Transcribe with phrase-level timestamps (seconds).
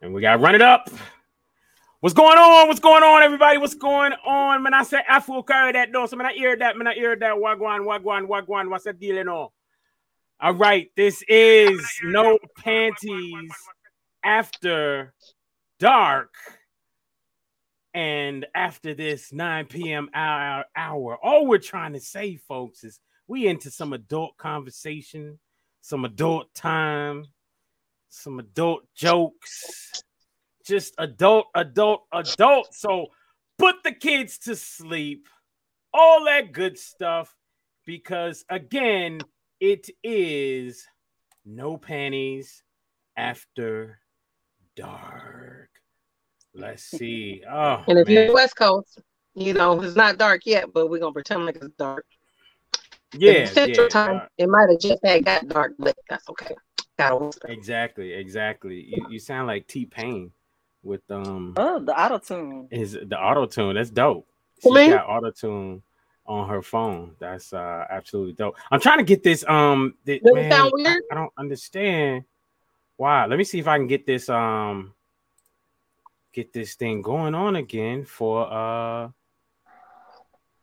[0.00, 0.88] And we gotta run it up.
[2.00, 2.68] What's going on?
[2.68, 3.58] What's going on, everybody?
[3.58, 4.62] What's going on?
[4.62, 6.08] Man, I said I feel carry that door.
[6.08, 7.34] So man, I hear that, man, I hear that.
[7.34, 8.70] Wagwan, wagwan, wagwan.
[8.70, 9.52] What's the deal, you know?
[10.40, 13.52] All right, this is no panties
[14.24, 15.12] after
[15.78, 16.32] dark.
[17.92, 20.08] And after this 9 p.m.
[20.14, 25.38] hour, hour, all we're trying to say, folks, is we into some adult conversation,
[25.82, 27.26] some adult time,
[28.10, 30.02] some adult jokes,
[30.66, 32.74] just adult, adult, adult.
[32.74, 33.06] So
[33.58, 35.28] put the kids to sleep,
[35.94, 37.34] all that good stuff,
[37.86, 39.20] because again,
[39.60, 40.86] it is
[41.44, 42.62] no panties
[43.16, 44.00] after
[44.76, 45.70] dark.
[46.54, 47.42] Let's see.
[47.50, 48.26] Oh, And if man.
[48.26, 49.00] you're West Coast,
[49.34, 52.04] you know, it's not dark yet, but we're gonna pretend like it's dark.
[53.12, 56.54] yeah, Central yeah, time, uh, it might have just had got dark, but that's okay.
[57.08, 58.80] Gotta exactly, exactly.
[58.82, 60.32] You, you sound like T Pain
[60.82, 62.68] with um Oh, the auto tune.
[62.70, 63.74] is the auto tune.
[63.76, 64.26] That's dope.
[64.62, 64.94] For She's me?
[64.94, 65.82] got auto tune
[66.26, 67.16] on her phone.
[67.18, 68.56] That's uh absolutely dope.
[68.70, 71.02] I'm trying to get this um th- Does it man, sound I- weird?
[71.10, 72.24] I, don't understand
[72.96, 73.26] why.
[73.26, 74.94] Let me see if I can get this um
[76.32, 79.08] get this thing going on again for uh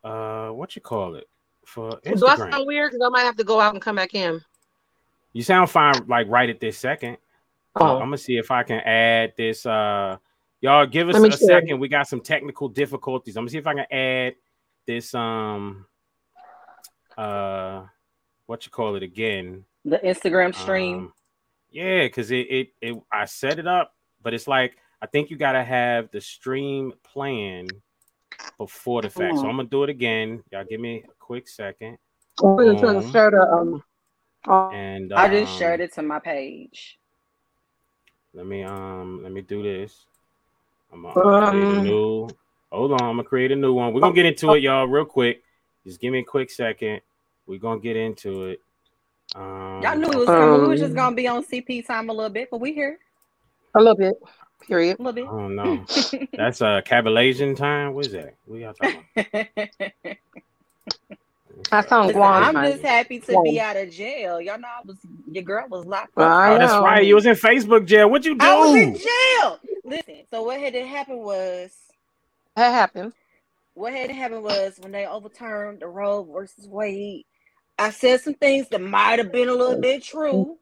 [0.04, 1.28] uh what you call it
[1.66, 2.92] for Do I sound weird?
[2.92, 4.40] Because I might have to go out and come back in.
[5.32, 7.18] You sound fine like right at this second.
[7.76, 7.94] Oh.
[7.96, 9.64] I'm gonna see if I can add this.
[9.66, 10.16] Uh,
[10.60, 11.60] y'all give us a share.
[11.60, 11.78] second.
[11.78, 13.36] We got some technical difficulties.
[13.36, 14.34] I'm gonna see if I can add
[14.86, 15.14] this.
[15.14, 15.86] Um,
[17.16, 17.84] uh,
[18.46, 19.64] what you call it again?
[19.84, 20.98] The Instagram stream.
[20.98, 21.12] Um,
[21.70, 25.36] yeah, because it, it it I set it up, but it's like I think you
[25.36, 27.68] gotta have the stream plan
[28.56, 29.36] before the fact.
[29.36, 29.50] So Mhm.
[29.50, 30.42] I'm gonna do it again.
[30.50, 31.98] Y'all give me a quick second.
[32.42, 33.82] We're gonna try to Um,
[34.48, 34.74] start a um.
[34.74, 36.98] uh, And I just um, shared it to my page.
[38.34, 40.04] Let me um let me do this.
[40.92, 41.14] I'm gonna
[41.50, 42.28] create a Um, new
[42.70, 43.92] hold on, I'm gonna create a new one.
[43.92, 45.42] We're gonna get into it, y'all, real quick.
[45.86, 47.00] Just give me a quick second.
[47.46, 48.60] We're gonna get into it.
[49.34, 50.62] Um, Y'all knew it was coming.
[50.62, 52.98] We was just Um, gonna be on CP time a little bit, but we here
[53.74, 54.14] a little bit.
[54.66, 54.98] Period.
[54.98, 55.84] a little I don't know.
[56.36, 57.94] That's uh Cabalasian time.
[57.94, 58.34] What is that?
[58.46, 60.18] What y'all talking bit.
[61.72, 62.44] I sound Listen, Guam.
[62.44, 62.72] I'm man.
[62.72, 64.40] just happy to be out of jail.
[64.40, 64.96] Y'all know I was
[65.30, 66.32] your girl was locked up.
[66.46, 67.04] Oh, that's right.
[67.04, 68.10] You was in Facebook jail.
[68.10, 68.46] What you do?
[68.46, 69.58] I was in jail.
[69.84, 71.72] Listen, so what had to happen was
[72.56, 73.12] That happened.
[73.74, 77.24] what had to happen was when they overturned the Roe versus Wade.
[77.78, 80.58] I said some things that might have been a little bit true,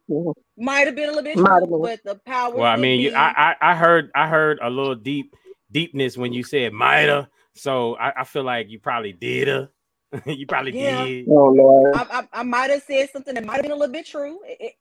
[0.57, 2.53] might have been a little bit Might true, but the power.
[2.55, 5.33] Well, I mean, you, I, I I heard I heard a little deep
[5.71, 7.27] deepness when you said mighta.
[7.55, 9.69] So I, I feel like you probably did her.
[10.25, 11.05] you probably Yeah.
[11.05, 11.27] did.
[11.29, 11.95] Oh Lord.
[11.95, 14.39] I, I, I might have said something that might have been a little bit true.
[14.45, 14.73] It- it-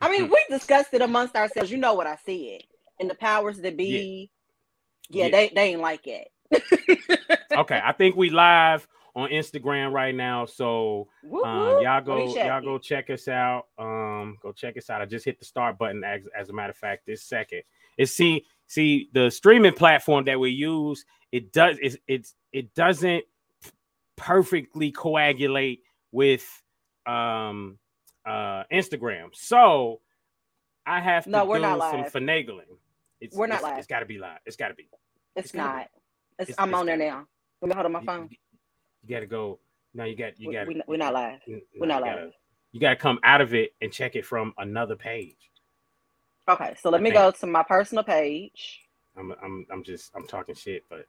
[0.00, 0.30] I mean, Hmm.
[0.32, 1.70] we discussed it amongst ourselves.
[1.70, 2.62] You know what I said,
[2.98, 4.30] and the powers that be,
[5.08, 5.30] yeah, Yeah.
[5.30, 6.28] they they ain't like it.
[7.52, 10.46] okay, I think we live on Instagram right now.
[10.46, 13.66] So um, y'all go, y'all go check us out.
[13.78, 15.02] Um, go check us out.
[15.02, 16.02] I just hit the start button.
[16.02, 17.62] As, as a matter of fact, this second,
[17.96, 21.04] it's see see the streaming platform that we use.
[21.30, 23.24] It does it it's it doesn't
[24.22, 25.80] perfectly coagulate
[26.12, 26.46] with
[27.06, 27.78] um
[28.24, 29.30] uh Instagram.
[29.34, 30.00] So
[30.86, 32.12] I have to No, we're do not some live.
[32.12, 32.62] finagling.
[33.20, 33.78] It's, We're not it's, live.
[33.78, 34.38] It's got to be live.
[34.46, 34.88] It's got to be.
[35.36, 35.74] It's, it's gotta be.
[35.78, 35.88] not.
[36.48, 37.26] It's, I'm it's on there now.
[37.60, 38.28] Let me hold on my You- phone.
[39.04, 39.58] You, got to go.
[39.94, 40.66] No, you got you got.
[40.66, 41.40] we, we're not live.
[41.48, 42.32] N- We're not you gotta, live.
[42.72, 45.36] you gotta come out of it and check it from another page.
[46.48, 48.80] Okay, so let I me think- go to my personal page,
[49.16, 51.06] I'm I'm I'm just I'm talking shit, but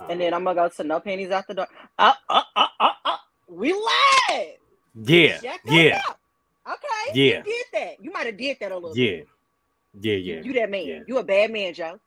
[0.00, 1.70] um, and then I'm gonna go to no panties after dark.
[1.98, 3.16] Uh, uh, uh, uh, uh.
[3.48, 4.58] We live.
[5.04, 6.02] yeah yeah.
[6.68, 7.12] Okay.
[7.14, 7.42] Yeah.
[7.46, 8.04] You did that.
[8.04, 8.94] You might have did that a little.
[8.94, 9.28] yeah bit.
[10.00, 10.86] yeah yeah You that man.
[10.86, 11.00] yeah.
[11.06, 12.00] You a bad man, Joe.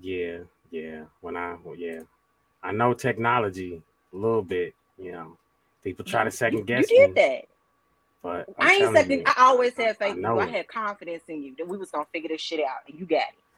[0.00, 0.38] yeah
[0.70, 1.04] yeah.
[1.20, 2.00] When I well, yeah,
[2.62, 4.74] I know technology a little bit.
[4.98, 5.38] You know,
[5.84, 7.42] people try to second guess You did me, that.
[8.22, 9.20] but I'm I ain't second.
[9.20, 10.38] you, I always had faith I in you.
[10.40, 13.06] I had confidence in you that we was gonna figure this shit out, and you
[13.06, 13.51] got it.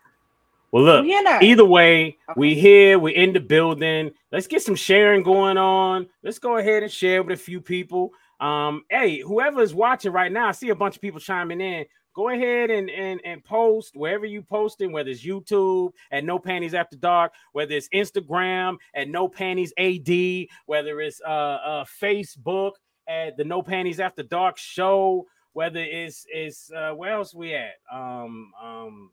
[0.75, 1.41] Well, look, We in there.
[1.41, 4.11] either way, we here, we're in the building.
[4.33, 6.09] Let's get some sharing going on.
[6.25, 8.11] Let's go ahead and share with a few people.
[8.41, 11.85] Um, hey, whoever is watching right now, I see a bunch of people chiming in.
[12.13, 16.75] Go ahead and and and post wherever you posting, whether it's YouTube at No Panties
[16.75, 22.73] After Dark, whether it's Instagram at No Panties AD, whether it's uh, uh Facebook
[23.07, 27.75] at the No Panties After Dark show, whether it's it's uh where else we at?
[27.93, 29.11] Um um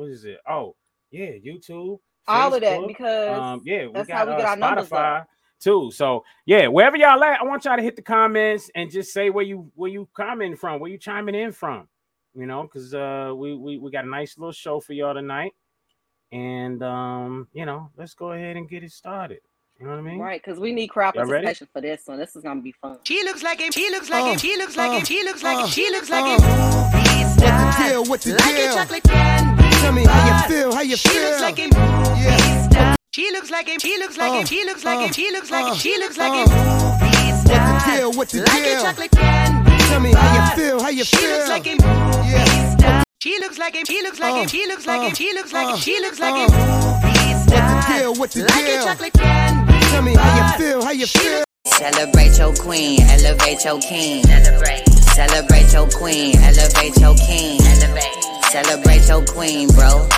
[0.00, 0.38] what is it?
[0.48, 0.76] Oh,
[1.10, 1.98] yeah, YouTube.
[2.26, 5.26] All of that because um yeah, we that's got how we uh, get our numbers
[5.60, 5.90] too.
[5.92, 9.30] So yeah, wherever y'all at, I want y'all to hit the comments and just say
[9.30, 11.88] where you where you commenting from, where you chiming in from.
[12.34, 15.52] you know, because uh, we, we we got a nice little show for y'all tonight,
[16.32, 19.40] and um, you know, let's go ahead and get it started.
[19.80, 20.18] You know what I mean?
[20.20, 22.18] Right, because we need crowd participation for this one.
[22.18, 22.98] This is gonna be fun.
[23.04, 23.72] She looks like him.
[23.72, 24.38] She looks like Uh, him.
[24.38, 25.04] She looks like uh, him.
[25.06, 25.68] She looks like uh, him.
[25.68, 26.42] She looks like uh.
[26.42, 26.42] him.
[26.42, 27.88] Movie What the star.
[27.88, 28.04] deal?
[28.04, 29.59] What the Like a chocolate candy.
[29.80, 30.72] Tell me how you feel.
[30.74, 31.22] How you She feel?
[31.30, 31.70] looks like him.
[31.70, 32.68] Movie Yeah.
[32.68, 32.96] star.
[33.12, 33.78] She looks like him.
[33.80, 34.46] She looks like Uh, him.
[34.46, 35.12] She looks like uh, him.
[35.12, 35.78] She looks like uh, him.
[35.78, 36.36] She looks like uh.
[36.36, 36.48] him.
[36.50, 37.10] Movie
[37.40, 38.12] What the deal?
[38.12, 38.82] What the Like a deal?
[38.82, 39.78] chocolate candy.
[39.90, 40.80] Tell me how you feel.
[40.82, 41.30] How you She feel?
[41.30, 41.78] looks like him.
[41.82, 42.76] Movie Yeah.
[42.76, 43.02] star.
[43.22, 43.84] She looks like him.
[43.86, 44.48] She looks like Uh, him.
[44.48, 45.14] She looks like uh, him.
[45.14, 45.78] She looks like uh, him.
[45.80, 46.38] She looks like uh.
[46.38, 46.50] him.
[46.50, 47.98] Movie star.
[47.98, 48.14] deal?
[48.14, 48.84] What the Like a deal?
[48.84, 49.80] chocolate candy.
[49.90, 50.84] Tell me how you feel.
[50.84, 51.44] How you feel?
[51.66, 54.22] Celebrate your queen, elevate your king.
[54.24, 54.88] Celebrate.
[55.18, 57.60] Celebrate your queen, elevate your king.
[57.60, 58.19] Elevate.
[58.50, 60.08] Celebrate your queen, bro.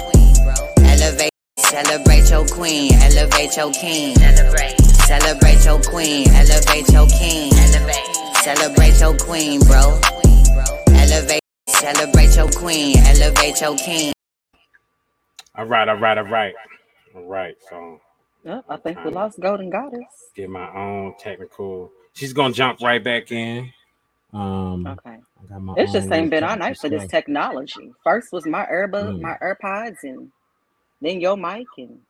[0.79, 1.31] Elevate.
[1.59, 4.15] Celebrate your queen, elevate your king.
[4.17, 4.81] Celebrate.
[4.81, 7.53] Celebrate your queen, elevate your king.
[7.53, 8.37] Elevate.
[8.43, 10.01] Celebrate your queen, bro.
[10.89, 11.41] Elevate.
[11.69, 14.13] Celebrate your queen, elevate your king.
[15.55, 16.55] All right, all right, all right,
[17.15, 17.55] all right.
[17.69, 18.01] So
[18.45, 20.05] Yep, I think we lost Golden Goddess.
[20.35, 21.93] get my own technical.
[22.15, 23.73] She's gonna jump right back in.
[24.33, 25.19] Um, Okay.
[25.43, 27.93] I got my It's just ain't been little our night for this technology.
[28.05, 29.21] First was my earbud, Mm.
[29.21, 30.31] my AirPods, and
[31.01, 32.01] then your mic, and.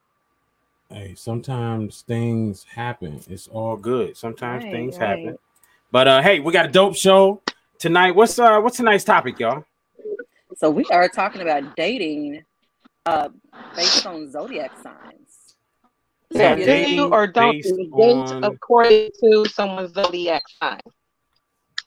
[0.90, 3.20] Hey, sometimes things happen.
[3.29, 4.17] It's all good.
[4.17, 5.08] Sometimes Right, things right.
[5.08, 5.38] happen.
[5.90, 7.40] But uh, hey, we got a dope show
[7.79, 8.11] tonight.
[8.14, 9.64] What's uh, what's tonight's topic, y'all?
[10.56, 12.44] so we are talking about dating,
[13.06, 13.31] uh,
[13.75, 15.55] based on zodiac signs.
[16.31, 20.81] Yeah, So, do you or don't you date on- according to someone's zodiac sign?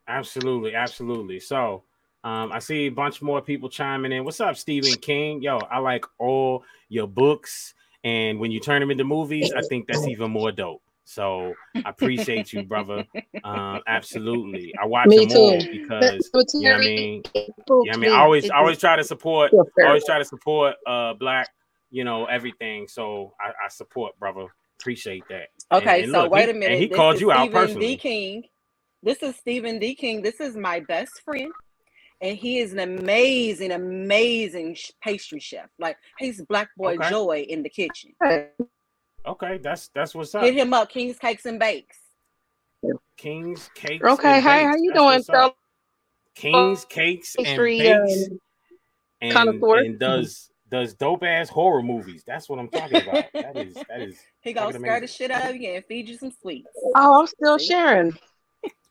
[0.07, 1.39] Absolutely, absolutely.
[1.39, 1.83] So,
[2.23, 4.23] um, I see a bunch more people chiming in.
[4.23, 5.41] What's up, Stephen King?
[5.41, 7.73] Yo, I like all your books,
[8.03, 10.81] and when you turn them into movies, I think that's even more dope.
[11.07, 13.05] So, I appreciate you, brother.
[13.43, 15.71] Um, absolutely, I watch Me them all too.
[15.71, 17.23] because So, you know what I Terry, mean.
[17.35, 17.53] it
[17.85, 20.75] Yeah, I mean, I always, I always try to support, feel always try to support,
[20.87, 21.49] uh, black,
[21.91, 22.87] you know, everything.
[22.87, 24.47] So, I, I support, brother.
[24.79, 25.49] Appreciate that.
[25.71, 26.71] Okay, And- and so look, wait he- a minute.
[26.71, 27.87] And he This called is you out Stephen personally.
[27.87, 27.97] D.
[27.97, 28.43] King.
[29.05, 29.93] This is Stephen D.
[29.93, 30.23] King.
[30.23, 31.51] This is my best friend,
[32.21, 35.69] and he is an amazing, amazing pastry chef.
[35.77, 37.09] Like he's Black Boy Okay.
[37.11, 38.15] Joy in the kitchen.
[39.27, 40.43] Okay, that's that's what's up.
[40.43, 41.99] Hit him up, King's Cakes and Bakes.
[43.15, 44.03] King's cakes.
[44.03, 45.55] Okay, and hi, how you That's doing, what's up.
[46.33, 48.39] King's cakes and bakes, um,
[49.21, 49.77] and, connoisseur?
[49.81, 52.23] and does does dope ass horror movies.
[52.25, 53.25] That's what I'm talking about.
[53.33, 54.17] that is that is.
[54.41, 56.69] He gonna scare the shit out of you and feed you some sweets.
[56.95, 58.17] Oh, I'm still sharing.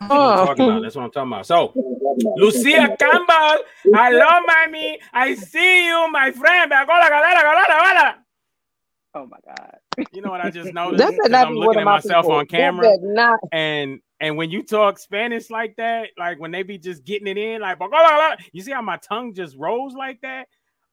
[0.00, 0.78] That's what I'm talking about.
[0.78, 1.46] Oh, That's what I'm talking about.
[1.46, 1.72] So,
[2.36, 4.98] Lucia Campbell, hello, mommy.
[5.12, 6.72] I see you, my friend.
[9.16, 9.78] Oh my god.
[10.12, 10.98] You know what I just noticed?
[10.98, 12.36] that not I'm looking at my myself people.
[12.36, 12.96] on camera.
[13.00, 13.38] Not.
[13.52, 17.38] and and when you talk Spanish like that, like when they be just getting it
[17.38, 17.78] in, like
[18.52, 20.48] you see how my tongue just rolls like that.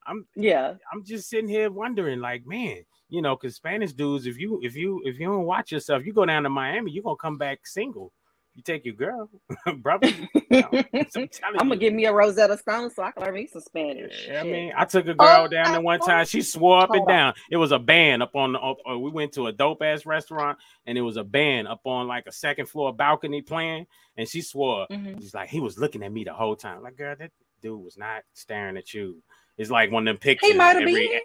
[0.06, 0.76] I'm Yeah.
[0.92, 2.78] I'm just sitting here wondering, like, man,
[3.10, 6.14] you know, because Spanish dudes, if you if you if you don't watch yourself, you
[6.14, 8.12] go down to Miami, you're gonna come back single.
[8.54, 9.30] You take your girl,
[9.78, 10.10] brother.
[10.52, 11.76] I'm I'm gonna you.
[11.80, 14.28] give me a Rosetta Stone so I can learn me some Spanish.
[14.28, 16.26] Yeah, I mean, I took a girl Oh, down there one time.
[16.26, 17.16] She swore up and hold on.
[17.16, 17.34] down.
[17.50, 18.60] It was a band up on the.
[18.60, 21.80] Up, uh, we went to a dope ass restaurant, and it was a band up
[21.86, 23.88] on like a second floor balcony playing.
[24.18, 24.86] And she swore.
[24.92, 25.20] Mhm.
[25.22, 26.84] She's like, he was looking at me the whole time.
[26.84, 27.32] Like, girl, that
[27.62, 29.24] dude was not staring at you.
[29.58, 30.52] It's like one of them pictures.
[30.52, 31.22] He might have been.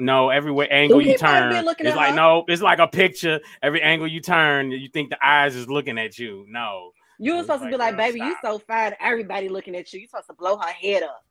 [0.00, 2.16] No, every angle He you turn, it's like her.
[2.16, 2.44] no.
[2.48, 3.38] It's like a picture.
[3.62, 6.46] Every angle you turn, you think the eyes is looking at you.
[6.48, 8.94] No, You were It's supposed to be like, like, girl, baby, you so fine.
[8.98, 10.00] Everybody looking at you.
[10.00, 11.22] You supposed to blow her head up.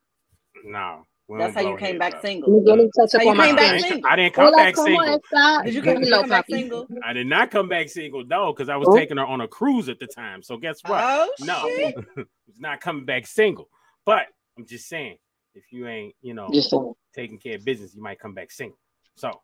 [0.64, 1.04] no.
[1.38, 2.22] That's how you came back up.
[2.22, 2.52] single.
[2.52, 4.10] Let me get in touch up you came I back didn't, single?
[4.10, 5.20] I didn't come Hola, back single.
[5.32, 5.64] está?
[5.64, 6.88] Did you come, you come back single?
[7.04, 8.96] I did not come back single, no, because I was Oh.
[8.98, 10.42] taking her on a cruise at the time.
[10.42, 11.00] So guess what?
[11.04, 11.96] Oh no, shit.
[12.48, 13.70] it's not coming back single.
[14.06, 14.26] But
[14.58, 15.18] I'm just saying,
[15.60, 16.94] if you ain't, you know, Just saying.
[17.13, 18.80] taking care of business, you might come back single.
[19.16, 19.42] So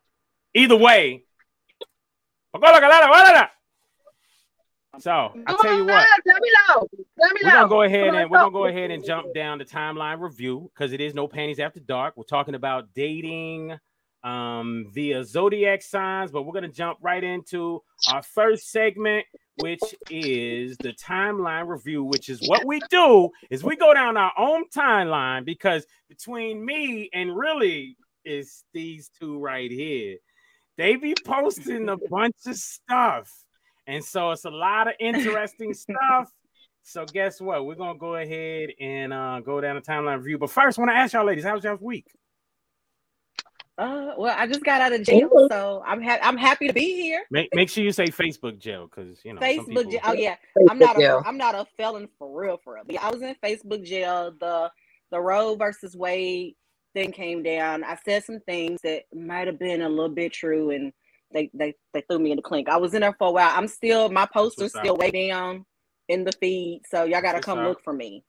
[0.53, 1.25] either way,
[4.99, 6.07] so I'll tell you what.
[6.25, 6.87] Let me know.
[7.17, 9.65] Let me We're gonna go ahead and we're gonna go ahead and jump down the
[9.65, 12.15] timeline review because it is no panties after dark.
[12.15, 13.77] We're talking about dating
[14.25, 19.25] um via zodiac signs, but we're gonna jump right into our first segment,
[19.61, 24.33] which is the timeline review, which is what we do is we go down our
[24.37, 30.17] own timeline because between me and really is these two right here.
[30.77, 33.31] They be posting a bunch of stuff.
[33.87, 36.31] And so it's a lot of interesting stuff.
[36.81, 37.65] So guess what?
[37.65, 40.37] We're gonna go ahead and uh, go down the timeline review.
[40.37, 42.07] But first, I want to ask y'all ladies, how was y'all's week?
[43.77, 46.93] Uh, well, I just got out of jail, so I'm ha- I'm happy to be
[46.95, 47.23] here.
[47.29, 50.01] Make, make sure you say Facebook jail because you know some Facebook people- jail.
[50.05, 50.35] Oh yeah,
[50.69, 51.23] I'm not a jail.
[51.25, 52.83] I'm not a felon for real for real.
[52.85, 54.33] But yeah, I was in Facebook jail.
[54.39, 54.71] The
[55.11, 56.55] the Roe versus Wade
[56.95, 60.71] thing came down, I said some things that might have been a little bit true,
[60.71, 60.91] and
[61.33, 62.69] they they they threw me in the clink.
[62.69, 63.51] I was in there for a while.
[63.53, 64.99] I'm still my poster's what's still up.
[64.99, 65.65] way down
[66.07, 67.67] in the feed, so y'all gotta What's come up.
[67.67, 68.23] look for me.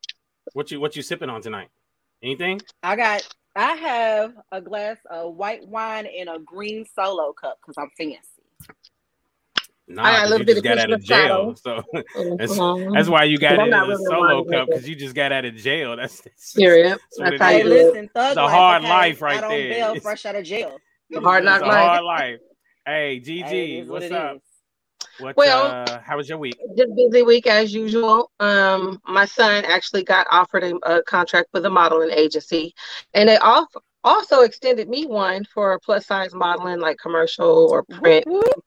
[0.53, 1.69] What you what you sipping on tonight?
[2.23, 2.61] Anything?
[2.83, 3.27] I got
[3.57, 8.21] I have a glass of white wine in a green solo cup because I'm fancy.
[9.89, 11.57] Nah, I got a 'cause little you bit just of got out of Christmas jail.
[11.57, 11.83] So
[12.37, 12.95] That's- Mhm.
[12.95, 15.31] that's why you got it in a really a solo cup because you just got
[15.33, 15.97] out of jail.
[15.97, 17.71] That's, that's that's That's it how Hey, you is.
[17.71, 19.69] do listen, thug It's a life, hard life right I don't there.
[19.71, 20.77] bail fresh out of jail.
[21.11, 21.77] The hard It's knock a life.
[21.77, 22.41] hard life.
[22.85, 24.37] Hey, Hey, GG, is what what's it up?
[24.37, 24.43] is.
[25.19, 26.59] What Well- uh how was your week?
[26.77, 28.31] Just busy week as usual.
[28.41, 32.75] Um, my son actually got offered a, a contract with a modeling agency,
[33.15, 33.69] and they off,
[34.05, 38.27] also extended me one for plus size modeling, like commercial or print.
[38.27, 38.65] Whoop, whoop.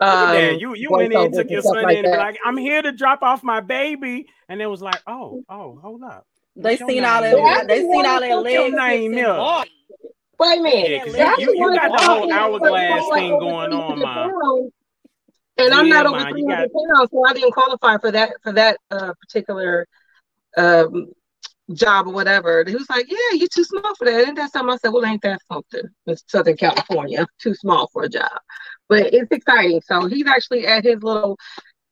[0.00, 0.52] Look at that.
[0.54, 2.18] Um, You you went in, voiceovers took and your son like in, and that.
[2.18, 4.26] like, I'm here to drop off my baby.
[4.48, 6.26] And it was like, oh, oh, hold up.
[6.54, 7.44] They What's seen all name?
[7.44, 7.68] that.
[7.68, 8.52] They seen all that What's leg.
[8.54, 9.24] your name, kissing
[10.38, 11.02] Wait a minute.
[11.16, 14.28] Yeah, you, you, you got the whole hourglass thing going on, ma.
[15.58, 18.52] And I'm not over Ma, you 300 pounds, so I didn't qualify for that for
[18.52, 19.86] that uh, particular
[20.56, 21.12] um,
[21.72, 22.60] job or whatever.
[22.60, 24.90] And he was like, "Yeah, you're too small for that." And that's time I said,
[24.90, 25.82] "Well, ain't that something?
[26.26, 28.38] Southern California, too small for a job."
[28.88, 29.80] But it's exciting.
[29.82, 31.38] So he's actually at his little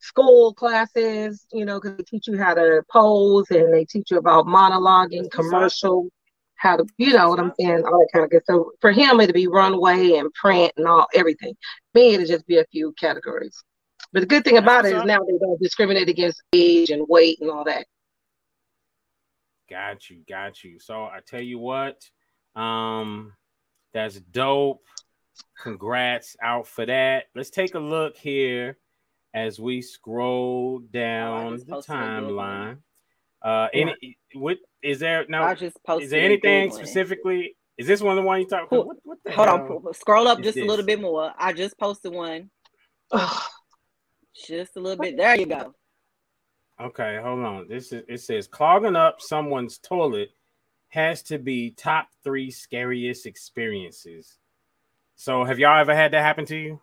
[0.04, 4.18] school classes, you know, because they teach you how to pose and they teach you
[4.18, 5.50] about monologuing, That's what's up.
[5.50, 6.08] commercial,
[6.56, 8.42] how to, you know what I'm saying, all that kind of good.
[8.46, 11.54] So for him, it'd be runway and print and all everything.
[11.94, 13.62] Me, it'd just be a few categories.
[14.12, 16.90] But the good thing That's about it what's is now they don't discriminate against age
[16.90, 17.86] and weight and all that.
[19.70, 20.78] Got you, got you.
[20.78, 22.02] So I tell you what,
[22.54, 23.32] um,
[23.92, 24.82] that's dope.
[25.62, 27.24] Congrats out for that.
[27.34, 28.78] Let's take a look here
[29.32, 32.46] as we scroll down just the posted a good one.
[32.46, 32.78] timeline.
[33.42, 35.54] Uh, any what is there I now?
[35.54, 36.04] just posted.
[36.04, 37.56] Is there anything specifically?
[37.76, 38.68] Is this one the one you talk?
[38.70, 39.82] Who- What, what the Hold hell?
[39.86, 41.32] on, scroll up is just a little bit more.
[41.38, 42.50] I just posted one.
[43.10, 43.42] Ugh.
[44.46, 45.16] Just a little bit.
[45.16, 45.74] There you go.
[46.80, 47.68] Okay, hold on.
[47.68, 50.30] This is it says clogging up someone's toilet
[50.88, 54.38] has to be top three scariest experiences.
[55.16, 56.80] So have y'all ever had that happen to you?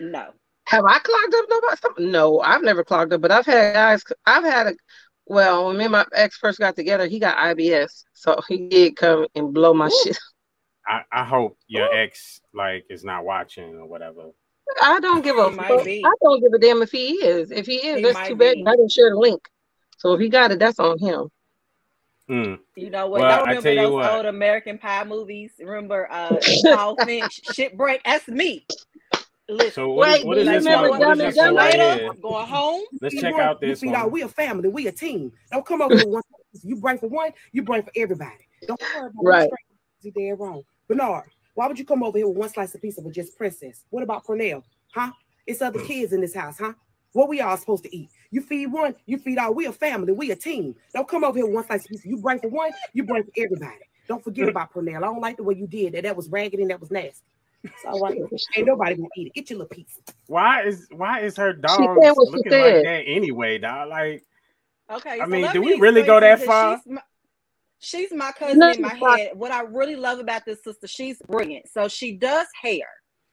[0.00, 0.32] No.
[0.64, 2.10] Have I clogged up nobody?
[2.10, 4.04] No, I've never clogged up, but I've had guys.
[4.24, 4.74] I've had a.
[5.26, 8.96] Well, when me and my ex first got together, he got IBS, so he did
[8.96, 10.00] come and blow my Ooh.
[10.04, 10.18] shit.
[10.86, 14.30] I, I hope your ex like is not watching or whatever.
[14.82, 15.86] I don't give a fuck.
[15.86, 17.50] I don't give a damn if he is.
[17.50, 18.54] If he is, He that's too bad.
[18.54, 18.64] be.
[18.66, 19.40] I didn't share the link.
[19.98, 21.28] So if he got it, that's on him.
[22.28, 22.58] Mm.
[22.76, 23.20] You know what?
[23.20, 24.12] Well, Y'all I remember tell you those what.
[24.12, 25.52] old American Pie movies?
[25.58, 28.02] Remember uh Paul Finch, Shit Break.
[28.04, 28.66] That's me.
[29.48, 30.98] Listen, So what is, Wait, what do is you this remember one?
[31.00, 32.10] What is Dumb this and one right here?
[32.10, 32.82] I'm going home.
[33.00, 34.12] Let's You check bring- out this you feed out, one.
[34.12, 35.32] we a family, we a team.
[35.52, 36.22] Don't come over with one.
[36.62, 38.48] You bring for one, you bring for everybody.
[38.66, 39.40] Don't worry about Right.
[39.42, 39.50] right.
[40.00, 40.62] You dead wrong.
[40.88, 43.84] Bernard, why would you come over here with one slice of pizza with just princess?
[43.90, 44.64] What about Cornell?
[44.94, 45.10] Huh?
[45.46, 45.86] It's other mm.
[45.86, 46.72] kids in this house, huh?
[47.12, 48.08] What we all supposed to eat?
[48.30, 49.52] You feed one, you feed all.
[49.52, 50.76] We a family, we a team.
[50.94, 52.08] Don't come over here with one slice of pizza.
[52.08, 53.76] You bring for one, you bring for everybody.
[54.08, 55.04] Don't forget about Cornell.
[55.04, 56.04] I don't like the way you did that.
[56.04, 57.22] That was ragged and that was nasty.
[57.74, 58.18] It's all right.
[58.56, 59.34] Ain't nobody gonna eat it.
[59.34, 59.98] Get your little piece.
[60.26, 63.88] Why is why is her dog said what she looking like that anyway, dog?
[63.90, 64.24] Like
[64.90, 65.20] Okay.
[65.20, 66.76] I so mean, do me we really go that far?
[66.76, 67.02] She's my,
[67.78, 69.30] she's my cousin No, in my she's head.
[69.34, 71.68] What I really love about this sister, she's brilliant.
[71.68, 72.86] So she does hair.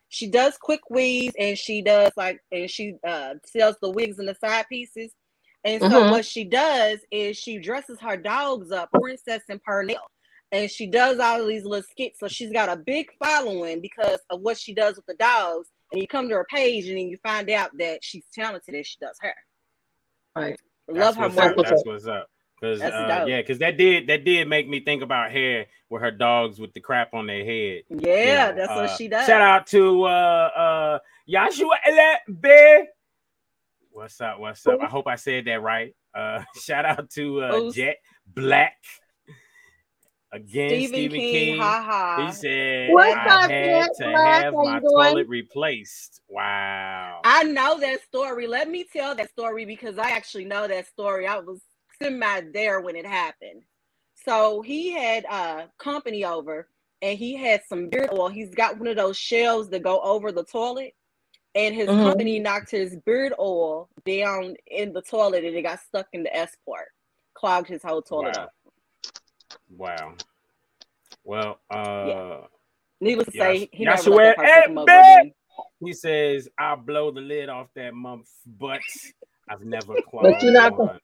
[0.09, 4.27] She does quick weaves and she does like and she uh sells the wigs and
[4.27, 5.11] the side pieces.
[5.63, 6.11] And so Mhm.
[6.11, 10.05] what she does is she dresses her dogs up, Princess and Pernell.
[10.53, 12.19] And she does all of these little skits.
[12.19, 15.67] So she's got a big following because of what she does with the dogs.
[15.91, 18.85] And you come to her page and then you find out that she's talented and
[18.85, 19.35] she does hair.
[20.35, 20.59] Right.
[20.87, 21.49] Love that's her what's more.
[21.49, 21.65] up.
[21.65, 22.29] That's what's up.
[22.61, 26.11] Because uh, yeah, because that did that did make me think about hair with her
[26.11, 27.81] dogs with the crap on their head.
[27.89, 29.25] Yeah, You know, that's what uh, she does.
[29.25, 32.83] Shout out to uh uh Yashua Be.
[33.91, 34.39] What's up?
[34.39, 34.79] What's up?
[34.81, 35.93] I hope I said that right.
[36.13, 38.77] Uh shout out to uh Who's- Jet Black.
[40.33, 41.59] Again, Stephen, Stephen, King, King.
[41.59, 42.25] ha ha.
[42.27, 44.93] He said What's I up, had to have my you doing?
[44.93, 46.21] toilet replaced.
[46.27, 47.21] Wow.
[47.23, 48.47] I know that story.
[48.47, 51.27] Let me tell that story because I actually know that story.
[51.27, 51.61] I was
[52.01, 53.61] semi there when it happened.
[54.25, 56.67] So he had uh company over
[57.03, 58.29] and he had some beard oil.
[58.29, 60.95] He's got one of those shelves that go over the toilet.
[61.55, 62.01] And his Mhm.
[62.01, 66.35] company knocked his beard oil down in the toilet and it got stuck in the
[66.35, 66.87] S port.
[67.35, 68.43] Clogged his whole toilet Wow.
[68.45, 68.53] up.
[69.77, 70.13] Wow.
[71.23, 72.41] Well, uh
[73.01, 75.01] Needless to say, he never let that person hey, come over babe.
[75.01, 75.33] again.
[75.79, 78.81] he says I'll blow the lid off that month, but
[79.49, 80.99] I've never clogged you're not one.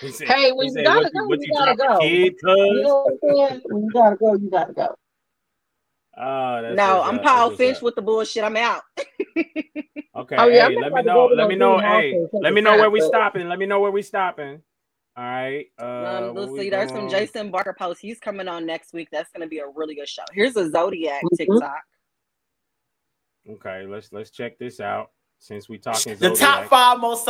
[0.00, 2.00] He said, Hey, when he you said, gotta go, you, you gotta go.
[2.00, 2.82] kid, You cuz?
[2.82, 3.60] know what I'm?
[3.64, 4.94] When you gotta go, you gotta go.
[6.20, 7.82] Oh, that's no, I'm up, Paul Finch up.
[7.82, 8.42] with the bullshit.
[8.44, 8.82] I'm out.
[10.16, 11.26] Okay, Oh, yeah, hey, let me know.
[11.26, 11.78] Let me know.
[11.78, 13.48] Hey, let me know where we stopping.
[13.48, 14.62] Let me know where we stopping.
[15.18, 15.66] All right.
[15.80, 16.70] Uh, Um, let's see.
[16.70, 17.10] There's some doing?
[17.10, 18.00] Jason Barker posts.
[18.00, 19.08] He's coming on next week.
[19.10, 20.22] That's going to be a really good show.
[20.32, 21.36] Here's a Zodiac Mhm.
[21.36, 21.82] TikTok.
[23.50, 25.10] Okay, let's let's check this out.
[25.40, 27.28] Since we talking The top five most.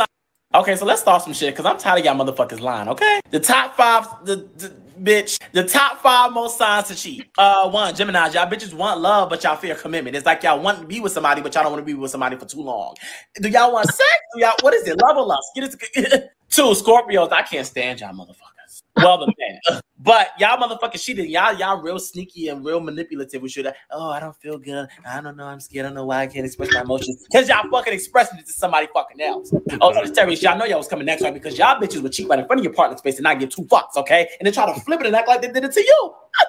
[0.53, 2.89] Okay, so let's start some shit because I'm tired of y'all motherfuckers lying.
[2.89, 7.29] Okay, the top five, the, the bitch, the top five most signs to cheat.
[7.37, 10.15] Uh, one, Gemini, y'all bitches want love, but y'all fear commitment.
[10.15, 12.09] It's like y'all want to be with somebody, but y'all don't want to be with
[12.11, 12.95] somebody for too long.
[13.35, 14.09] Do y'all want sex?
[14.35, 14.99] Do y'all what is it?
[15.01, 15.51] Love or lust?
[15.55, 16.29] Get it.
[16.49, 17.31] Two, Scorpios.
[17.31, 18.83] I can't stand y'all motherfuckers.
[18.95, 19.81] Well, the man.
[20.01, 21.29] But y'all motherfuckers cheating.
[21.29, 23.41] Y'all, y'all real sneaky and real manipulative.
[23.41, 23.69] We should.
[23.91, 24.87] Oh, I don't feel good.
[25.05, 25.43] I don't know.
[25.43, 25.85] I'm scared.
[25.85, 27.27] I don't know why I can't express my emotions.
[27.29, 29.53] Because y'all fucking expressing it to somebody fucking else.
[29.81, 31.33] Oh, Terry, y'all know y'all was coming next, right?
[31.33, 33.49] Because y'all bitches would cheat right in front of your partner space and not give
[33.49, 34.29] two fucks, okay?
[34.39, 36.13] And then try to flip it and act like they did it to you.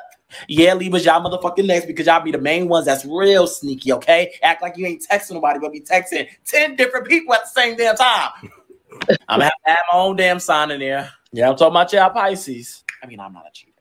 [0.47, 4.33] Yeah, Libras, y'all motherfucking next because y'all be the main ones that's real sneaky, okay?
[4.45, 7.77] Act like you ain't texting nobody, but be texting 10 different people at the same
[7.77, 8.31] damn time.
[9.29, 11.11] I'm gonna have to have my own damn sign in there.
[11.33, 12.85] Yeah, I'm talking about y'all Pisces.
[13.03, 13.73] I mean, I'm not a cheater.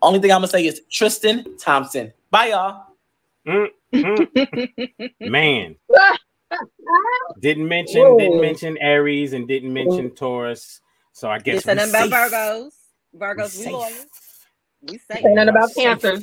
[0.00, 2.12] Only thing I'm gonna say is Tristan Thompson.
[2.30, 2.86] Bye, y'all.
[3.46, 5.10] Mm, mm.
[5.20, 5.76] Man,
[7.40, 8.18] didn't mention Whoa.
[8.18, 10.80] didn't mention Aries and didn't mention Taurus.
[11.12, 12.32] So I guess It's nothing we about safe.
[12.32, 12.72] Virgos.
[13.12, 13.72] We Virgos, we safe.
[13.72, 13.92] loyal.
[14.82, 15.22] We safe.
[15.22, 15.84] Say nothing about Safe.
[15.84, 16.18] Cancer.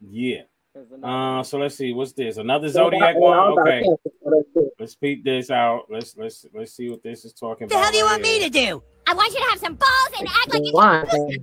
[0.00, 0.42] Yeah.
[0.74, 1.92] There's another Uh, so let's see.
[1.92, 2.36] What's this?
[2.36, 3.58] Another zodiac all one.
[3.60, 4.68] Okay, Cancer, so that's good.
[4.78, 5.86] let's peep this out.
[5.90, 7.76] Let's let's let's see what this is talking about.
[7.76, 8.82] What the hell do you right want me to do?
[9.06, 11.38] I want you to have some balls and act like you care about me.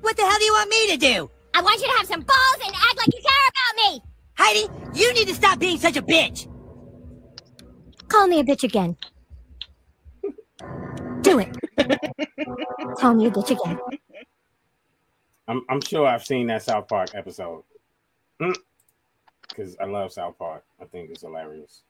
[0.00, 1.30] What the hell do you want me to do?
[1.54, 4.02] I want you to have some balls and act like you care about me.
[4.36, 6.48] Heidi, you need to stop being such a bitch.
[8.08, 8.96] Call me a bitch again.
[11.22, 11.56] Do it.
[12.98, 13.78] Call me a bitch again.
[15.46, 17.62] I'm I'm sure I've seen that South Park episode.
[19.48, 20.64] Because I love South Park.
[20.80, 21.82] I think it's hilarious.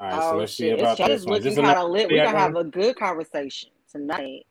[0.00, 0.80] All right, so Oh let's see shit!
[0.80, 1.40] about It's this just one.
[1.42, 2.08] looking kind of lit.
[2.08, 2.66] We zodiac gonna have one?
[2.66, 4.46] a good conversation tonight.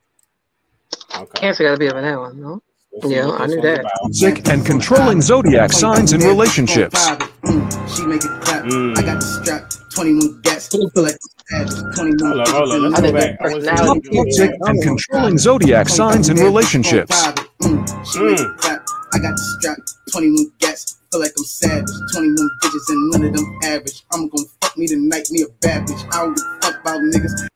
[1.15, 1.39] Okay.
[1.39, 2.61] Cancer got to be up in that one, no?
[2.93, 3.79] Let's Yeah, I this knew that.
[3.79, 3.91] about.
[4.03, 7.09] Toxic and controlling zodiac signs and relationships.
[7.09, 8.65] Mm, she make it clap.
[8.65, 8.97] Mm.
[8.97, 9.71] I got the strap.
[9.95, 10.67] 21 gas.
[10.69, 11.15] Feel like
[11.49, 11.95] savage.
[11.95, 12.81] 21 Hold up, hold up.
[12.91, 13.39] Let's go back.
[13.39, 14.09] that's I was personality.
[14.15, 17.27] Toxic and controlling zodiac signs and relationships.
[17.61, 18.80] Mm,
[19.11, 19.19] she make it clap.
[19.19, 19.77] I got the strap.
[20.11, 20.97] 21 gas.
[21.11, 21.89] Feel like I'm savage.
[22.13, 24.03] 21 bitches and none of them average.
[24.11, 26.13] I'm gonna fuck me tonight, me a bad bitch.
[26.13, 27.47] I don't give a fuck about niggas.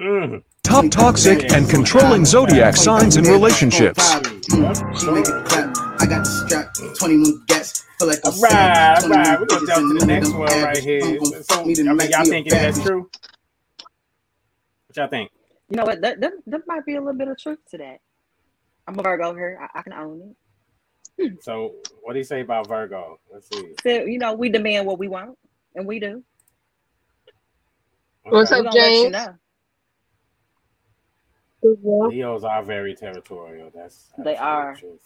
[0.00, 0.42] Mm.
[0.62, 4.14] Top toxic and controlling zodiac signs and relationships.
[4.14, 5.76] Mm, she make it clap.
[6.00, 6.74] I got the strap.
[6.98, 7.84] 21 gas.
[7.98, 9.40] Feel like I'm all right, all right.
[9.40, 11.00] We're gonna jump to the next them one right here.
[11.04, 13.08] I'm So, I mean, y'all me thinking that's true?
[14.88, 15.30] What y'all think?
[15.70, 16.00] You know what?
[16.02, 18.00] That, that, that might be a little bit of truth to that.
[18.86, 19.58] I'm a Virgo here.
[19.74, 20.34] I, I can own
[21.18, 21.42] it.
[21.42, 23.18] So, what do you say about Virgo?
[23.32, 23.72] Let's see.
[23.82, 25.36] So you know, we demand what we want,
[25.74, 26.22] and we do.
[28.24, 28.62] What's Okay.
[28.62, 29.12] We up, gonna you James?
[29.12, 29.34] know.
[32.08, 33.70] Leos are very territorial.
[33.74, 34.76] That's They are.
[34.76, 35.00] truth.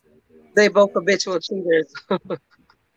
[0.56, 1.92] They both habitual cheaters.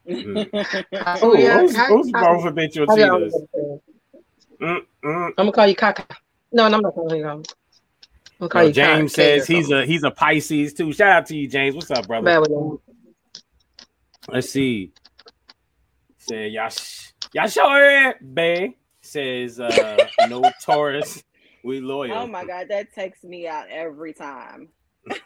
[0.07, 0.85] Mhm.
[1.21, 1.59] Oh, Ooh, yeah.
[1.59, 3.35] who's, How- who's how- both habitual how cheaters?
[4.59, 5.25] Mm, mm.
[5.27, 6.07] I'm gonna call you Kaka.
[6.51, 7.43] No, no, I'm not calling you.
[8.41, 10.91] I'm call No, you James Kate or says he's a he's a Pisces too.
[10.91, 11.75] Shout out to you, James.
[11.75, 12.25] What's up, brother?
[12.25, 12.79] bad with them.
[14.27, 14.91] Let's see.
[16.17, 18.75] Said y'all sh- y'all sure it, bae.
[19.01, 21.23] Says uh no Taurus.
[21.63, 22.13] We loyal.
[22.13, 24.69] Oh my god, that takes me out every time.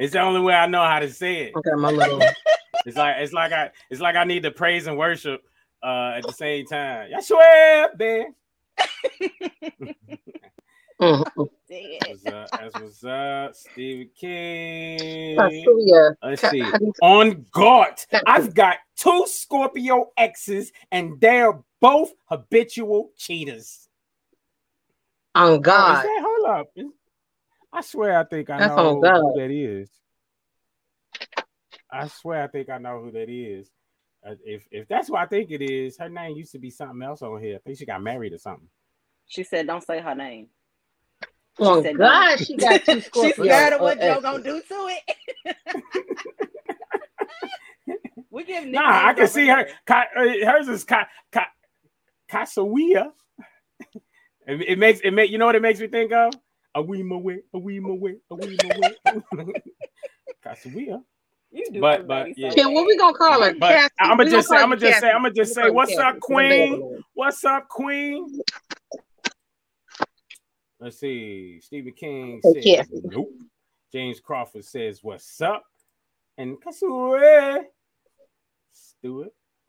[0.00, 1.52] It's the only way I know how to say it.
[1.54, 2.22] I got my little.
[2.86, 5.42] It's like it's like I it's like I need to praise and worship
[5.82, 7.10] uh at the same time.
[7.10, 8.34] Y'all swear, man.
[11.00, 11.24] Mhm.
[11.34, 12.48] What's up?
[12.52, 13.54] That's what's up.
[13.54, 15.36] Stephen King.
[15.38, 16.14] Casuya.
[16.22, 16.60] Let's see.
[16.60, 17.94] how do you- On guard.
[18.26, 23.88] I've got two Scorpio exes, and they're both habitual cheaters.
[25.34, 26.04] On Oh, God.
[26.04, 26.72] that- hold up.
[27.72, 29.90] I swear I think I That's know who that is.
[31.90, 33.70] I swear I think I know who that is.
[34.26, 37.00] Uh, if if that's what I think it is, her name used to be something
[37.02, 37.56] else on here.
[37.56, 38.68] I think she got married or something.
[39.26, 40.50] She said, "Don't say her name."
[41.58, 42.36] On said God, no.
[42.36, 43.44] she got two She's Scorpio.
[43.44, 44.22] scared of uh, what Joe exes.
[44.22, 45.56] gonna do to it.
[48.30, 49.56] we give Nah, I can see her.
[49.66, 49.68] here.
[49.86, 51.46] Ka, uh, hers is Ka, Ka,
[52.30, 53.12] Kasawia.
[54.46, 56.32] it, it makes it make you know what it makes me think of?
[56.76, 59.22] A wee my way, a wee my way, a wee my way.
[60.44, 61.02] Kasawia.
[61.52, 62.50] You do But- but, yeah.
[62.50, 63.52] so what we gonna call her?
[63.54, 63.94] But Cassie.
[63.98, 66.16] I'm We gonna just say, I'm gonna just say, I'm gonna just say, what's up,
[66.16, 67.04] It's a middle Queen?
[67.14, 68.40] What's up, Queen?
[70.80, 71.60] Let's see.
[71.60, 72.84] Stephen King Oh, says yeah.
[73.04, 73.30] nope.
[73.92, 75.64] James Crawford says what's up,
[76.38, 77.64] and Kasue
[78.72, 79.28] Stewart.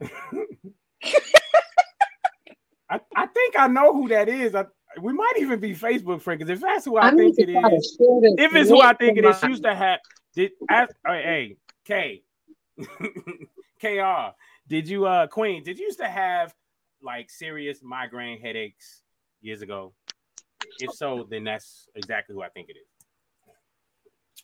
[2.88, 4.54] I, I think I know who that is.
[4.54, 4.66] I,
[5.00, 7.96] we might even be Facebook friends because if that's who I, I think it is,
[8.00, 9.98] if it's who I think it is, to is, my- used to have
[10.34, 12.22] did ask, hey, hey
[13.80, 14.34] K Kr.
[14.68, 15.62] Did you uh Queen?
[15.62, 16.54] Did you used to have
[17.02, 19.02] like serious migraine headaches
[19.40, 19.92] years ago?
[20.78, 23.06] If so, then that's exactly who I think it is.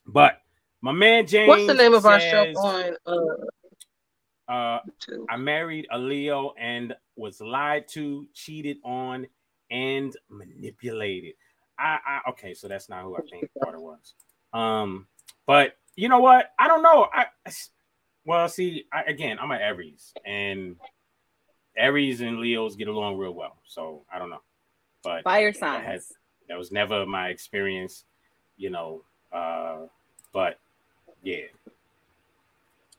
[0.07, 0.41] But
[0.81, 2.97] my man James, What's the name of our show on?
[3.07, 3.45] Uh,
[4.49, 4.81] Uh,
[5.29, 9.27] I married a Leo and was lied to, cheated on,
[9.71, 11.35] and manipulated.
[11.79, 14.14] I, I okay, so that's not who I think Carter was.
[14.55, 15.07] Um,
[15.47, 16.53] but you know what?
[16.59, 17.09] I don't know.
[17.12, 17.27] I
[18.25, 20.77] well, see, I, again, I'm an Aries, and
[21.77, 23.59] Aries and Leos get along real well.
[23.67, 24.41] So I don't know,
[25.03, 25.85] but Fire that, signs.
[25.87, 26.13] has,
[26.49, 28.05] that was never my experience,
[28.57, 29.03] you know.
[29.33, 29.87] Uh,
[30.33, 30.59] but
[31.23, 31.37] yeah,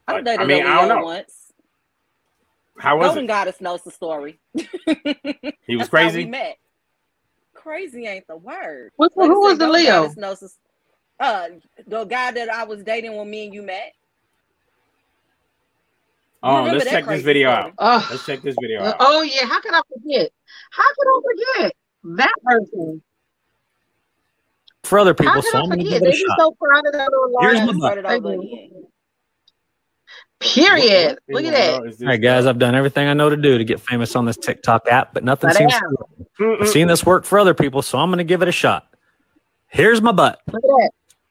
[0.08, 1.04] I've But, dated I mean, a I don't know.
[1.04, 1.52] once.
[2.78, 3.28] How was Golden it?
[3.28, 4.40] Goddess knows the story.
[5.66, 6.24] He was That's how crazy?
[6.24, 6.56] we met.
[7.54, 8.90] Crazy ain't the word.
[8.96, 10.02] What's- Like who was said, the Golden Leo?
[10.02, 11.48] Goddess knows the- uh,
[11.86, 13.92] the guy that I was dating when me and you met.
[16.42, 17.64] Oh, remember let's check this video story?
[17.66, 17.74] out.
[17.78, 18.08] Oh.
[18.10, 18.96] Let's check this video out.
[18.98, 20.30] oh yeah, how could I forget?
[20.70, 21.20] How could I
[21.58, 21.72] forget
[22.04, 23.02] that person?
[24.84, 26.00] For other people, could so I I'm gonna forget?
[26.00, 26.38] give it They a shot.
[26.38, 27.66] so proud of that little Here's line.
[27.66, 27.78] my butt.
[27.78, 28.70] Start it over again.
[30.40, 31.18] Period.
[31.28, 31.72] Look at that.
[31.80, 33.78] world is this All right, guys, I've done everything I know to do to get
[33.78, 35.96] famous on this TikTok app, but nothing But seems to
[36.40, 36.60] work.
[36.62, 38.86] I've seen this work for other people, so I'm going to give it a shot.
[39.68, 40.40] Here's my butt.
[40.50, 40.70] Look at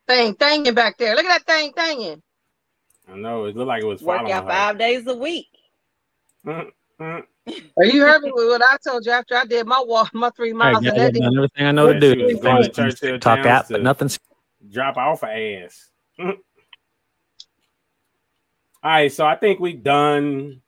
[0.08, 1.15] that thing thanging back there.
[1.15, 2.21] Look at that thing thanging.
[3.12, 5.47] I know it looked like it was Work following out five days a week.
[6.45, 6.69] Mm,
[7.77, 10.29] Oh, you heard me with what I told you after I did my walk, my
[10.31, 12.17] three miles, guys, and I've that done did everything I know to Yeah, do she
[12.17, 14.19] to was get going to on this Churchill TikTok Downs app, to but nothing's
[14.69, 15.27] drop off her
[15.65, 15.89] ass.
[16.19, 16.33] All
[18.83, 20.62] right, so I think we done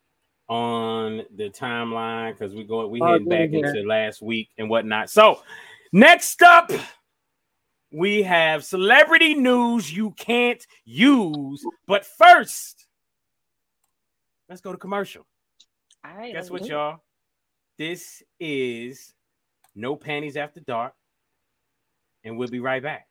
[0.50, 3.66] on the timeline because we go we Oh, heading back here.
[3.66, 5.10] into last week and whatnot.
[5.10, 5.42] So
[5.94, 6.72] next up,
[7.92, 11.66] we have celebrity news you can't use.
[11.88, 12.88] But first,
[14.50, 15.26] let's go to commercial.
[16.04, 16.34] All right.
[16.34, 17.02] Guess what, y'all?
[17.78, 19.14] This is
[19.76, 20.94] No Panties After Dark,
[22.24, 23.08] and we'll be right back.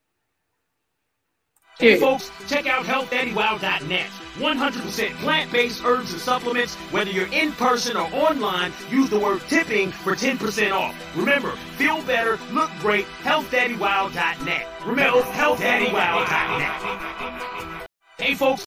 [1.79, 4.07] Hey folks, check out healthdaddywow.net.
[4.37, 6.74] 100% plant-based herbs and supplements.
[6.92, 10.94] Whether you're in person or online, use the word tipping for 10% off.
[11.16, 14.68] Remember, feel better, look great, healthdaddywow.net.
[14.85, 17.88] Remember, healthdaddywow.net.
[18.18, 18.66] Hey folks,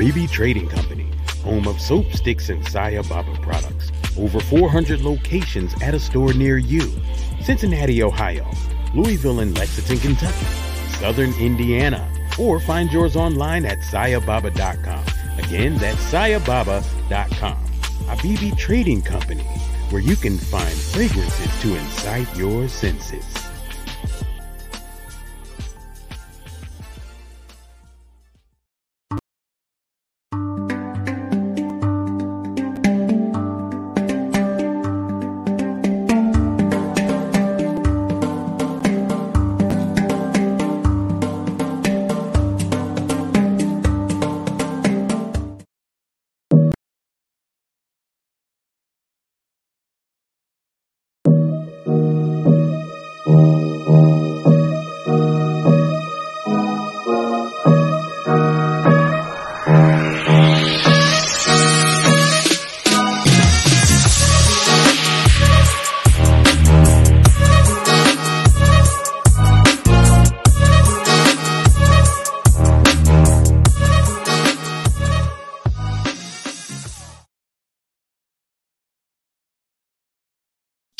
[0.00, 1.06] Habibi Trading Company,
[1.44, 3.92] home of soap sticks and Saya Baba products.
[4.16, 6.90] Over 400 locations at a store near you.
[7.42, 8.50] Cincinnati, Ohio,
[8.94, 10.46] Louisville and Lexington, Kentucky,
[10.92, 15.04] Southern Indiana, or find yours online at sayababa.com.
[15.36, 17.62] Again, that's sayababa.com.
[18.06, 19.44] Habibi Trading Company,
[19.90, 23.39] where you can find fragrances to incite your senses.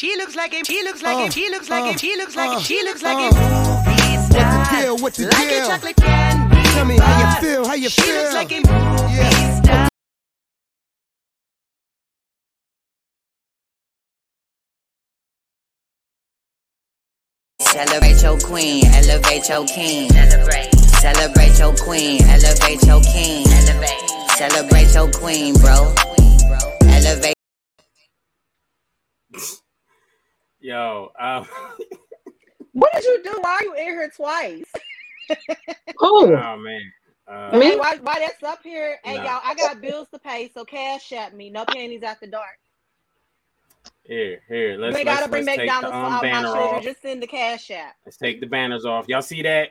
[0.00, 0.64] She looks like him.
[0.64, 1.30] She looks like him.
[1.30, 1.98] She looks like uh, him.
[1.98, 2.60] She looks like uh, him.
[2.62, 3.20] She looks like uh.
[3.20, 3.34] him.
[3.36, 4.96] Movie What the deal?
[4.96, 5.64] What the like deal?
[5.64, 6.62] a chocolate candy.
[6.70, 8.14] Tell me how you feel, how you she feel.
[8.14, 9.88] looks like a movie star.
[17.60, 20.08] Celebrate your queen, elevate your king.
[20.08, 20.74] Celebrate.
[21.04, 23.46] Celebrate your queen, elevate your king.
[23.46, 24.10] Elevate.
[24.38, 25.94] Celebrate your queen, bro.
[26.88, 27.34] Elevate.
[30.60, 31.46] Yo, um,
[32.72, 33.38] What did you do?
[33.40, 34.64] Why are you in here twice?
[36.02, 36.80] Oh, oh man.
[37.28, 38.98] Uh, Hey, why, why that's up here?
[39.04, 39.24] Hey, Nah.
[39.24, 41.50] y'all, I got bills to pay, so cash at me.
[41.50, 42.58] No panties after dark.
[44.04, 44.76] here, here.
[44.76, 46.46] Let's you ain't let's, gotta bring let's take the McDonald's um, for all my banner
[46.48, 46.74] children.
[46.74, 46.82] off.
[46.82, 47.94] Just send the cash app.
[48.04, 49.06] Let's take the banners off.
[49.08, 49.68] Y'all see that?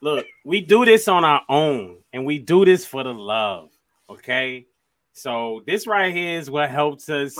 [0.00, 3.70] Look, we do this on our own, and we do this for the love.
[4.08, 4.66] Okay,
[5.12, 7.36] so this right here is what helps us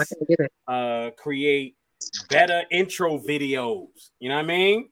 [0.69, 1.77] uh create
[2.29, 4.11] better intro videos.
[4.19, 4.89] You know what I mean?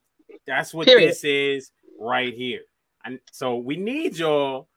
[0.46, 1.10] That's what Period.
[1.10, 2.60] this is right here.
[3.04, 4.68] And so we need y'all.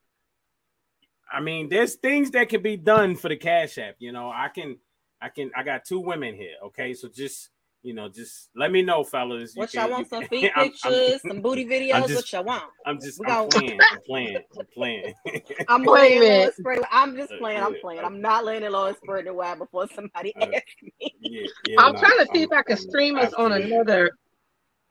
[1.31, 3.95] I mean, there's things that can be done for the Cash App.
[3.99, 4.77] You know, I can,
[5.21, 6.55] I can, I got two women here.
[6.65, 7.49] Okay, so just
[7.85, 9.55] you know, just let me know, fellas.
[9.55, 10.09] You What can- y'all want?
[10.09, 11.93] Some can- feet I'm- I'm- pictures, some booty videos.
[11.93, 12.63] I'm what y'all want?
[12.85, 13.79] I'm just I'm gon- playing.
[13.79, 14.37] I'm playing.
[14.59, 15.13] I'm playing.
[15.69, 16.55] I'm playing minute.
[16.55, 16.79] Spread.
[16.91, 17.61] I'm just playing.
[17.61, 17.99] I'm playing.
[18.01, 21.15] uh, I'm not letting it Lois spread the web before somebody Uh, asks me.
[21.21, 23.51] yeah, yeah, I'm no, trying to see I'm- if I can I'm stream us on
[23.53, 24.11] absolutely- another.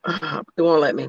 [0.56, 1.08] They won't let me.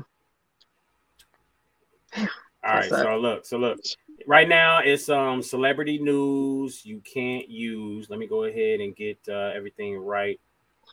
[2.18, 2.24] All
[2.64, 3.80] right, What's so look, so look.
[4.28, 8.10] Right now it's um celebrity news you can't use.
[8.10, 10.40] Let me go ahead and get uh, everything right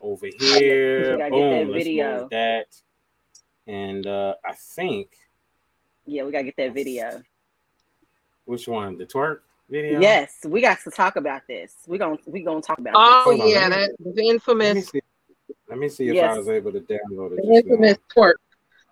[0.02, 1.12] over here.
[1.12, 2.20] We gotta get that let's video.
[2.20, 2.66] move that.
[3.66, 5.10] And uh I think
[6.04, 7.22] Yeah, we gotta get that video.
[8.44, 8.98] which one?
[8.98, 10.00] The twerk video?
[10.00, 11.74] Yes, we got to talk about this.
[11.86, 13.40] We gonna we gonna talk about Oh this.
[13.40, 15.00] Hold on, yeah, that the Let me infamous, see.
[15.68, 16.34] Let me see if Yes.
[16.34, 17.36] I was able to download it.
[17.36, 17.72] the just now.
[17.74, 18.34] infamous twerk.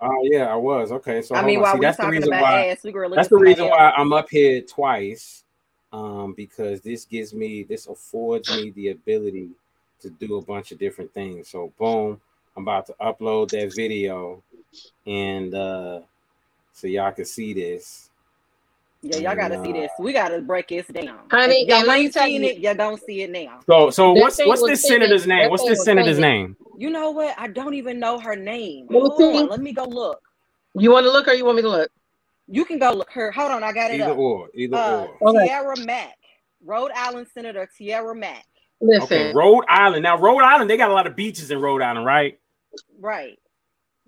[0.00, 0.92] Oh yeah, I was.
[0.92, 2.92] Okay, so I mean, while See, we that's the talking reason about why ass, we
[2.92, 3.70] gonna that's the reason else.
[3.70, 5.44] why I'm up here twice.
[5.92, 9.50] Um, because this gives me this affords me the ability
[10.00, 11.48] to do a bunch of different things.
[11.48, 12.20] So boom,
[12.56, 14.42] I'm about to upload that video
[15.06, 16.00] and uh
[16.72, 18.10] so y'all can see this.
[19.02, 19.92] Yeah, y'all gotta see And, uh, this.
[19.98, 21.20] We gotta break this down.
[21.30, 23.60] Honey, If y'all and let me ain't seen you- it, y'all don't see it now.
[23.68, 25.50] So so That what's what's this senator's name?
[25.50, 26.56] What's this senator's name?
[26.76, 27.34] You know what?
[27.38, 28.86] I don't even know her name.
[28.88, 30.20] Let me Hold on, let me go look.
[30.74, 31.90] You want to look or you want me to look?
[32.48, 33.30] You can go look her.
[33.32, 34.18] Hold on, I got it Either up.
[34.18, 35.28] or, either Uh, or.
[35.28, 35.84] Okay.
[35.86, 36.16] Mack,
[36.64, 38.46] Rhode Island Senator Tiara Mack.
[38.80, 40.02] Listen, Okay, Rhode Island.
[40.02, 42.38] Now Rhode Island, they got a lot of beaches in Rhode Island, right?
[42.98, 43.38] Right.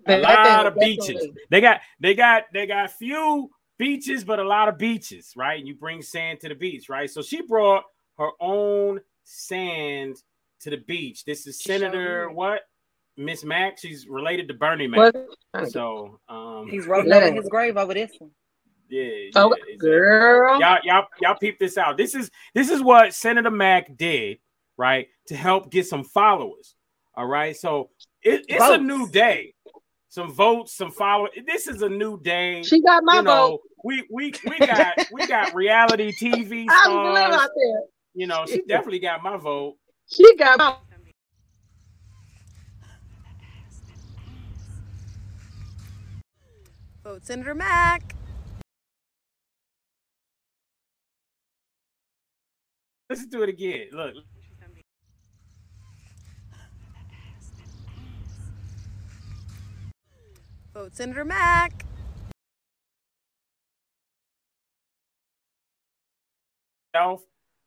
[0.05, 1.07] a that thing lot was of beaches.
[1.07, 5.59] definitely- They got they got they got few beaches, but a lot of beaches, right?
[5.59, 7.09] And you bring sand to the beach, right?
[7.09, 7.83] So she brought
[8.17, 10.17] her own sand
[10.61, 11.25] to the beach.
[11.25, 12.61] This is Senator what?
[13.17, 13.77] Miss Mack.
[13.79, 15.13] She's related to Bernie Mac.
[15.53, 15.69] What?
[15.71, 17.17] So um He's rolling Yeah.
[17.17, 18.31] over his grave over this one.
[18.89, 19.77] yeah, yeah, Oh, exactly.
[19.77, 20.59] girl.
[20.59, 21.97] Y'all, y'all, y'all peep this out.
[21.97, 24.39] This is this is what Senator Mack did,
[24.77, 25.07] right?
[25.27, 26.75] To help get some followers.
[27.15, 27.55] All right.
[27.55, 27.89] So
[28.21, 29.53] it, it's a new day.
[30.09, 31.31] Some votes, some followers.
[31.45, 32.61] This is a new day.
[32.63, 33.61] She got my you know, vote.
[33.83, 37.35] we we we got we got reality TV I'm little stars.
[37.35, 37.81] out there.
[38.13, 39.75] You know, she definitely got my vote.
[40.07, 40.75] She got my.
[47.03, 48.15] Vote Senator Mack.
[53.09, 53.87] Let's do it again.
[53.91, 54.13] Look,
[60.73, 61.85] Vote Senator Mack.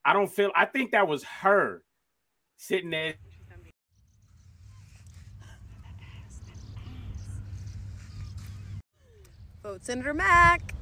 [0.05, 0.51] I don't feel.
[0.55, 1.83] I think that was her
[2.57, 3.15] sitting there.
[9.63, 10.75] Vote Senator Mack.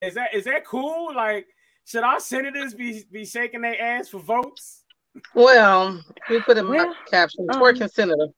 [0.00, 1.14] Is that is that cool?
[1.14, 1.46] Like,
[1.86, 4.83] should our senators be be shaking their ass for votes?
[5.34, 8.28] Well, we put in my Well, caption, um, twerking senator.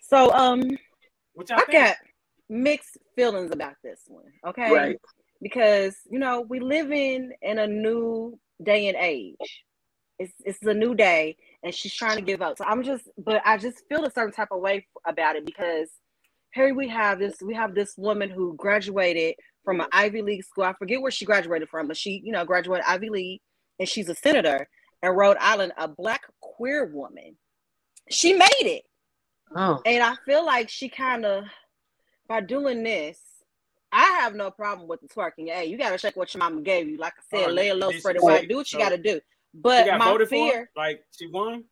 [0.00, 0.62] So um
[1.34, 1.72] Which I I think.
[1.72, 1.96] got
[2.48, 4.24] mixed feelings about this one.
[4.46, 4.72] Okay.
[4.72, 5.00] Right.
[5.40, 9.64] Because, you know, we live in in a new day and age.
[10.18, 12.56] It's it's a new day and she's trying to give up.
[12.58, 15.88] So I'm just but I just feel a certain type of way about it because
[16.52, 20.64] here we have this we have this woman who graduated from an Ivy League school.
[20.64, 23.40] I forget where she graduated from, but she, you know, graduated Ivy League
[23.80, 24.68] and she's a senator
[25.04, 27.36] in Rhode Island, a black queer woman.
[28.10, 28.84] She made it.
[29.54, 29.80] Oh.
[29.86, 31.44] And I feel like she kind of,
[32.28, 33.18] by doing this,
[33.92, 35.48] I have no problem with the twerking.
[35.48, 36.96] Hey, you gotta check what your mama gave you.
[36.96, 38.48] Like I said, Oh, lay it low, did spread she it wide.
[38.48, 39.14] Do what you so gotta do.
[39.14, 39.20] She
[39.54, 40.50] But got my voted for.
[40.50, 41.64] fear, Like she won.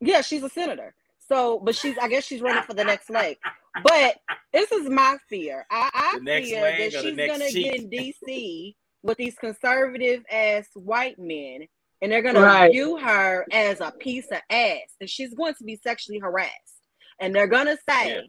[0.00, 0.94] yeah, she's a senator.
[1.28, 3.36] So, but she's, I guess she's running for the next leg.
[3.82, 4.16] But
[4.52, 5.66] this is my fear.
[5.70, 7.64] I, I fear that she's gonna cheek?
[7.64, 11.66] get in DC with these conservative ass white men,
[12.02, 15.76] and they're gonna view her as a piece of ass, and she's going to be
[15.76, 16.52] sexually harassed,
[17.20, 18.20] and they're gonna say Yeah.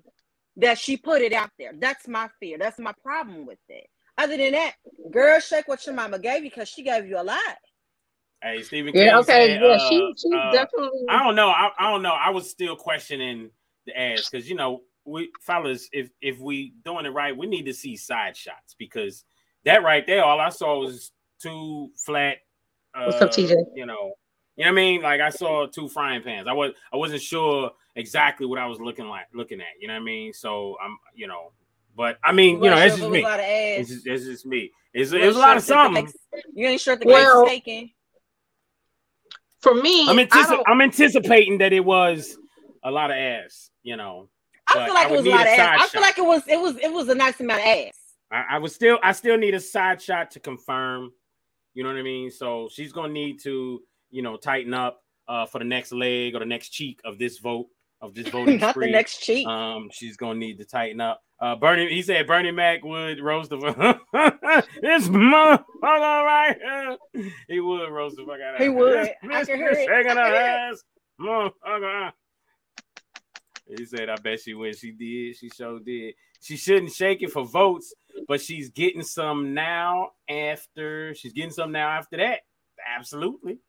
[0.57, 1.71] that she put it out there.
[1.77, 2.57] That's my fear.
[2.57, 3.87] That's my problem with it.
[4.17, 4.73] Other than that,
[5.11, 7.57] girl, shake what your mama gave you because she gave you a lot.
[8.41, 9.25] Hey, Stephen Yeah, okay,
[9.55, 11.49] said, yeah, uh, she- she uh, definitely- I don't know.
[11.49, 12.13] I, I don't know.
[12.13, 13.51] I was still questioning
[13.85, 17.65] the ass because you know we fellas, if if we doing it right, we need
[17.65, 19.23] to see side shots because
[19.65, 22.37] that right there, all I saw was two flat.
[22.97, 23.51] Uh, What's up, TJ?
[23.75, 24.13] You know,
[24.55, 25.01] you know what I mean?
[25.01, 26.47] Like I saw two frying pans.
[26.47, 29.67] I was I wasn't sure exactly what I was looking like looking at.
[29.79, 30.33] You know what I mean?
[30.33, 31.51] So I'm you know,
[31.95, 33.21] but I mean you know wasn't it's just me.
[33.21, 33.79] a lot of ass.
[33.79, 34.71] It's just, it's just me.
[34.93, 36.11] It's, You it was a lot of sure something.
[36.55, 37.91] You ain't sure the Well- cake's taken.
[39.61, 42.37] For me, I'm, I antici- I'm anticipating that it was
[42.83, 44.29] a lot of ass, you know.
[44.67, 45.81] I feel like it was a need lot of side ass.
[45.81, 47.93] I feel like it was it was it was a nice amount of ass.
[48.31, 51.11] I, I would still I still need a side shot to confirm.
[51.77, 52.31] You know what I mean?
[52.31, 56.39] So she's gonna need to, you know, tighten up uh for the next leg or
[56.39, 57.67] the next cheek of this vote
[58.01, 59.45] of this voting Not the next cheek.
[59.45, 61.21] Um, she's gonna need to tighten up.
[61.39, 63.57] Uh, Bernie, he said Bernie Mac would roast the
[64.81, 66.57] this motherfucker right
[67.13, 67.31] here.
[67.47, 68.97] He would roast the fuck out of He would.
[68.97, 69.75] This- I this can hear it.
[69.85, 70.71] shaking her can hear it.
[70.71, 70.83] ass,
[71.21, 72.11] motherfucker.
[73.77, 74.77] He said, I bet she went.
[74.77, 76.15] she did, she sure did.
[76.39, 77.93] She shouldn't shake it for votes,
[78.27, 82.41] but she's getting some now after she's getting some now after that.
[82.95, 83.59] Absolutely.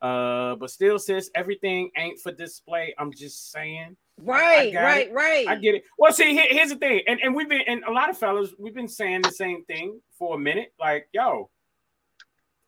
[0.00, 2.94] Uh, but still, sis, everything ain't for display.
[2.98, 3.96] I'm just saying.
[4.20, 5.12] Right, right, it.
[5.12, 5.48] right.
[5.48, 5.84] I get it.
[5.98, 8.50] Well, see, here- here's the thing, and, and we've been and a lot of fellas,
[8.58, 10.72] we've been saying the same thing for a minute.
[10.78, 11.50] Like, yo,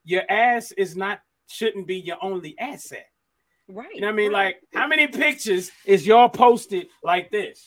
[0.05, 3.07] your ass is not shouldn't be your only asset.
[3.69, 3.95] Right.
[3.95, 4.33] You know what I mean?
[4.33, 7.66] Like, how many pictures is y'all posted like this?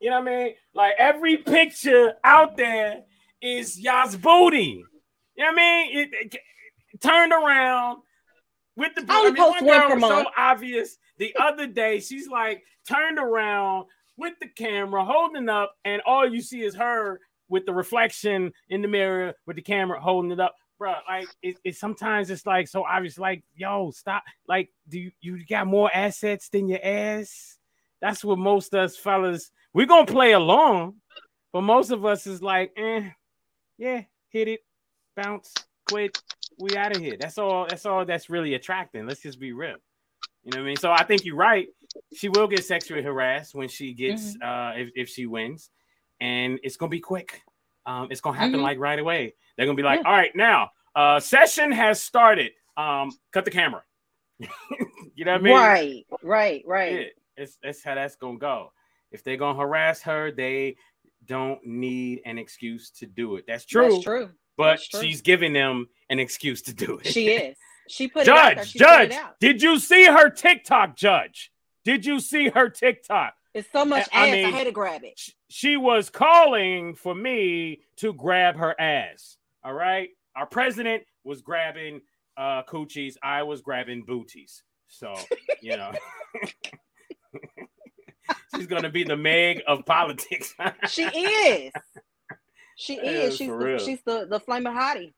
[0.00, 0.54] You know what I mean?
[0.74, 3.02] Like every picture out there
[3.40, 4.84] is y'all's booty.
[5.36, 5.98] You know what I mean?
[5.98, 6.40] It, it-
[6.92, 7.98] it turned around
[8.76, 10.96] with the I only mean, post one girl was so obvious.
[11.18, 16.40] The other day, she's like turned around with the camera holding up, and all you
[16.40, 20.54] see is her with the reflection in the mirror with the camera holding it up.
[20.78, 24.22] Bro, like it, it sometimes it's like so obvious, like, yo, stop.
[24.48, 27.58] Like, do you, you got more assets than your ass?
[28.00, 30.94] That's what most of us fellas we're gonna play along,
[31.52, 33.10] but most of us is like, eh,
[33.76, 34.60] yeah, hit it,
[35.14, 35.52] bounce,
[35.86, 36.16] quit,
[36.58, 37.18] we out of here.
[37.20, 37.66] That's all.
[37.68, 38.06] That's all.
[38.06, 39.06] That's really attracting.
[39.06, 39.76] Let's just be real.
[40.44, 40.76] You know what I mean?
[40.78, 41.68] So I think you're right.
[42.14, 45.68] She will get sexually harassed when she gets uh if, if she wins,
[46.20, 47.42] and it's gonna be quick.
[47.84, 48.62] Um, it's gonna happen Mhm.
[48.62, 49.34] like right away.
[49.56, 50.08] They're gonna be like, Yeah.
[50.08, 52.52] all right, now uh session has started.
[52.78, 53.82] Um, cut the camera.
[55.14, 55.54] you know what I mean?
[55.54, 56.92] Right, right, right.
[56.92, 57.04] Yeah,
[57.36, 58.72] it's that's how that's gonna go.
[59.10, 60.76] If they're gonna harass her, they
[61.24, 63.44] don't need an excuse to do it.
[63.46, 63.90] That's true.
[63.90, 64.30] That's true.
[64.56, 65.00] But That's true.
[65.02, 67.08] she's giving them an excuse to do it.
[67.08, 67.56] She is.
[67.88, 68.64] She put it out there.
[68.64, 71.52] Judge, She Judge, did you see her TikTok, Judge?
[71.84, 73.34] Did you see her TikTok?
[73.54, 74.28] It's so much I ass.
[74.28, 75.20] I, mean, had to grab it.
[75.48, 79.36] She was calling for me to grab her ass.
[79.64, 80.08] All right.
[80.34, 82.00] Our president was grabbing
[82.36, 83.14] uh coochies.
[83.22, 84.62] I was grabbing booties.
[84.88, 85.14] So,
[85.60, 85.92] you know.
[88.54, 90.54] She's gonna be the Meg of politics.
[90.88, 91.72] She is.
[92.76, 93.36] She is.
[93.36, 95.14] She's the, she's the the flaming hottie.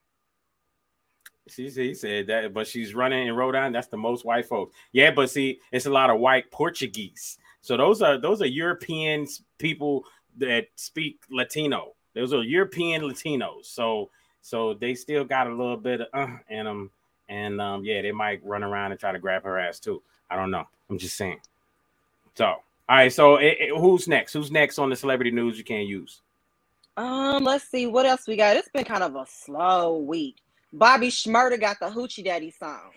[1.48, 3.74] She he said that, but she's running in Rhode Island.
[3.74, 4.74] That's the most white folks.
[4.92, 7.38] Yeah, but see, it's a lot of white Portuguese.
[7.60, 9.26] So those are those are European
[9.58, 10.04] people
[10.38, 11.94] that speak Latino.
[12.14, 13.66] Those are European Latinos.
[13.66, 16.90] So so they still got a little bit of uh in them,
[17.28, 20.02] and um yeah, they might run around and try to grab her ass too.
[20.30, 20.66] I don't know.
[20.88, 21.40] I'm just saying.
[22.34, 22.56] So
[22.88, 23.12] all right.
[23.12, 24.32] So eh, eh, who's next?
[24.32, 26.20] Who's next on the celebrity news you can't use?
[26.96, 28.56] Um, let's see what else we got.
[28.56, 30.36] It's been kind of a slow week.
[30.72, 32.90] Bobby Shmurda got the Hoochie Daddy song.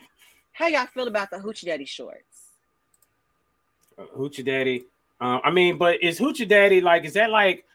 [0.53, 2.49] How y'all feel about the Hoochie Daddy shorts?
[3.97, 4.85] Uh, Hoochie Daddy.
[5.19, 7.05] Uh, I mean, but is Hoochie Daddy like?
[7.05, 7.65] Is that like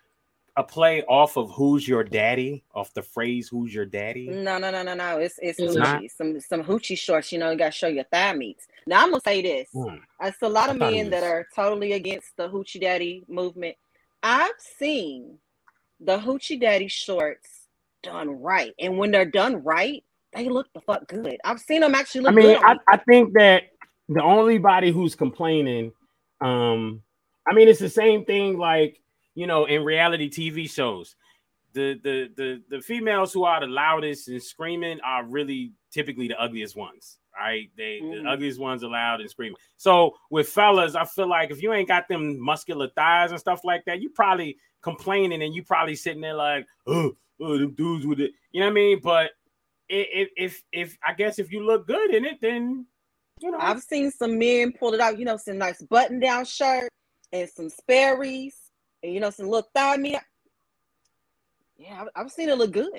[0.57, 2.65] a play off of Who's Your Daddy?
[2.75, 4.29] Off the phrase Who's Your Daddy?
[4.29, 5.19] No, no, no, no, no.
[5.19, 6.11] It's it's It's hoochie.
[6.11, 7.31] Some some hoochie shorts.
[7.31, 8.67] You know, you got to show your thigh meats.
[8.87, 9.69] Now I'm gonna say this.
[9.73, 9.97] Hmm.
[10.23, 13.77] It's a lot of men that are totally against the Hoochie Daddy movement.
[14.23, 15.39] I've seen
[16.01, 17.69] the Hoochie Daddy shorts
[18.03, 20.03] done right, and when they're done right,
[20.33, 21.39] they look the fuck good.
[21.45, 22.63] I've seen them actually look I mean, good.
[22.65, 23.65] I, I think that
[24.09, 25.93] the only body who's complaining,
[26.41, 27.03] um,
[27.47, 29.01] I mean, it's the same thing like
[29.37, 31.15] you know in reality TV shows.
[31.75, 36.41] The, the the the females who are the loudest and screaming are really typically the
[36.41, 37.71] ugliest ones, right?
[37.77, 38.23] They Mhm.
[38.23, 39.59] the ugliest ones are loud and screaming.
[39.77, 43.61] So with fellas, I feel like if you ain't got them muscular thighs and stuff
[43.63, 48.07] like that, you probably complaining and you probably sitting there like, oh, oh them dudes
[48.07, 49.01] with it, you know what I mean?
[49.03, 49.33] But
[49.89, 52.87] if if if I guess if you look good in it, then
[53.41, 56.47] you know I've seen some men pull it out, you know, some nice button down
[56.47, 56.89] shirt
[57.33, 58.66] and some Sperry's
[59.03, 60.19] and you know some little thigh meat.
[61.79, 62.91] Yeah, I've, I've seen it look good.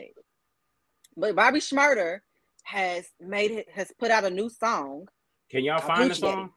[1.15, 2.19] But Bobby Shmurda
[2.63, 5.07] has made it has put out a new song.
[5.49, 6.51] Can y'all find the song?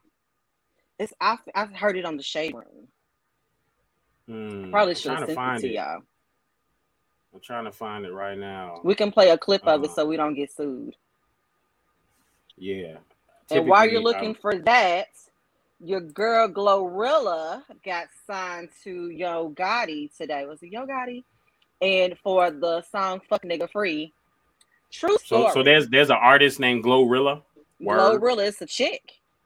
[0.99, 2.87] It's I I've heard it on the shade room.
[4.27, 5.73] Hmm, Probably should have sent it to it.
[5.73, 6.01] y'all.
[7.33, 8.81] I'm trying to find it right now.
[8.83, 10.95] We can play a clip of it Uh, so we don't get sued.
[12.57, 12.97] Yeah.
[13.49, 15.07] And while you're looking I'm- for that,
[15.83, 20.45] your girl Glorilla got signed to Yo Gotti today.
[20.45, 21.23] Was it Yo Gotti?
[21.81, 24.13] And for the song "Fuck Nigga Free,"
[24.91, 25.53] true so story.
[25.53, 27.41] so there's there's an artist named Glorilla.
[27.79, 28.21] Word.
[28.21, 29.01] Glorilla is a chick.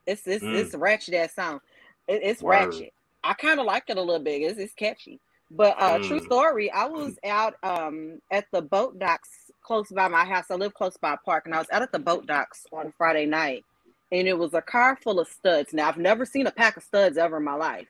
[0.06, 0.54] It's it's Mm.
[0.54, 1.60] it's a ratchet ass song.
[2.08, 2.50] It, it's Word.
[2.68, 2.92] ratchet.
[3.24, 4.42] I kind of like it a little bit.
[4.42, 5.18] It's, it's catchy.
[5.50, 6.24] But uh, true Mm.
[6.24, 6.70] story.
[6.70, 9.30] I was out um at the boat docks
[9.62, 10.46] close by my house.
[10.50, 12.92] I live close by a park, and I was out at the boat docks on
[12.98, 13.64] Friday night,
[14.12, 15.72] and it was a car full of studs.
[15.72, 17.88] Now I've never seen a pack of studs ever in my life.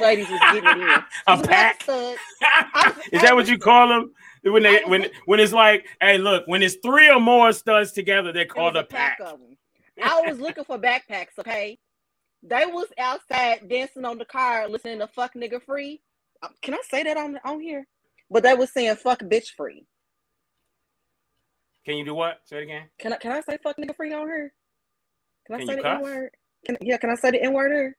[0.00, 1.04] Ladies was getting it in.
[1.26, 1.82] A pack?
[1.82, 2.18] studs.
[3.12, 4.12] Is that what you call them?
[4.42, 8.32] When they when when it's like, hey, look, when it's three or more studs together,
[8.32, 9.18] they're called a a pack.
[9.20, 9.58] of them.
[10.02, 11.38] I was looking for backpacks.
[11.38, 11.78] Okay,
[12.42, 16.00] they was outside dancing on the car, listening to "Fuck Nigga Free."
[16.42, 17.86] Uh, Can I say that on on here?
[18.30, 19.84] But they was saying "Fuck Bitch Free."
[21.84, 22.38] Can you do what?
[22.44, 22.88] Say it again.
[22.98, 24.52] Can I can I say "Fuck Nigga Free" on here?
[25.46, 26.30] Can I Can say the N word?
[26.64, 26.96] Can yeah?
[26.98, 27.94] Can I say the N word?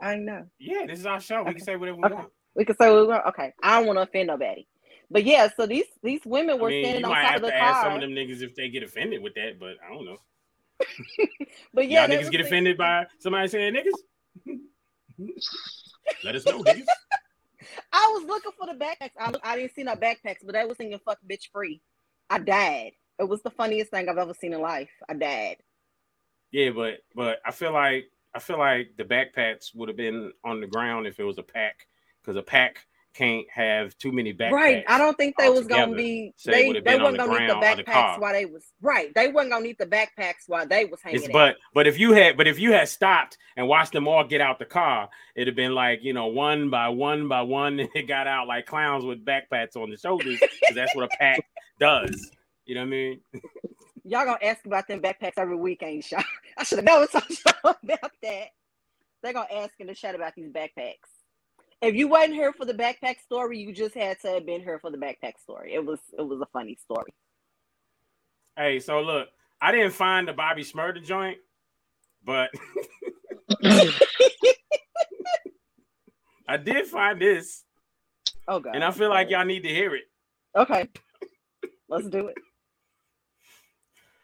[0.00, 0.46] I know.
[0.58, 1.42] Yeah, this is our show.
[1.44, 2.14] We can say whatever we Okay.
[2.14, 2.28] want.
[2.54, 3.26] We can say what we want.
[3.28, 4.66] Okay, I don't want to offend nobody.
[5.10, 7.46] But yeah, so these these women I were mean, standing on top have of to
[7.48, 7.90] the ask car.
[7.90, 10.18] some of them niggas if they get offended with that, but I don't know.
[11.72, 14.56] But yeah, Y'all niggas get offended by somebody saying niggas?
[16.24, 16.86] Let us know, niggas.
[17.92, 19.10] I was looking for the backpacks.
[19.18, 21.80] I, I didn't see no backpacks, but they was singing "fuck bitch free."
[22.30, 22.92] I died.
[23.18, 24.90] It was the funniest thing I've ever seen in life.
[25.08, 25.56] I died.
[26.56, 30.62] Yeah, but but I feel like I feel like the backpacks would have been on
[30.62, 31.86] the ground if it was a pack,
[32.22, 32.78] because a pack
[33.12, 34.52] can't have too many backpacks.
[34.52, 34.84] right.
[34.88, 36.32] I don't think they was gonna be.
[36.36, 39.12] So they they wasn't the gonna need the or the backpacks while they was right.
[39.14, 41.32] They weren't gonna need the backpacks while they was hanging It's out.
[41.34, 44.40] but but if you had but if you had stopped and watched them all get
[44.40, 48.08] out the car, it'd have been like you know one by one by one it
[48.08, 51.46] got out like clowns with backpacks on the shoulders because that's what a pack
[51.78, 52.30] does.
[52.64, 53.20] You know what I mean?
[54.08, 56.22] Y'all gonna ask about them backpacks every week, ain't y'all?
[56.56, 58.46] I should have told y'all about that.
[59.22, 61.10] They're gonna ask in the chat about these backpacks.
[61.82, 64.78] If you wasn't here for the backpack story, you just had to have been here
[64.78, 65.74] for the backpack story.
[65.74, 67.12] It was it was a funny story.
[68.56, 69.28] Hey, so look,
[69.60, 71.38] I didn't find the Bobby Shmurda joint,
[72.24, 72.50] but
[76.48, 77.64] I did find this,
[78.46, 78.76] Oh god.
[78.76, 80.04] and I feel like y'all need to hear it.
[80.54, 80.88] Okay.
[81.88, 82.36] Let's do it.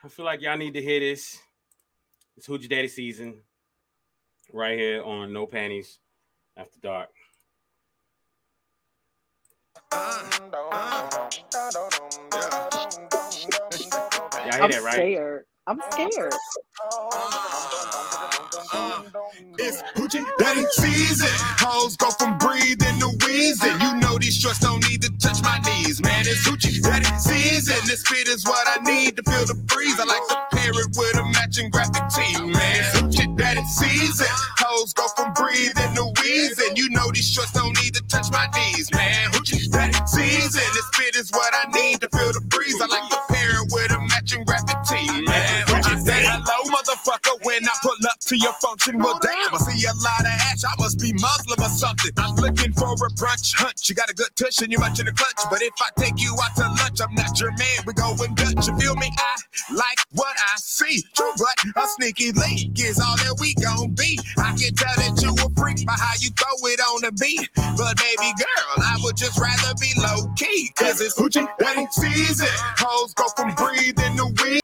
[0.05, 1.39] I feel like y'all need to hear this.
[2.37, 3.37] It's Hoochie Daddy season,
[4.53, 6.01] right here on No Panties
[6.57, 7.11] After Dark.
[9.93, 10.01] Y'all
[14.43, 14.95] hear I'm that, right?
[14.95, 15.45] scared.
[15.69, 16.33] I'm scared.
[19.59, 21.29] It's Hoochie Daddy season.
[21.61, 23.81] Hoes go from breathing to wheezing.
[23.81, 26.25] You know these shorts don't need to touch my knees, man.
[26.27, 27.77] It's Hoochie Daddy season.
[27.87, 29.99] This fit is what I need to feel the breeze.
[30.01, 32.81] I like to pair it with a matching graphic tee, man.
[32.81, 34.29] It's Hoochie Daddy season.
[34.59, 36.77] Hoes go from breathing to wheezing.
[36.77, 39.31] You know these shorts don't need to touch my knees, man.
[39.33, 40.65] Hoochie Daddy season.
[40.73, 41.69] This fit is what I
[47.13, 47.45] motherfucker.
[47.45, 50.65] When I pull up to your function, well, damn, I see a lot of ash.
[50.65, 52.13] I must be Muslim or something.
[52.17, 53.89] I'm looking for a brunch hunch.
[53.89, 55.49] You got a good tush and you much in the clutch.
[55.51, 57.79] But if I take you out to lunch, I'm not your man.
[57.87, 58.67] We going Dutch.
[58.67, 59.11] You feel me?
[59.19, 61.03] I like what I see.
[61.15, 64.19] True, but a sneaky link is all that we gon' be.
[64.39, 67.49] I can tell that you a freak by how you throw it on the beat.
[67.55, 70.71] But baby girl, I would just rather be low key.
[70.77, 72.49] Cause it's Hoochie Daddy season.
[72.79, 74.62] Hoes go from breathing to weed.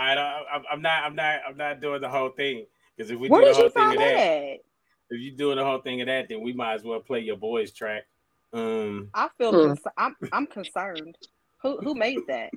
[0.00, 2.64] All right, I, I, I'm not, I'm not, I'm not doing the whole thing
[2.96, 4.56] because if we Where do the whole thing of that, that?
[5.10, 7.36] if you doing the whole thing of that, then we might as well play your
[7.36, 8.04] boys track.
[8.54, 9.66] Um, I feel Hmm.
[9.66, 11.18] cons- I'm I'm concerned.
[11.62, 12.50] Who who made that?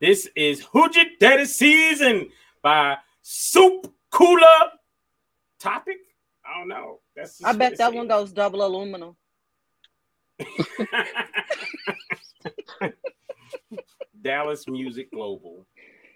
[0.00, 2.28] this is Hoochie Daddy season
[2.62, 4.70] by Soup Cooler
[5.58, 5.98] Topic.
[6.46, 7.00] I don't know.
[7.16, 9.16] That's I bet that one goes double aluminum.
[14.22, 15.66] Dallas Music Global.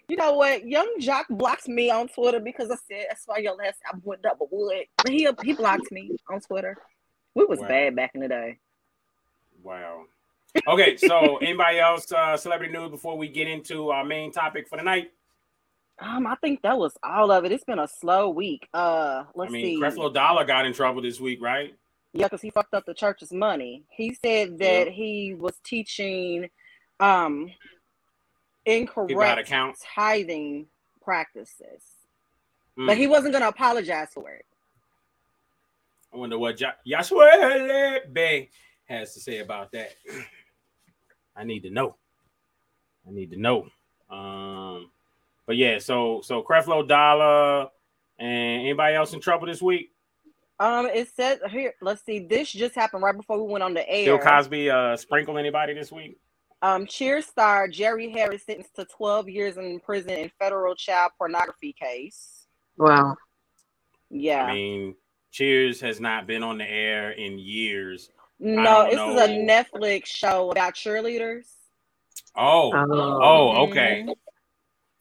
[0.07, 0.67] You know what?
[0.67, 4.21] Yung Joc blocks me on Twitter because I said that's why your last album went
[4.21, 4.85] double wood.
[4.97, 6.77] But he he blocked me on Twitter.
[7.33, 7.67] We was Wow.
[7.67, 8.59] bad back in the day.
[9.63, 10.05] Wow.
[10.67, 14.77] Okay, so anybody else uh, celebrity news before we get into our main topic for
[14.77, 15.11] the night?
[15.99, 17.51] Um, I think that was all of it.
[17.51, 18.67] It's been a slow week.
[18.73, 19.81] Uh, let's I mean, see.
[19.81, 21.73] Creflo Dollar got in trouble this week, right?
[22.13, 23.85] Yeah, because he fucked up the church's money.
[23.89, 26.49] He said that he was teaching
[26.99, 27.74] um People how to
[28.65, 29.51] incorrect
[29.95, 30.67] tithing
[31.01, 31.83] practices,
[32.77, 32.87] Mm.
[32.87, 34.45] but he wasn't going to apologize for it.
[36.13, 38.49] I wonder what jo- Joshua Bay
[38.85, 39.91] has to say about that.
[41.35, 41.95] I need to know.
[43.07, 43.67] I need to know.
[44.09, 44.91] Um,
[45.45, 47.69] but yeah, so so Creflo Dollar
[48.17, 49.91] and anybody else in trouble this week?
[50.59, 51.73] Um, it said here.
[51.81, 52.19] Let's see.
[52.19, 54.05] This just happened right before we went on the air.
[54.05, 56.17] Bill Cosby uh sprinkle anybody this week?
[56.65, 61.73] Um, Cheers star Jerry Harris sentenced to 12 years in prison in federal child pornography
[61.73, 62.47] case.
[62.75, 63.15] Wow.
[64.09, 64.45] Yeah.
[64.45, 64.95] I mean,
[65.31, 68.09] Cheers has not been on the air in years.
[68.39, 69.45] No, don't this is a.
[69.45, 71.45] Netflix show about cheerleaders.
[72.35, 73.19] Oh, Oh.
[73.21, 74.07] oh, okay.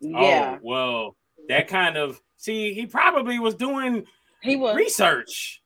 [0.00, 0.56] Yeah.
[0.56, 1.16] Oh, well,
[1.48, 4.04] that kind of see, he probably was doing
[4.42, 5.62] he was research.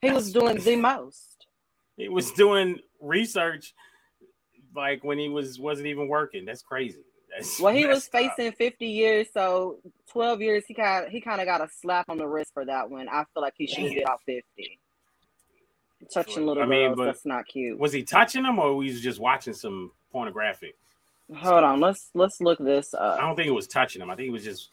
[0.00, 1.46] He was doing the most.
[1.96, 3.74] He was doing research
[4.74, 6.44] like when he was wasn't even working.
[6.44, 7.00] That's crazy.
[7.34, 8.12] That's Well, he was up.
[8.12, 9.78] facing 50 years, so
[10.10, 10.64] 12 years.
[10.66, 13.08] He kind he kind of got a slap on the wrist for that one.
[13.08, 14.78] I feel like he should get out 50.
[16.12, 17.78] Touching little I mean, girls, but that's not cute.
[17.78, 20.76] Was he touching them or was he just watching some pornographic?
[21.34, 23.18] Hold on, let's let's look this up.
[23.18, 24.10] I don't think it was touching them.
[24.10, 24.68] I think he was just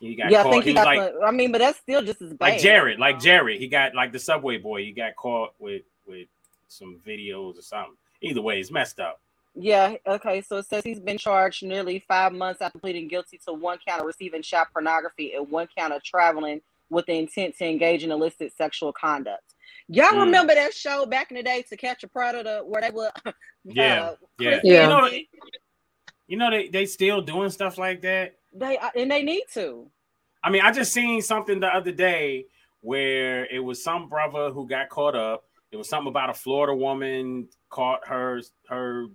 [0.00, 0.86] he got yeah, I think he, he got.
[0.86, 2.52] like I mean, but that's still just as bad.
[2.52, 3.60] like Jared, like Jared.
[3.60, 4.82] He got like the subway boy.
[4.82, 6.26] He got caught with with
[6.68, 7.94] some videos or something.
[8.22, 9.20] Either way, it's messed up.
[9.54, 10.40] Yeah, okay.
[10.40, 14.00] So it says he's been charged nearly five months after pleading guilty to one count
[14.00, 18.10] of receiving child pornography and one count of traveling with the intent to engage in
[18.10, 19.42] illicit sexual conduct.
[19.88, 20.24] Y'all Mm.
[20.24, 23.10] remember that show back in the day, To Catch a Predator, where they would,
[23.64, 24.50] Yeah, uh, yeah.
[24.60, 25.28] Chris You know, Anthony,
[26.28, 28.36] you know they they still doing stuff like that.
[28.54, 29.90] they uh, and they need to.
[30.42, 32.46] I mean, I just seen something the other day
[32.80, 35.44] where it was some brother who got caught up.
[35.70, 39.06] It was something about a Florida woman caught her her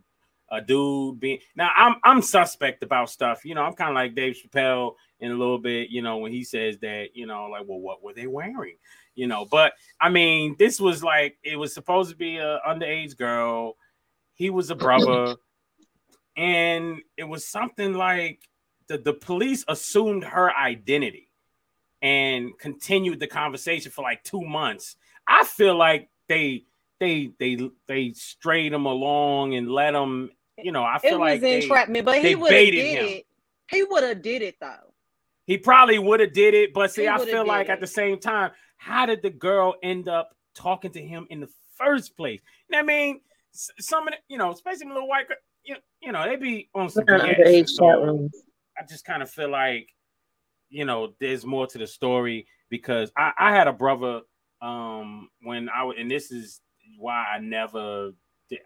[0.49, 3.43] a dude being now I'm I'm suspect about stuff.
[3.43, 6.31] You know, I'm kind of like Dave Chappelle in a little bit, you know, when
[6.31, 8.77] he says that, you know, like, well, what were they wearing?
[9.15, 13.17] You know, but I mean, this was like it was supposed to be a underage
[13.17, 13.75] girl.
[14.35, 15.35] He was a brother,
[16.35, 18.41] and it was something like
[18.87, 21.29] the, the police assumed her identity
[22.01, 24.95] and continued the conversation for like two months.
[25.27, 26.65] I feel like they
[26.99, 30.29] they they they strayed him along and let him.
[30.57, 32.97] You know, I feel It like was they- entrapment, but he would have baited did
[32.97, 33.05] him.
[33.09, 33.25] it.
[33.69, 34.93] He would have did it though.
[35.45, 37.71] He probably would have did it, but see, He I feel like it.
[37.71, 41.49] at the same time, how did the girl end up talking to him in the
[41.75, 42.41] first place?
[42.69, 43.21] You know what I mean?
[43.51, 45.25] Some of the, you know, especially little white,
[45.63, 47.37] you, you know, they be on some Not BS.
[47.37, 48.29] underage So.
[48.77, 49.87] I just kind of feel like,
[50.69, 54.21] you know, there's more to the story because I, I had a brother
[54.61, 56.61] um when I was, and this is
[56.97, 58.11] why I never,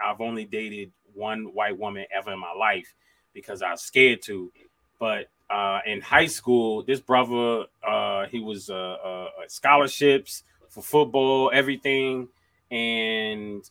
[0.03, 2.93] I've only dated one white woman ever in my life
[3.33, 4.51] because I was scared to.
[4.99, 11.51] But uh, in high school, this brother, uh, he was uh, uh, scholarships for football,
[11.53, 12.29] everything,
[12.69, 13.63] and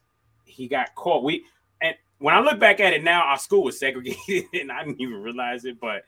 [0.45, 1.25] he got caught.
[1.25, 1.45] We
[1.81, 5.01] and when I look back at it now, our school was segregated, and I didn't
[5.01, 5.81] even realize it.
[5.81, 6.05] But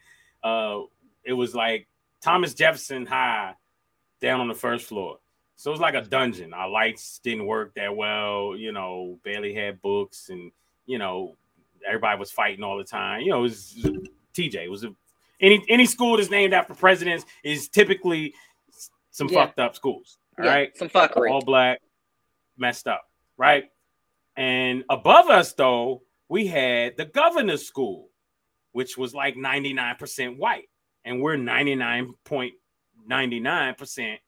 [0.46, 0.82] uh,
[1.24, 1.88] it was like
[2.20, 3.54] Thomas Jefferson High
[4.20, 5.18] down on the first floor.
[5.56, 6.52] So it was like a dungeon.
[6.54, 10.50] Our lights didn't work that well, you know, barely had books, and
[10.86, 11.36] you know,
[11.86, 13.20] everybody was fighting all the time.
[13.22, 14.54] You know, it was, it was TJ.
[14.64, 14.94] It was a,
[15.40, 18.32] any any school that's named after presidents is typically
[19.10, 19.46] some Yeah.
[19.46, 20.18] fucked up schools.
[20.38, 21.30] All Yeah, right, some fuckery.
[21.30, 21.80] all black,
[22.56, 23.02] messed up,
[23.36, 23.64] right?
[24.36, 28.08] And above us, though, we had the governor's school,
[28.72, 30.68] which was like 99% white.
[31.04, 34.18] And we're 99.99%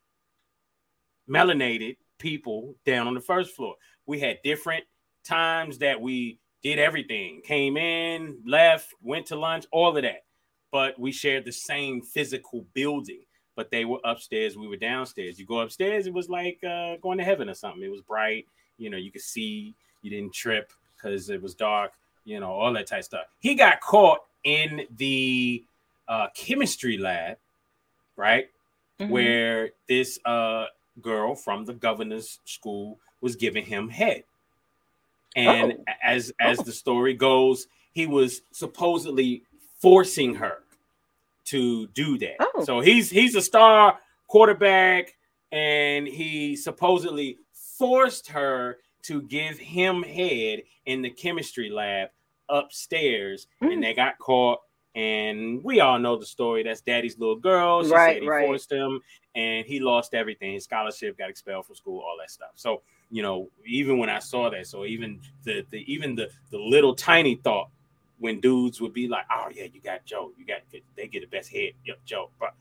[1.28, 3.74] melanated people down on the first floor.
[4.06, 4.84] We had different
[5.24, 10.24] times that we did everything came in, left, went to lunch, all of that.
[10.72, 13.20] But we shared the same physical building.
[13.54, 15.38] But they were upstairs, we were downstairs.
[15.38, 17.82] You go upstairs, it was like uh, going to heaven or something.
[17.82, 18.46] It was bright,
[18.78, 21.92] you know, you could see, you didn't trip because it was dark,
[22.24, 23.26] you know, all that type of stuff.
[23.38, 25.62] He got caught in the
[26.08, 27.36] uh, chemistry lab,
[28.16, 28.48] right?
[28.98, 29.10] Mhm.
[29.10, 30.66] Where this uh,
[31.00, 34.24] girl from the governor's school was giving him head.
[35.34, 35.92] And Oh.
[36.02, 39.42] as as the story goes, he was supposedly
[39.80, 40.64] forcing her
[41.46, 42.36] to do that.
[42.40, 42.64] Oh.
[42.64, 45.16] So he's he's a star quarterback,
[45.52, 52.08] and he supposedly forced her to give him head in the chemistry lab
[52.48, 53.72] upstairs, Mm.
[53.74, 54.60] and they got caught.
[54.96, 56.62] And we all know the story.
[56.62, 57.82] That's Daddy's little girl.
[57.84, 58.46] She Right, said he right.
[58.46, 59.00] forced him,
[59.34, 60.52] and he lost everything.
[60.52, 62.52] His scholarship got expelled from school, all that stuff.
[62.54, 62.82] So
[63.14, 66.94] you know, even when I saw that, so even the the even the the little
[66.96, 67.68] tiny thought
[68.18, 70.62] when dudes would be like, "Oh yeah, you got Joe, you got
[70.96, 72.54] they get the best head, yep, Joe." But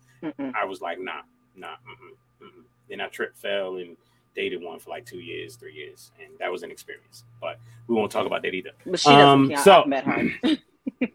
[0.55, 1.21] I was like, "Nah,
[1.55, 2.63] nah." Mm-mm, mm-mm.
[2.87, 3.97] Then I tripped, fell, and
[4.35, 7.23] dated one for like two years, three years, and that was an experience.
[7.41, 8.71] But we won't talk about that either.
[8.85, 9.63] But she doesn't Um, count.
[9.63, 10.57] so met her.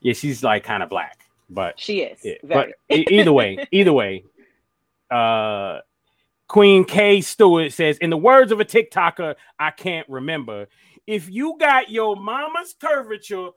[0.00, 1.18] yeah, she's like kind of black,
[1.48, 2.18] but She is.
[2.24, 4.24] yeah, but either way, either way,
[5.10, 5.80] uh,
[6.50, 10.66] Queen K Stewart says, in the words of a TikToker, I can't remember.
[11.06, 13.50] If you got your mama's curvature,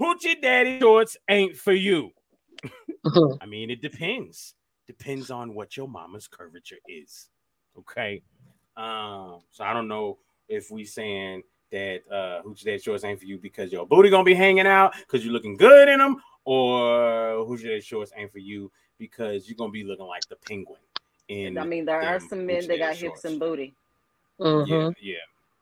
[0.00, 2.10] hoochie daddy shorts ain't for you.
[3.42, 4.54] I mean, it depends.
[4.86, 7.28] Depends on what your mama's curvature is.
[7.80, 8.22] Okay.
[8.78, 10.16] Um, so I don't know
[10.48, 14.24] if we saying that uh hoochie daddy shorts ain't for you because your booty gonna
[14.24, 18.38] be hanging out because you're looking good in them, or hoochie daddy shorts ain't for
[18.38, 20.80] you because you're gonna be looking like the penguin.
[21.28, 23.74] In I mean, there are some men that got daddy hips and booty.
[24.38, 25.16] yeah, yeah,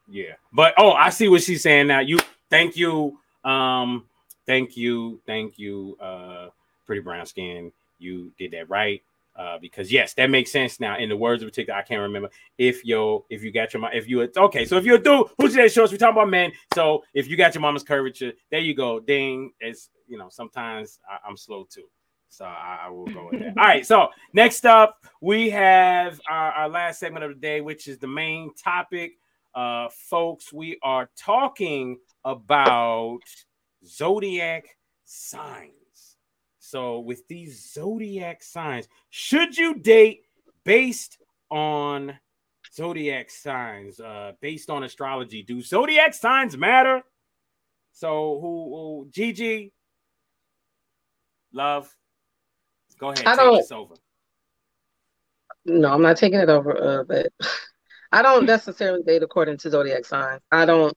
[0.08, 0.32] yeah.
[0.52, 2.00] But oh, I see what she's saying now.
[2.00, 2.18] You
[2.50, 3.18] thank you.
[3.44, 4.06] Um,
[4.46, 6.48] thank you, thank you, uh,
[6.86, 7.72] pretty brown skin.
[7.98, 9.02] You did that right.
[9.36, 10.96] Uh, because yes, that makes sense now.
[10.96, 13.90] In the words of particular, I can't remember if yo if you got your mom
[13.92, 14.64] if you okay.
[14.64, 16.52] So if you're a dude who's that shorts, we talking about men.
[16.74, 18.98] So if you got your mama's curvature, there you go.
[18.98, 19.52] Ding.
[19.60, 21.84] It's you know sometimes I, I'm slow too.
[22.28, 23.54] So I, I will go with that.
[23.58, 23.86] All right.
[23.86, 28.08] So next up, we have our, our last segment of the day, which is the
[28.08, 29.12] main topic.
[29.54, 33.20] Uh, folks, we are talking about
[33.86, 35.72] zodiac signs.
[36.58, 40.24] So, with these zodiac signs, should you date
[40.64, 41.16] based
[41.48, 42.18] on
[42.74, 45.42] zodiac signs, uh, based on astrology?
[45.42, 47.02] Do zodiac signs matter?
[47.92, 49.72] So, who, who Gigi,
[51.52, 51.88] love,
[52.98, 53.94] go ahead, I take don't- this over.
[55.68, 57.26] No, I'm not taking it over, uh, but
[58.12, 60.40] I don't necessarily date according to zodiac signs.
[60.52, 60.96] I don't.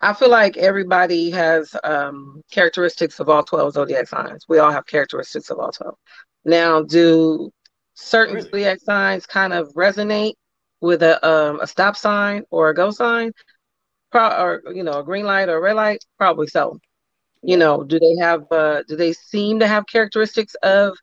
[0.00, 4.46] I feel like everybody has um, characteristics of all 12 zodiac signs.
[4.48, 5.94] We all have characteristics of all 12.
[6.44, 7.50] Now, do
[7.94, 10.34] certain zodiac signs kind of resonate
[10.80, 13.32] with a um, a stop sign or a go sign,
[14.10, 16.04] Pro- or you know, a green light or a red light?
[16.16, 16.78] Probably so.
[17.48, 18.42] You know, do they have?
[18.50, 20.98] Uh, do they seem to have characteristics of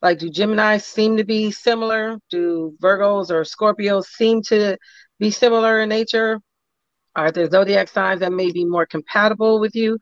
[0.00, 2.16] like, do Gemini seem to be similar?
[2.30, 4.78] Do Virgos or Scorpios seem to
[5.18, 6.38] be similar in nature?
[7.16, 9.98] Are there zodiac signs that may be more compatible with you,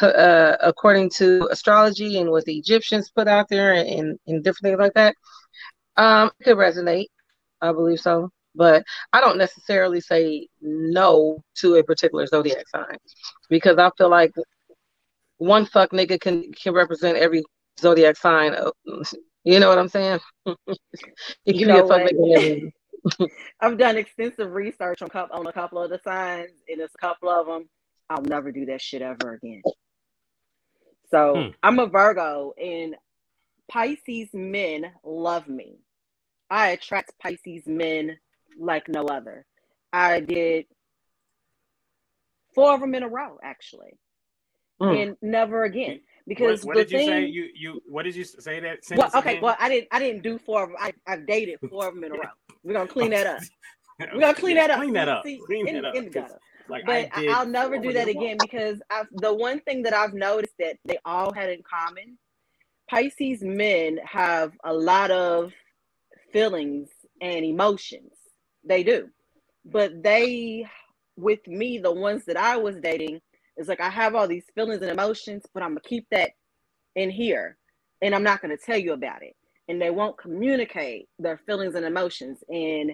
[0.00, 4.78] uh, according to astrology and what the Egyptians put out there and, and different things
[4.78, 5.14] like that?
[5.98, 7.08] Um, could resonate.
[7.60, 8.30] I believe so.
[8.54, 12.96] But I don't necessarily say no to a particular zodiac sign
[13.50, 14.32] because I feel like
[15.38, 17.42] one fuck nigga can can represent every
[17.80, 18.54] zodiac sign.
[18.54, 18.72] of-
[19.44, 20.20] You know what I'm saying?
[21.44, 22.12] You can be know a fuck what?
[22.12, 22.72] nigga.
[23.60, 26.98] I've done extensive research on, coup on a couple of the signs, and it's a
[26.98, 27.68] couple of them.
[28.10, 29.62] I'll never do that shit ever again.
[31.10, 31.48] So Hmm.
[31.62, 32.96] I'm a Virgo, and
[33.68, 35.78] Pisces men love me.
[36.50, 38.18] I attract Pisces men
[38.58, 39.46] like no other.
[39.92, 40.66] I did
[42.54, 43.92] four of them in a row, actually,
[44.80, 44.88] Hmm.
[44.92, 46.00] and never again.
[46.26, 47.26] Because what, what the did you thing, say?
[47.26, 49.42] You you what did you say that well, okay, again?
[49.42, 49.88] well, I didn't.
[49.92, 50.78] I didn't do four of them.
[50.80, 52.24] I, I've dated four of them in a row.
[52.64, 53.42] We're gonna clean that up.
[54.12, 54.80] We're gonna clean Yeah, that up.
[54.80, 55.22] Clean that up.
[55.24, 55.94] see, Clean in, that up.
[55.94, 56.40] in the 'cause, gutter.
[56.68, 59.82] Like but I I did I'll never do that again because I've, the one thing
[59.84, 62.18] that I've noticed that they all had in common,
[62.90, 65.52] Pisces men have a lot of
[66.32, 66.88] feelings
[67.20, 68.12] and emotions.
[68.64, 69.08] They do,
[69.64, 70.66] but they,
[71.16, 73.20] with me, the ones that I was dating,
[73.56, 76.30] is like I have all these feelings and emotions, but I'm gonna keep that
[76.94, 77.56] in here,
[78.02, 79.34] and I'm not gonna tell you about it.
[79.68, 82.92] And they won't communicate their feelings and emotions, and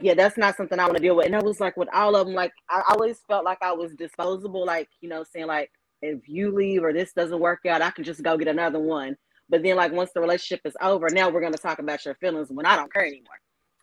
[0.00, 1.26] yeah, that's not something I want to deal with.
[1.26, 3.94] And I was like, with all of them, like I always felt like I was
[3.94, 5.70] disposable, like you know, saying like
[6.02, 9.16] if you leave or this doesn't work out, I can just go get another one.
[9.48, 12.48] But then, like once the relationship is over, now we're gonna talk about your feelings
[12.50, 13.40] when I don't care anymore.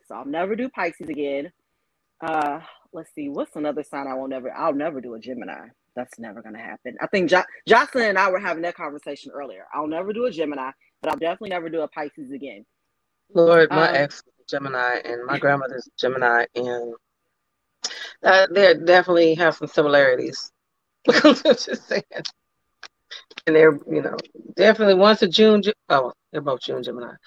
[0.08, 1.52] So I'll never do Pisces again.
[2.22, 2.60] Uh,
[2.96, 4.52] let's see, what's another sign I won't never?
[4.52, 5.68] I'll never do a Gemini.
[5.96, 6.98] That's never gonna happen.
[7.02, 9.66] I think jo- Jocelyn and I were having that conversation earlier.
[9.74, 10.72] I'll never do a Gemini,
[11.02, 12.66] but I'll definitely never do a Pisces again.
[13.34, 16.94] Lord, my Um, ex Gemini and my grandmother's Gemini, and
[18.24, 20.52] uh, they definitely have some similarities.
[21.24, 22.04] I'm just saying.
[23.48, 24.18] And they're, you know,
[24.56, 25.62] definitely once a June.
[25.90, 27.14] Oh, they're both June Gemini.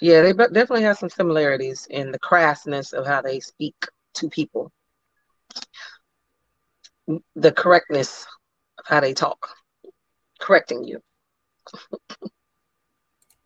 [0.00, 3.76] Yeah, they definitely have some similarities in the crassness of how they speak
[4.14, 4.72] to people,
[7.36, 8.26] the correctness
[8.78, 9.48] of how they talk,
[10.40, 11.00] correcting you.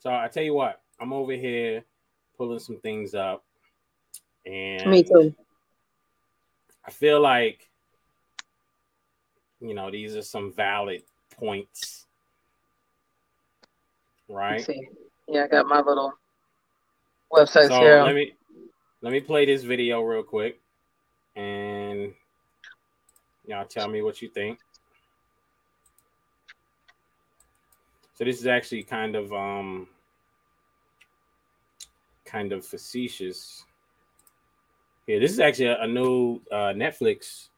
[0.01, 1.85] So I tell you what, I'm over here
[2.37, 3.45] pulling some things up,
[4.47, 5.35] and Me too.
[6.87, 7.69] I feel like
[9.61, 11.03] you know, these are some valid
[11.37, 12.07] points.
[14.29, 14.65] Right.
[14.65, 14.89] See.
[15.27, 16.13] Yeah, I got my little
[17.33, 18.03] websites So here.
[18.03, 18.35] let me
[19.01, 20.61] let me play this video real quick
[21.37, 22.13] and
[23.47, 24.59] y'all tell me what you think.
[28.15, 29.87] So this is actually kind of um
[32.25, 33.65] kind of facetious.
[35.07, 37.49] Yeah, this is actually a, a new uh, Netflix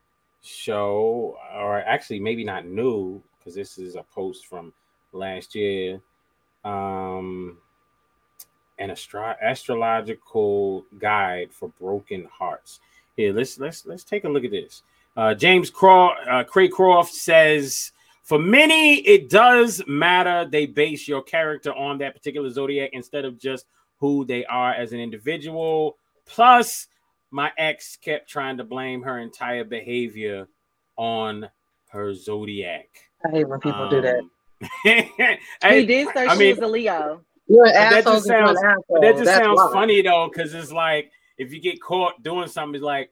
[0.43, 4.71] show, or actually maybe not new because this is a post from
[5.11, 5.99] last year.
[6.63, 7.57] Um,
[8.81, 12.79] an astro- astrological guide for broken hearts.
[13.15, 14.83] Here, let's let's let's take a look at this.
[15.15, 17.91] Uh, James Craw, uh, Craycroft says,
[18.23, 20.49] for many, it does matter.
[20.49, 23.65] They base your character on that particular zodiac instead of just
[23.99, 25.97] who they are as an individual.
[26.25, 26.87] Plus,
[27.29, 30.47] my ex kept trying to blame her entire behavior
[30.95, 31.49] on
[31.89, 32.87] her zodiac.
[33.25, 34.21] I hate when people do that.
[35.69, 37.21] he did say I she mean- was a Leo.
[37.51, 41.11] You're an that just an sounds, that just That's sounds funny though, because it's like
[41.37, 43.11] if you get caught doing something, it's like,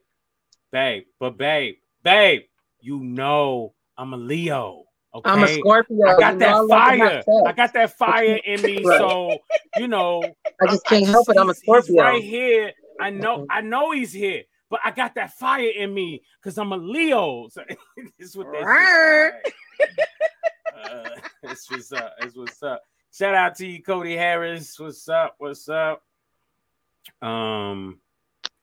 [0.72, 2.42] babe, but babe, babe,
[2.80, 4.84] you know I'm a Leo.
[5.14, 5.28] Okay?
[5.28, 6.06] I'm a Scorpio.
[6.06, 7.42] I got I that love to have fire.
[7.46, 8.82] I got that fire in me.
[8.82, 8.98] Right.
[8.98, 9.38] So
[9.76, 10.22] you know,
[10.62, 11.36] I just can't help it.
[11.36, 12.02] I'm a Scorpio.
[12.02, 12.72] right here.
[13.00, 13.46] I know.
[13.50, 17.48] I know he's here, but I got that fire in me because I'm a Leo.
[17.52, 17.62] So
[18.18, 19.42] this is what that
[20.82, 21.08] uh,
[21.42, 22.14] this was up.
[22.20, 22.80] This what's up.
[23.12, 24.78] Shout out to you, Cody Harris.
[24.78, 25.34] What's up?
[25.38, 26.02] What's up?
[27.20, 28.00] Um,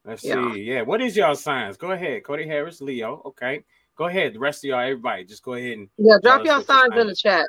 [0.06, 0.54] let's Yeah.
[0.54, 0.62] see.
[0.64, 1.78] Yeah, what is y'all signs?
[1.78, 3.22] Go ahead, Cody Harris, Leo.
[3.26, 3.64] Okay,
[3.96, 4.34] go ahead.
[4.34, 6.78] The rest of y'all, everybody, just go ahead and Yeah, drop us your what your
[6.78, 7.48] signs in the chat.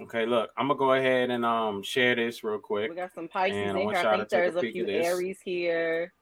[0.00, 2.88] Okay, look, I'm gonna go ahead and um share this real quick.
[2.88, 3.96] We got some Pisces I in here.
[3.98, 4.86] I think take a there's a few.
[4.86, 6.12] Aries here.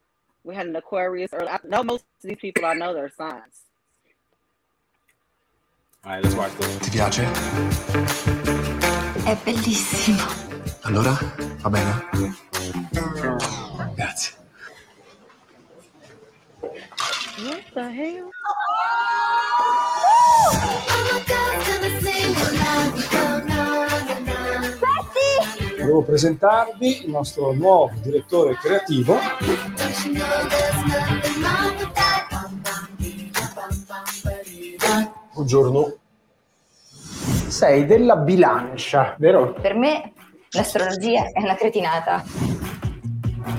[0.43, 1.33] We had an Aquarius.
[1.33, 1.49] Early.
[1.49, 2.65] I know most of these people.
[2.65, 3.63] I know their signs.
[6.05, 6.79] All right, let's watch this.
[6.89, 8.36] Ti piace?
[9.27, 10.23] È bellissimo.
[10.83, 11.19] Allora,
[11.63, 12.05] va bene?
[13.97, 14.35] Grazie.
[16.61, 18.31] What the hell?
[25.77, 29.19] Volevo presentarvi il nostro nuovo direttore creativo.
[35.33, 36.06] Buongiorno.
[37.57, 39.55] Sei della bilancia, vero?
[39.55, 40.13] Per me
[40.51, 42.23] l'astrologia è una cretinata.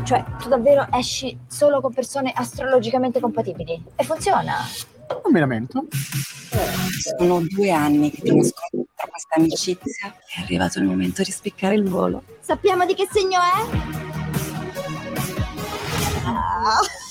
[0.03, 3.83] Cioè, tu davvero esci solo con persone astrologicamente compatibili?
[3.95, 4.57] E funziona.
[5.09, 5.87] Non mi lamento.
[7.17, 10.13] Sono due anni che ti nascondo tra questa amicizia.
[10.31, 12.21] È arrivato il momento di spiccare il volo.
[12.41, 13.77] Sappiamo di che segno è?
[16.23, 17.06] Ah.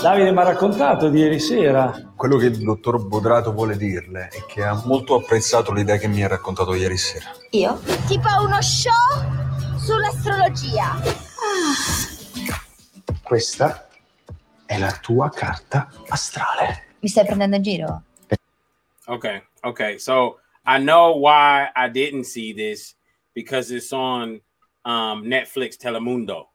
[0.00, 2.12] Davide mi ha raccontato di ieri sera.
[2.14, 6.22] Quello che il dottor Bodrato vuole dirle è che ha molto apprezzato l'idea che mi
[6.22, 7.30] ha raccontato ieri sera.
[7.50, 7.80] Io?
[8.06, 8.92] Tipo uno show
[9.76, 11.00] sull'astrologia.
[13.24, 13.88] Questa
[14.66, 16.84] è la tua carta astrale.
[17.00, 18.02] Mi stai prendendo in giro?
[19.06, 19.98] Okay, okay.
[19.98, 22.94] So I know why I didn't see this
[23.32, 24.40] because it's on
[24.84, 26.50] um, Netflix Telemundo.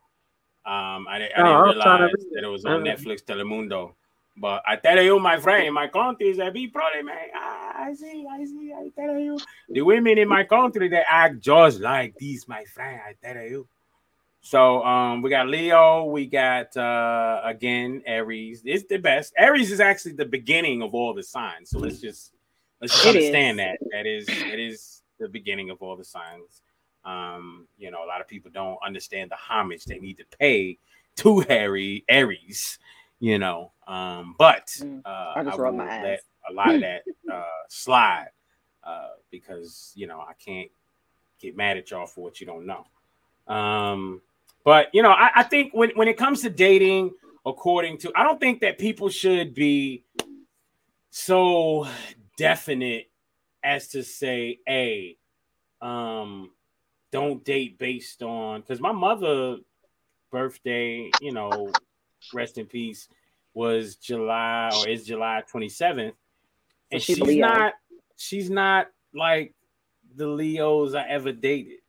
[0.66, 2.44] Um, I, I Oh, I was didn't trying to realize that it.
[2.44, 2.84] it was on.
[2.84, 3.94] Netflix Telemundo.
[4.36, 7.18] But I tell you, my friend, in my country is a big problem, man.
[7.36, 9.40] Ah, I see, I see, I tell you.
[9.70, 13.00] The women in my country, they act just like these, my friend.
[13.06, 13.68] I tell you.
[14.42, 18.62] So um, we got Leo, we got uh again Aries.
[18.66, 19.34] It's the best.
[19.38, 21.70] Aries is actually the beginning of all the signs.
[21.70, 22.34] So let's just
[22.82, 23.66] let's just It understand is.
[23.66, 26.62] that that is it is the beginning of all the signs.
[27.06, 30.78] Um, you know, a lot of people don't understand the homage they need to pay
[31.18, 32.80] to Harry Aries.
[33.20, 36.76] You know, um, but uh, Mm, I just I rubbed will my let a lot
[36.76, 38.30] of that uh, slide
[38.84, 40.70] uh, because you know I can't
[41.40, 42.86] get mad at y'all for what you don't know.
[43.54, 44.22] Um,
[44.64, 47.12] but you know, I, I think when when it comes to dating,
[47.46, 50.04] according to, I don't think that people should be
[51.10, 51.88] so
[52.38, 53.10] definite
[53.64, 55.18] as to say, "Hey,
[55.82, 56.52] um,
[57.14, 59.58] don't date based on." Because my mother'
[60.32, 61.72] birthday, you know,
[62.34, 63.08] rest in peace,
[63.54, 66.16] was July or is July twenty seventh,
[66.92, 67.48] and she's Leo.
[67.48, 67.74] not.
[68.18, 69.54] She's not like
[70.16, 71.80] the Leos I ever dated.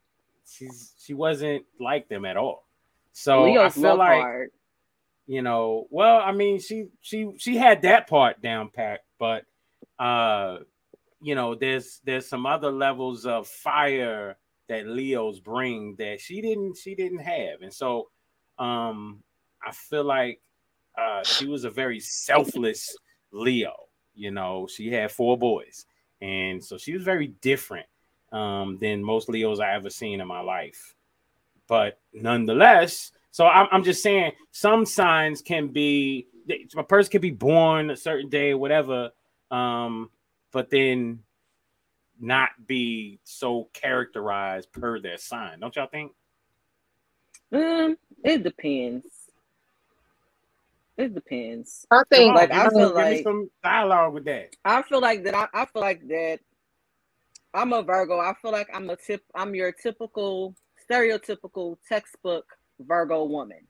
[0.46, 2.66] She's she wasn't like them at all.
[3.12, 4.50] So Leos I feel like hard.
[5.26, 9.44] you know, well, I mean, she she she had that part down pat, but
[9.98, 10.58] uh,
[11.22, 14.36] you know, there's there's some other levels of fire
[14.68, 18.08] that Leos bring that she didn't she didn't have, and so
[18.58, 19.22] um,
[19.66, 20.40] I feel like
[20.96, 22.96] uh, she was a very selfless
[23.32, 23.74] Leo.
[24.14, 25.86] You know, she had four boys,
[26.20, 27.86] and so she was very different
[28.32, 30.94] um, than most Leos I ever seen in my life.
[31.66, 36.28] But nonetheless, so I'm, I'm just saying some signs can be
[36.76, 39.10] a person can be born a certain day, whatever,
[39.50, 40.10] um,
[40.52, 41.23] but then
[42.20, 45.60] not be so characterized per their sign.
[45.60, 46.12] Don't y'all think?
[47.52, 49.06] Um, it depends.
[50.96, 51.86] It depends.
[51.90, 54.54] I think like I feel some- give me like some dialogue with that.
[54.64, 55.34] I feel like that.
[55.34, 56.40] I, I feel like that.
[57.52, 58.18] I'm a Virgo.
[58.18, 59.22] I feel like I'm a tip.
[59.34, 60.54] I'm your typical,
[60.88, 62.46] stereotypical textbook
[62.80, 63.60] Virgo woman.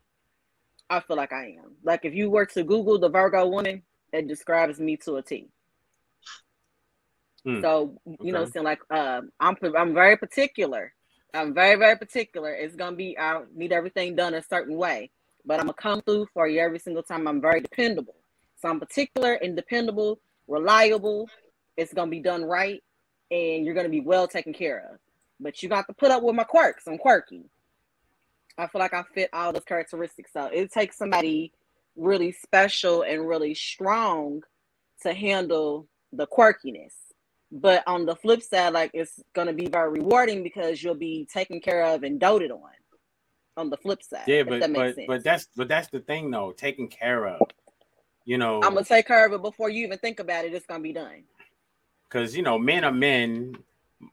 [0.89, 1.73] I feel like I am.
[1.83, 3.83] Like if you were to Google the Virgo woman,
[4.13, 5.49] it describes me to a T.
[7.45, 7.61] Hmm.
[7.61, 8.53] So you know, Okay.
[8.53, 10.93] saying like um, I'm I'm very particular.
[11.35, 12.53] I'm very very particular.
[12.53, 15.11] It's gonna be I need everything done a certain way,
[15.45, 17.29] but I'm gonna come through for you every single time.
[17.29, 18.17] I'm very dependable.
[18.57, 21.29] So I'm particular and dependable, reliable.
[21.77, 22.83] It's gonna be done right,
[23.31, 24.99] and you're gonna be well taken care of.
[25.41, 26.87] But you got to put up with my quirks.
[26.87, 27.43] I'm quirky.
[28.57, 30.33] I feel like I fit all those characteristics.
[30.33, 31.53] So it takes somebody
[31.97, 34.43] really special and really strong
[35.03, 36.93] to handle the quirkiness.
[37.57, 41.61] But on the flip side, like it's gonna be very rewarding because you'll be taken
[41.61, 42.61] care of and doted on.
[43.57, 45.07] On the flip side, Yeah, but that makes but sense.
[45.07, 47.41] but that's but that's the thing though, taking care of.
[48.25, 50.53] You know, I'm gonna take care of it before you even think about it.
[50.53, 51.23] It's gonna be done.
[52.09, 53.55] because you know men are men.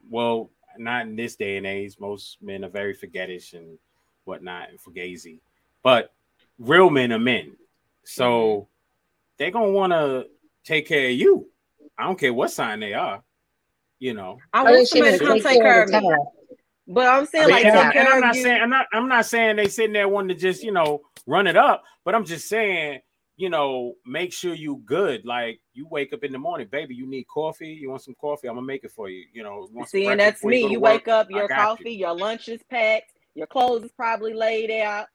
[0.08, 1.96] Well, not in this day and age.
[2.00, 3.80] Most men are very forgettish and
[4.26, 5.40] whatnot and fugazi,
[5.82, 6.14] but
[6.60, 7.54] real men are men.
[8.04, 8.64] So mm-hmm.
[9.38, 10.28] they're gonna want to
[10.64, 11.48] take care of you.
[11.98, 13.24] I don't care what sign they are.
[14.02, 16.02] You know, I I want somebody to didn't come take take care care of of
[16.04, 16.16] me.
[16.88, 18.42] But I'm saying But- like and, take I'm not you.
[18.42, 21.46] saying I'm not I'm not saying they sitting there wanting to just you know run
[21.46, 23.02] it up, but I'm just saying
[23.38, 25.24] you know make sure you good.
[25.24, 27.68] Like you wake up in the morning, baby, you need coffee.
[27.80, 28.48] You want some coffee?
[28.48, 29.24] I'm gonna make it for you.
[29.32, 30.62] You know, want See, and that's me.
[30.62, 31.64] go to You wake up, your got you.
[31.64, 35.06] coffee, your lunch is packed, your clothes is probably laid out,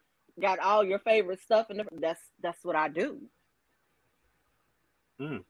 [0.41, 1.84] got all your favorite stuff in the.
[2.01, 3.20] That's that's what I do.
[5.20, 5.43] Mm.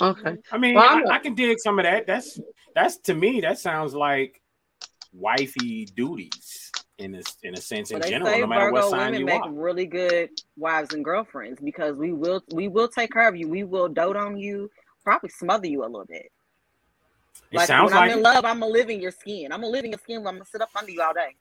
[0.00, 0.36] Okay.
[0.50, 2.06] I mean, Well, I, I'm a- I can dig some of that.
[2.06, 2.38] That's
[2.74, 4.40] that's to me that sounds like
[5.12, 8.90] wifey duties in a in a sense in they general, say no matter what Virgo
[8.90, 9.50] sign women you make are.
[9.52, 13.48] really good wives and girlfriends because we will we will take care of you.
[13.48, 14.70] We will dote on you,
[15.04, 16.30] probably smother you a little bit.
[17.50, 18.22] It Like sounds when I'm like in it.
[18.22, 19.52] love, I'm gonna live in your skin.
[19.52, 20.18] I'm gonna live in your skin.
[20.18, 21.36] I'm gonna sit up under you all day.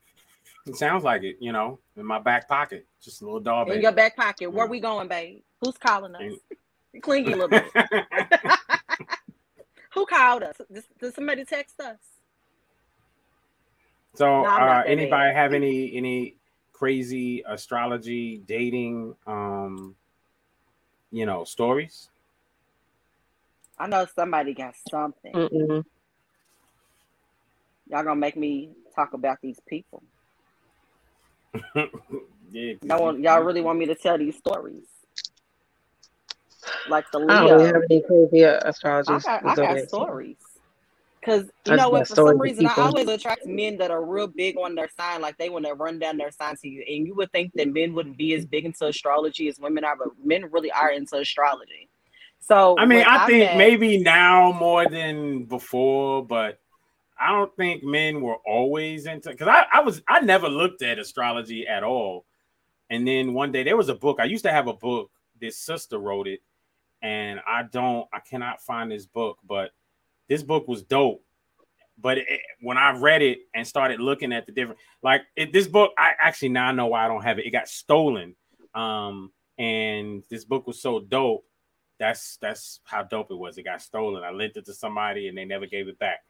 [0.67, 1.37] It sounds like it.
[1.39, 3.67] You know, in my back pocket, just a little dog.
[3.67, 3.83] In baby.
[3.83, 4.51] your back pocket.
[4.51, 5.41] Where we going, babe?
[5.61, 6.33] Who's calling us?
[7.01, 7.71] Clingy little bit.
[9.93, 10.55] Who called us?
[10.71, 11.97] Did, did somebody text us?
[14.15, 15.35] So, No, uh, anybody bad.
[15.35, 16.35] have any any
[16.71, 19.95] crazy astrology dating, um,
[21.11, 22.09] you know, stories?
[23.77, 25.33] I know somebody got something.
[25.33, 25.83] Mm-mm.
[27.89, 30.03] Y'all gonna make me talk about these people.
[31.75, 34.87] yeah, Y'all, want, y'all really want me to tell these stories?
[36.89, 39.13] Like the I don't really have any crazy astrology.
[39.13, 40.37] I got, I got stories.
[41.23, 42.07] Cause I you know what?
[42.07, 45.21] For some of reason, I always attract men that are real big on their sign.
[45.21, 47.71] Like they want to run down their sign to you, and you would think that
[47.71, 51.17] men wouldn't be as big into astrology as women are, but men really are into
[51.17, 51.87] astrology.
[52.41, 56.59] So I mean, when I think met- maybe now more than before, but
[57.17, 60.99] I don't think men were always into because I, I was I never looked at
[60.99, 62.25] astrology at all.
[62.89, 64.17] And then one day there was a book.
[64.19, 65.09] I used to have a book.
[65.39, 66.41] This sister wrote it,
[67.03, 69.71] and I don't I cannot find this book, but
[70.27, 71.23] this book was dope.
[71.99, 72.27] But it,
[72.61, 76.13] when I read it and started looking at the different like it, this book, I
[76.19, 77.45] actually now I know why I don't have it.
[77.45, 78.35] It got stolen.
[78.73, 81.45] Um, and this book was so dope
[81.99, 83.57] that's that's how dope it was.
[83.57, 84.23] It got stolen.
[84.23, 86.23] I lent it to somebody and they never gave it back.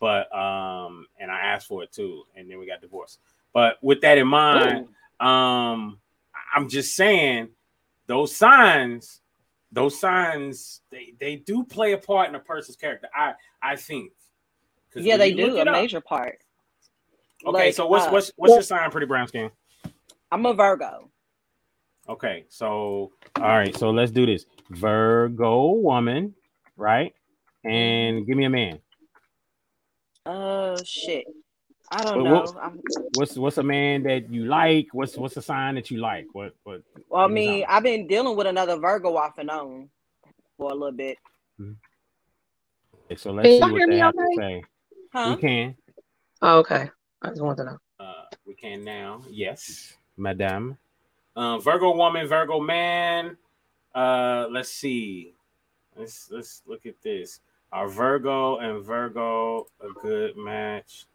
[0.00, 3.18] But um, and I asked for it too, and then we got divorced.
[3.52, 4.88] But with that in mind,
[5.20, 5.98] um,
[6.54, 7.48] I'm just saying
[8.06, 9.20] those signs,
[9.72, 13.08] those signs, they they do play a part in a person's character.
[13.14, 14.12] I I think.
[14.94, 16.38] yeah, they do a up- major part.
[17.46, 19.50] Okay, Like, so what's uh, what's what's your sign, pretty brown skin?
[20.32, 21.10] I'm a Virgo.
[22.08, 24.46] Okay, so all right, so let's do this.
[24.70, 26.34] Virgo woman,
[26.76, 27.14] right?
[27.64, 28.80] And give me a man.
[30.26, 31.26] Oh shit.
[31.90, 32.40] I don't What- know.
[32.40, 32.80] what- I'm,
[33.14, 34.88] what's what's a man that you like?
[34.92, 36.26] What's what's a sign that you like?
[36.32, 36.82] What what?
[37.08, 39.88] well, I give me mean, I've been dealing with another Virgo off and on
[40.56, 41.16] for a little bit.
[41.56, 41.76] something.
[43.06, 44.36] Okay, so let's Can see y'all what hear they me have to okay?
[44.36, 44.62] say.
[45.12, 45.34] Huh?
[45.36, 45.76] We can.
[46.42, 46.90] Oh, okay.
[47.22, 47.78] I just wanted to know.
[48.00, 49.22] Uh, we can now.
[49.30, 50.76] Yes, madame.
[51.34, 53.36] Uh, Virgo woman, Virgo man.
[53.94, 55.34] Uh, let's see.
[55.96, 57.40] let's let's look at this.
[57.72, 61.06] Are Virgo and Virgo a good match?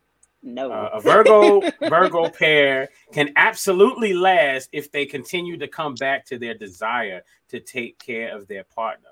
[0.44, 0.72] No.
[0.72, 6.38] Uh, a Virgo Virgo pair can absolutely last if they continue to come back to
[6.38, 9.10] their desire to take care of their partner.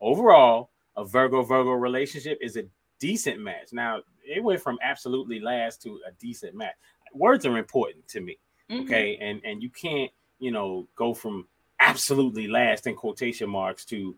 [0.00, 2.64] Overall, a Virgo Virgo relationship is a
[2.98, 3.72] decent match.
[3.72, 6.74] Now, it went from absolutely last to a decent match.
[7.12, 8.38] Words are important to me.
[8.70, 8.84] Mhm.
[8.84, 9.18] Okay.
[9.20, 11.46] And and you can't, you know, go from
[11.78, 14.16] absolutely last in quotation marks to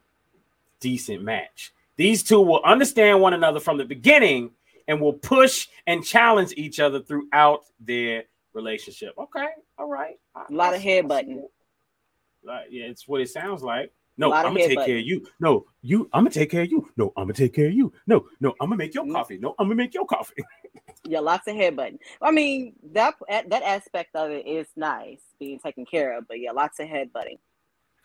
[0.80, 1.72] decent match.
[1.96, 4.50] These two will understand one another from the beginning
[4.88, 8.24] and will push and challenge each other throughout their
[8.54, 9.14] relationship.
[9.18, 9.46] Okay,
[9.78, 10.16] all right.
[10.36, 11.42] A lot of headbutting.
[12.44, 13.92] Like, yeah, it's what it sounds like.
[14.18, 14.86] No, I'm gonna take headbutting.
[14.86, 15.26] care of you.
[15.40, 16.08] No, you.
[16.12, 16.88] I'm gonna take care of you.
[16.96, 17.92] No, I'm gonna take care of you.
[18.06, 19.06] No, no, I'm gonna make Mm-hmm.
[19.08, 19.38] your coffee.
[19.38, 20.42] No, I'm gonna make your coffee.
[21.04, 21.98] Yeah, lots of headbutting.
[22.22, 26.28] I mean, that that aspect of it is nice, being taken care of.
[26.28, 27.38] But yeah, lots of headbutting.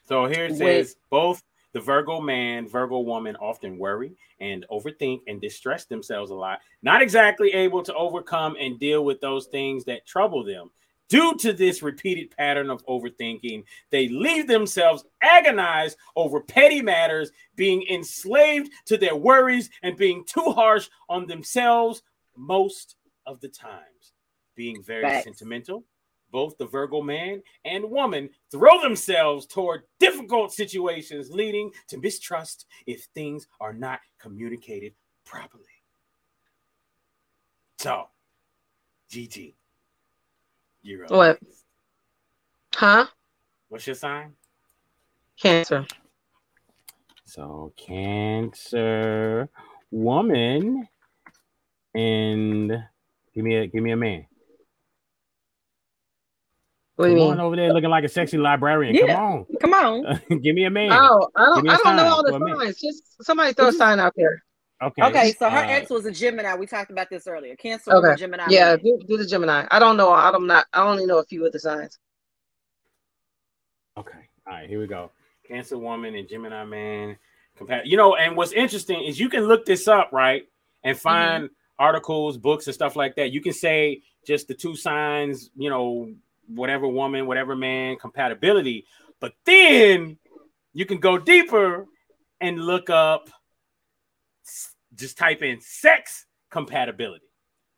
[0.05, 1.43] So here it With- says both
[1.77, 7.03] the Virgo man, Virgo woman often worry and overthink and distress themselves a lot, not
[7.03, 10.71] exactly able to overcome and deal with those things that trouble them.
[11.07, 17.85] Due to this repeated pattern of overthinking, they leave themselves agonized over petty matters, being
[17.91, 22.01] enslaved to their worries and being too harsh on themselves
[22.35, 22.95] most
[23.27, 24.13] of the times.
[24.55, 25.25] Being very Facts.
[25.25, 25.83] sentimental,
[26.31, 33.07] both the Virgo man and woman throw themselves toward difficult situations, leading to mistrust if
[33.13, 34.93] things are not communicated
[35.25, 35.63] properly.
[37.79, 38.07] So,
[39.11, 39.53] GG,
[40.81, 41.11] you're up.
[41.11, 41.39] What?
[42.73, 43.07] Huh?
[43.69, 44.33] What's your sign?
[45.39, 45.85] Cancer.
[47.25, 49.49] So, Cancer
[49.91, 50.87] woman,
[51.93, 52.71] and
[53.33, 54.25] give me a give me a man.
[56.97, 57.33] What do you Come mean?
[57.33, 58.95] on over there looking like a sexy librarian.
[58.95, 59.45] Yeah, Come on.
[59.61, 60.21] Come on.
[60.41, 60.91] give me a man.
[60.91, 62.57] Oh, I don't, me a I don't know all the for man.
[62.57, 62.81] signs.
[62.81, 64.43] Just somebody throw a sign out there.
[64.81, 65.03] Okay.
[65.03, 66.55] Okay, so her uh, ex was a Gemini.
[66.55, 67.55] We talked about this earlier.
[67.55, 68.19] Cancer woman, Okay.
[68.21, 68.45] Gemini.
[68.49, 69.65] Yeah, do, do the Gemini.
[69.69, 70.11] I don't know.
[70.11, 70.65] I don't not.
[70.73, 71.97] I only know a few of the signs.
[73.97, 74.17] Okay.
[74.47, 75.11] All right, here we go.
[75.47, 77.17] Cancer woman and Gemini man.
[77.59, 80.43] Compa- you know, and what's interesting is you can look this up, right?
[80.83, 83.31] And find articles, books, and stuff like that.
[83.31, 86.11] You can say just the two signs, you know,
[86.47, 88.85] whatever woman, whatever man, compatibility.
[89.19, 90.17] But then
[90.73, 91.85] you can go deeper
[92.39, 93.29] and look up,
[94.95, 97.25] just type in sex compatibility.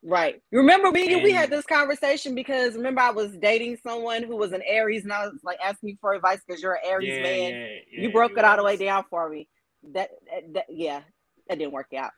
[0.02, 0.42] Right.
[0.52, 4.54] Remember me and we had this conversation because remember I was dating someone who was
[4.54, 7.22] an Aries and I was like asking you for advice because you're an Aries Yeah,
[7.24, 7.52] man.
[7.52, 9.50] yeah, you broke you it all the way down for me.
[9.94, 11.02] That, that, that- yeah,
[11.48, 12.12] that didn't work out.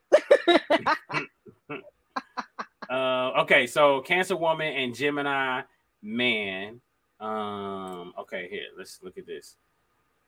[2.90, 5.62] Uh, okay, so Cancer woman and Gemini
[6.02, 6.82] man.
[7.20, 9.56] Um, okay, here, let's look at this.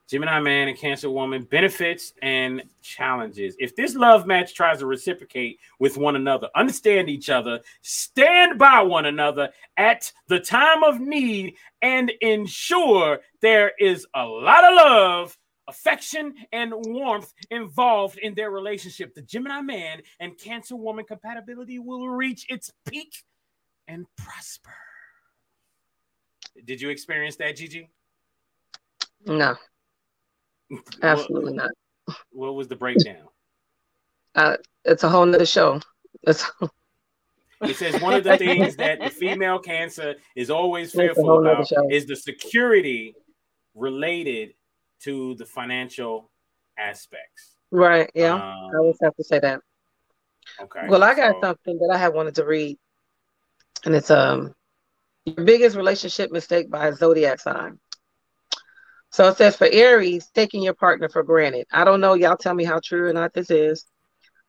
[0.09, 3.55] Gemini man and Cancer woman benefits and challenges.
[3.57, 8.82] If this love match tries to reciprocate with one another, understand each other, stand by
[8.82, 15.38] one another at the time of need, and ensure there is a lot of love,
[15.67, 22.09] affection, and warmth involved in their relationship, the Gemini man and Cancer woman compatibility will
[22.09, 23.24] reach its peak
[23.88, 24.76] and prosper.
[26.66, 27.89] Did you experience that, Gigi?
[29.26, 29.56] No,
[31.01, 31.72] absolutely not.
[32.32, 33.28] What was the breakdown?
[34.36, 35.80] Uh, it's a whole nother show.
[36.24, 36.43] It's,
[37.62, 42.08] It says one of the things that the female cancer is always fearful about is
[42.08, 43.14] the security
[43.76, 44.56] related
[45.01, 46.32] to the financial
[46.80, 47.58] aspects.
[47.70, 48.10] right.
[48.16, 48.41] Yeah, Um,
[48.74, 49.60] I always have to say that.
[50.60, 50.88] Okay.
[50.88, 52.80] Well, I got so- something that I had wanted to read,
[53.86, 54.56] and it's um
[55.26, 57.80] your biggest relationship mistake by a zodiac sign.
[59.11, 61.67] So it says for Aries, taking your partner for granted.
[61.71, 62.15] I don't know.
[62.15, 63.86] Y'all tell me how true or not this is.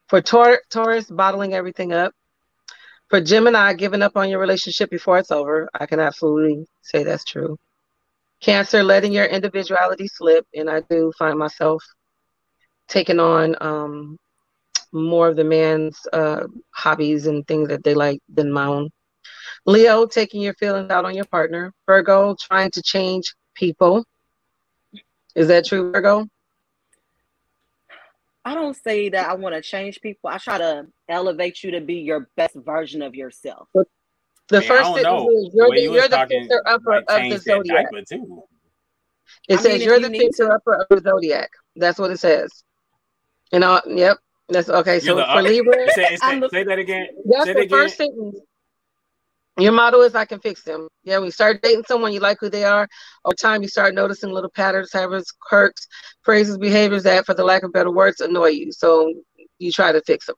[0.08, 2.12] For Taurus, bottling everything up.
[3.10, 5.68] For Gemini, giving up on your relationship before it's over.
[5.78, 7.58] I can absolutely say that's true.
[8.40, 11.84] Cancer, letting your individuality slip, and I do find myself
[12.88, 14.18] taking on um,
[14.92, 18.90] more of the man's uh, hobbies and things that they like than my own.
[19.66, 21.72] Leo, taking your feelings out on your partner.
[21.86, 24.04] Virgo, trying to change people.
[25.34, 26.26] Is that true, Virgo?
[28.44, 30.28] I don't say that I want to change people.
[30.28, 33.68] I try to elevate you to be your best version of yourself.
[33.72, 33.84] The
[34.50, 35.30] Man, first don't sentence know.
[35.30, 37.38] is The you're way the, you was you're the talking fixer upper might of the
[37.38, 37.86] zodiac.
[39.48, 40.52] It I says mean, you're the need fixer to.
[40.52, 41.48] upper of the zodiac.
[41.76, 42.50] That's what it says.
[43.52, 44.18] And know, yep.
[44.50, 45.00] That's okay.
[45.00, 47.06] So the for up- Libra, say, say, say that again.
[47.24, 47.68] that's Say the that again.
[47.78, 48.40] first sentence.
[49.58, 50.88] Your motto is I can fix them.
[51.04, 52.88] Yeah, when you start dating someone, you like who they are.
[53.24, 55.86] Over time, you start noticing little patterns, habits, quirks,
[56.22, 58.72] phrases, behaviors that, for the lack of better words, annoy you.
[58.72, 59.12] So
[59.58, 60.36] you try to fix them.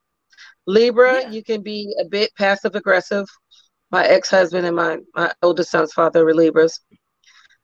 [0.67, 3.27] Libra, you can be a bit passive aggressive.
[3.91, 6.81] My ex-husband and my, my oldest son's father were Libras.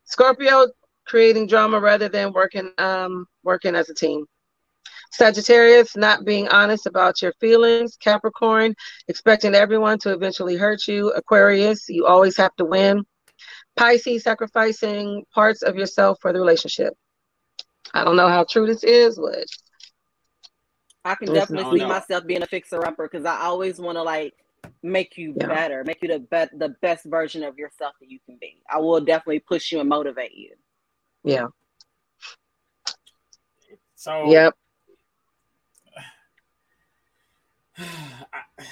[0.04, 0.68] Scorpio,
[1.06, 4.24] creating drama rather than working um working as a team.
[5.12, 7.96] Sagittarius, not being honest about your feelings.
[7.96, 8.74] Capricorn,
[9.08, 11.10] expecting everyone to eventually hurt you.
[11.12, 13.04] Aquarius, you always have to win.
[13.76, 16.94] Pisces, sacrificing parts of yourself for the relationship.
[17.94, 19.46] I don't know how true this is, but
[21.04, 23.78] I can Listen, definitely I see don't myself being a fixer upper because I always
[23.78, 24.34] want to like
[24.82, 25.48] make you Yeah.
[25.48, 28.62] better, make you the bet the best version of yourself that you can be.
[28.70, 30.54] I will definitely push you and motivate you.
[31.24, 31.46] yeah.
[33.96, 34.54] So Yep.
[38.32, 38.64] I,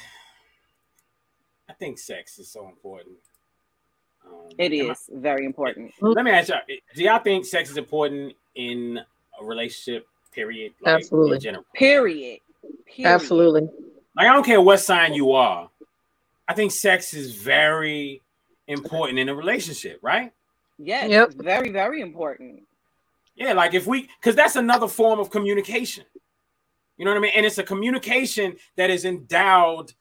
[1.68, 3.16] I think sex is so important.
[4.26, 5.92] Um, It am I- very important.
[6.00, 6.60] let me ask y'all:
[6.94, 9.00] Do y'all think sex is important in
[9.40, 10.06] a relationship?
[10.32, 10.72] Period.
[10.80, 11.36] Like, Absolutely.
[11.36, 11.64] In general.
[11.74, 12.38] Period.
[12.86, 13.10] Period.
[13.14, 13.62] Absolutely.
[14.16, 15.68] Like I don't care what sign you are.
[16.46, 18.20] I think sex is very
[18.68, 20.32] important in a relationship, right?
[20.78, 21.10] Yes.
[21.10, 21.32] Yep.
[21.34, 22.62] Very, very important.
[23.34, 26.04] Yeah, like if we, because that's another form of communication.
[27.00, 27.32] You know what I mean?
[27.34, 29.94] And it's a communication that is endowed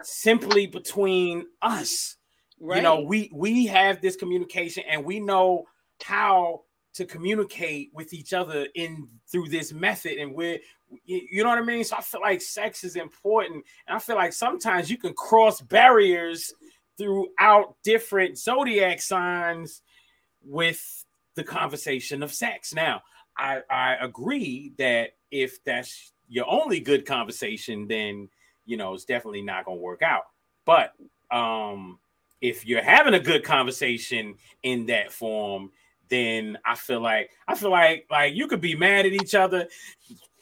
[0.00, 2.16] simply between us.
[2.58, 2.76] Right.
[2.76, 5.66] You know, we we have this communication and we know
[6.02, 6.62] how
[6.94, 10.58] to communicate with each other in through this method and we're
[11.04, 11.84] you you know what I mean?
[11.84, 13.62] So I feel like sex is important.
[13.86, 16.50] And I feel like sometimes you can cross barriers
[16.96, 19.82] throughout different zodiac signs
[20.42, 21.04] with
[21.34, 22.72] the conversation of sex.
[22.72, 23.02] Now,
[23.36, 28.28] I, I agree that if that's your only good conversation, then
[28.64, 30.22] you know it's definitely not gonna work out.
[30.64, 30.92] But
[31.30, 31.98] um
[32.40, 35.70] if you're having a good conversation in that form,
[36.08, 39.68] then I feel like I feel like like you could be mad at each other.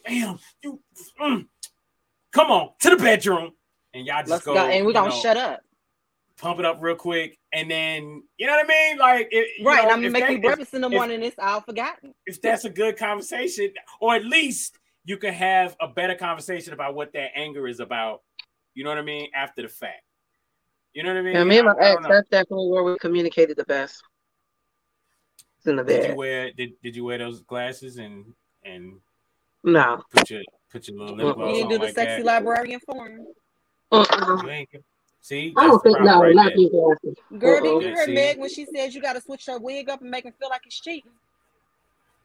[0.07, 0.81] Damn, you
[1.21, 1.47] mm,
[2.33, 3.53] come on to the bedroom,
[3.93, 5.61] and y'all just Let's go, go, and we're gonna know, shut up.
[6.39, 8.97] pump it up real quick, and then you know what I mean.
[8.99, 9.83] Like, it, Right.
[9.85, 11.23] know, I'm gonna make that- you breakfast in the if- morning.
[11.23, 12.15] It's all forgotten.
[12.25, 16.95] if that's a good conversation, or at least you can have a better conversation about
[16.95, 18.23] what that anger is about.
[18.75, 19.29] You know what I mean?
[19.35, 20.03] After the fact.
[20.93, 21.35] You know what I mean?
[21.35, 22.15] Yeah, me and my I- I don't ex, know.
[22.15, 24.03] that's definitely where we communicated the best.
[25.59, 26.03] It's in the bed.
[26.03, 28.25] Did you wear did, did you wear those glasses and
[28.65, 29.01] and
[29.63, 30.03] No.
[30.11, 32.25] put your put your little lip gloss You didn't do the like sexy that?
[32.27, 33.27] librarian form.
[33.93, 34.43] Uh-uh.
[34.43, 34.69] You ain't-
[35.23, 36.57] See, I don't think problem no, right not there.
[36.57, 37.17] these glasses.
[37.39, 37.61] Girl, Uh-uh.
[37.61, 38.15] did you hear see?
[38.15, 40.63] Meg when she says you gotta switch her wig up and make him feel like
[40.65, 41.11] he's cheating?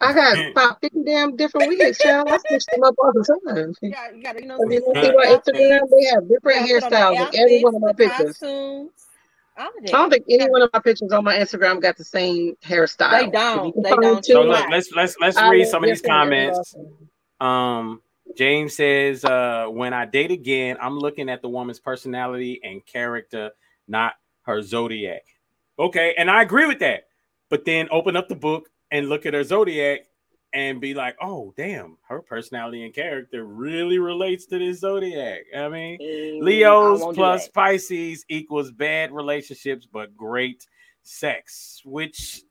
[0.02, 2.28] I got about 50 damn different wigs, child.
[2.30, 3.74] I switch them up all the time.
[3.82, 6.68] You got, you got, you know, And then you see my Instagram, they have different
[6.68, 8.38] Yeah, put hairstyles in every one of my pictures.
[8.38, 8.91] costumes,
[9.58, 13.12] I don't think any one of my pictures on my Instagram got the same hairstyle.
[13.12, 13.84] They don't.
[13.84, 14.26] They don't.
[14.26, 16.76] So look, let's let's let's I read some of these comments.
[17.39, 18.02] Um,
[18.36, 23.52] James says, uh, when I date again, I'm looking at the woman's personality and character,
[23.88, 25.24] not her zodiac.
[25.80, 27.08] Okay, and I agree with that.
[27.50, 30.02] But then open up the book and look at her zodiac
[30.54, 35.41] and be like, oh damn, her personality and character really relates to this zodiac.
[35.56, 37.50] I mean, Mm, Leo's won't plus.
[37.50, 40.66] Pisces equals bad relationships but great
[41.04, 42.41] sex, which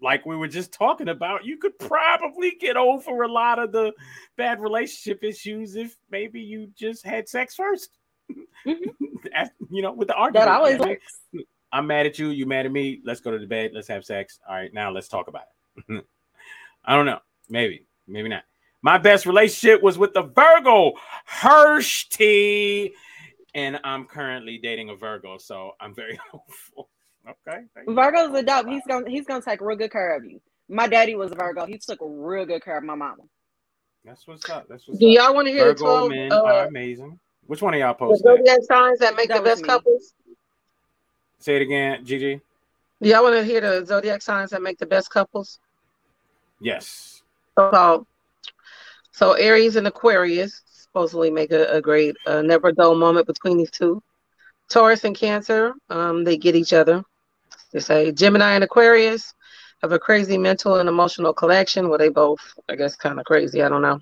[0.00, 3.92] like we were just talking about, you could probably get over a lot of the
[4.36, 7.88] bad relationship issues if maybe you just had sex 1st
[9.34, 10.48] As- you know, with the argument.
[10.48, 10.52] Mm-hmm.
[10.52, 10.98] That always you know what I mean?
[11.34, 11.46] works.
[11.72, 12.28] I'm mad at you.
[12.30, 13.00] You mad at me.
[13.04, 13.72] Let's go to the bed.
[13.74, 14.38] Let's have sex.
[14.48, 15.59] All right, now let's talk about it.
[16.84, 17.20] I don't know.
[17.48, 18.42] Maybe, maybe not.
[18.82, 20.92] My best relationship was with the Virgo,
[21.26, 22.94] Hirsch T,
[23.54, 26.88] and I'm currently dating a Virgo, so I'm very hopeful.
[27.28, 27.60] Okay.
[27.86, 28.66] Virgo's a dope.
[28.66, 30.40] He's gonna he's gonna take real good care of you.
[30.68, 31.66] My daddy was a Virgo.
[31.66, 33.22] He took real good care of my mama.
[34.04, 34.66] That's what's up.
[34.68, 35.14] That's what's Do up.
[35.26, 37.18] y'all want to hear the Virgo 12 men uh, are amazing.
[37.46, 38.24] Which one of y'all the posted?
[38.24, 38.36] that?
[38.38, 39.68] zodiac signs that make That the best me.
[39.68, 40.14] couples?
[41.40, 42.40] Say it again, Gigi.
[43.02, 45.58] Do y'all want to hear the zodiac signs that make the best couples?
[46.60, 47.22] Yes.
[47.58, 48.06] So,
[49.12, 53.70] so Aries and Aquarius supposedly make a, a great, uh, never dull moment between these
[53.70, 54.02] two.
[54.68, 57.02] Taurus and Cancer, um, they get each other.
[57.72, 59.32] They say Gemini and Aquarius
[59.82, 61.88] have a crazy mental and emotional connection.
[61.88, 63.62] Well, they both, I guess, kind of crazy.
[63.62, 64.00] I don't know.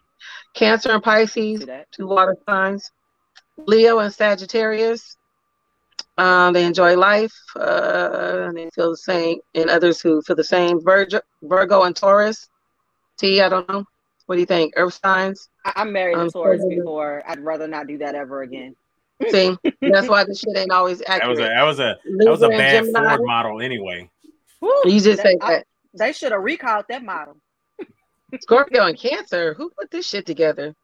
[0.55, 2.91] Cancer and Pisces, two water signs.
[3.59, 5.17] Leo and Sagittarius,
[6.19, 7.33] um, they enjoy life.
[7.57, 9.39] Uh, and they feel the same.
[9.55, 10.81] And others who feel the same.
[10.83, 12.49] Virgo, Virgo and Taurus.
[13.19, 13.85] T, I don't know.
[14.27, 14.75] What do you think?
[14.77, 15.49] Earth signs?
[15.65, 17.23] I, I'm married Um, to Taurus before.
[17.27, 18.77] I'd rather not do that ever again.
[19.31, 21.39] See, that's why this shit ain't always accurate.
[21.39, 23.17] That was a that was a that was a bad Gemini.
[23.17, 24.09] Ford model anyway.
[24.63, 25.67] You just say I- that.
[25.95, 27.37] they should have recalled that model.
[28.41, 29.55] Scorpio and Cancer.
[29.55, 30.75] Who put this shit together?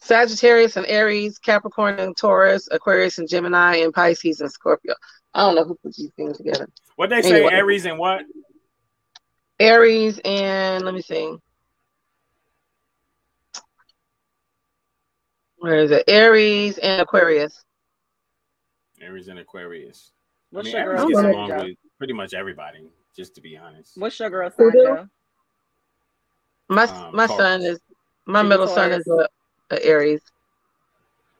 [0.00, 4.94] Sagittarius and Aries, Capricorn and Taurus, Aquarius and Gemini, and Pisces and Scorpio.
[5.34, 6.68] I don't know who put these things together.
[6.96, 8.22] What they say, Aries and what?
[9.58, 11.36] Aries and let me see.
[15.58, 16.04] Where is it?
[16.08, 17.62] Aries and Aquarius.
[19.00, 20.12] Aries and Aquarius.
[20.52, 23.58] I What's mean, your Aries girl gets along with pretty much everybody, just to be
[23.58, 23.92] honest.
[23.96, 24.82] What's your girl Who sign.
[24.82, 25.08] Joe?
[26.70, 27.42] My Um, my Taurus.
[27.42, 27.80] son is
[28.26, 29.28] my She's a middle son is a, a
[29.82, 30.20] Aries.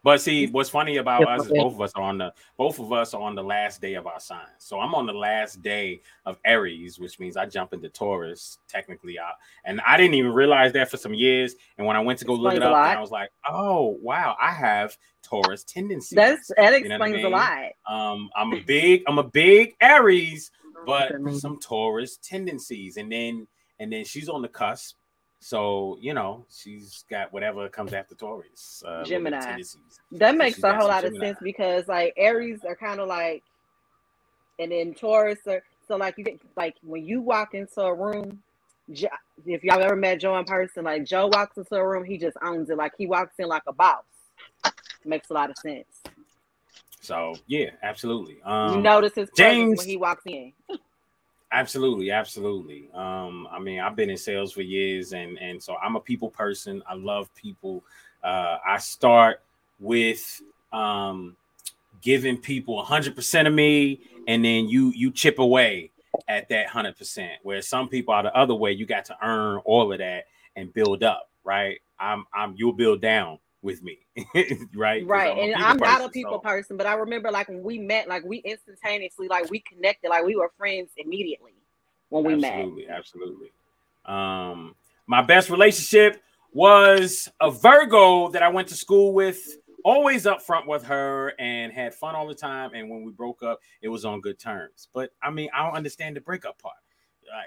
[0.02, 2.90] But see, what's funny about us is both of us are on the both of
[2.90, 4.48] us are on the last day of our signs.
[4.58, 9.18] So I'm on the last day of Aries, which means I jump into Taurus technically
[9.18, 9.34] out.
[9.64, 11.54] And I didn't even realize that for some years.
[11.76, 12.74] And when I went to go look it up.
[12.74, 16.16] I was like, oh wow, I have Taurus tendencies.
[16.16, 17.64] That's that You know I explains a lot.
[17.86, 20.50] Um, I'm a big, I'm a big Aries,
[20.86, 23.46] but some Taurus tendencies, and then
[23.78, 24.96] and then she's on the cusp.
[25.40, 28.82] So you know, she's got whatever comes after Taurus.
[28.86, 29.62] Uh, little bit of Gemini.
[30.12, 33.42] That makes a whole lot of sense because like Aries are kind of like,
[34.58, 38.42] and then Taurus are so like you get like when you walk into a room.
[39.46, 42.36] If y'all ever met Joe in person, like Joe walks into a room, he just
[42.42, 42.76] owns it.
[42.76, 44.02] Like he walks in like a boss.
[45.04, 46.02] Makes a lot of sense.
[47.00, 48.42] So yeah, absolutely.
[48.42, 50.52] Um, you notice his James, when he walks in.
[51.52, 52.88] absolutely, absolutely.
[52.94, 56.30] Um, I mean, I've been in sales for years, and and so I'm a people
[56.30, 56.82] person.
[56.88, 57.84] I love people.
[58.22, 59.40] Uh, I start
[59.78, 61.36] with um,
[62.02, 65.90] giving people 100% of me, and then you you chip away
[66.28, 67.30] at that 100%.
[67.42, 70.24] Where some people are the other way, you got to earn all of that
[70.56, 71.28] and build up.
[71.44, 71.80] Right?
[71.98, 73.98] I'm I'm you'll build down with me,
[74.74, 75.06] right?
[75.06, 75.32] Right.
[75.32, 78.08] I'm And I'm not a people so- person, but I remember like when we met,
[78.08, 81.52] like we instantaneously, like we connected, like we were friends immediately
[82.08, 82.52] when we met.
[82.54, 83.52] absolutely, absolutely.
[84.06, 84.74] Um,
[85.06, 86.22] my best relationship
[86.52, 89.38] was a Virgo that I went to school with.
[89.82, 92.72] Always up front with her and had fun all the time.
[92.74, 94.88] And when we broke up, it was on good terms.
[94.92, 96.76] But I mean, I don't understand the breakup part.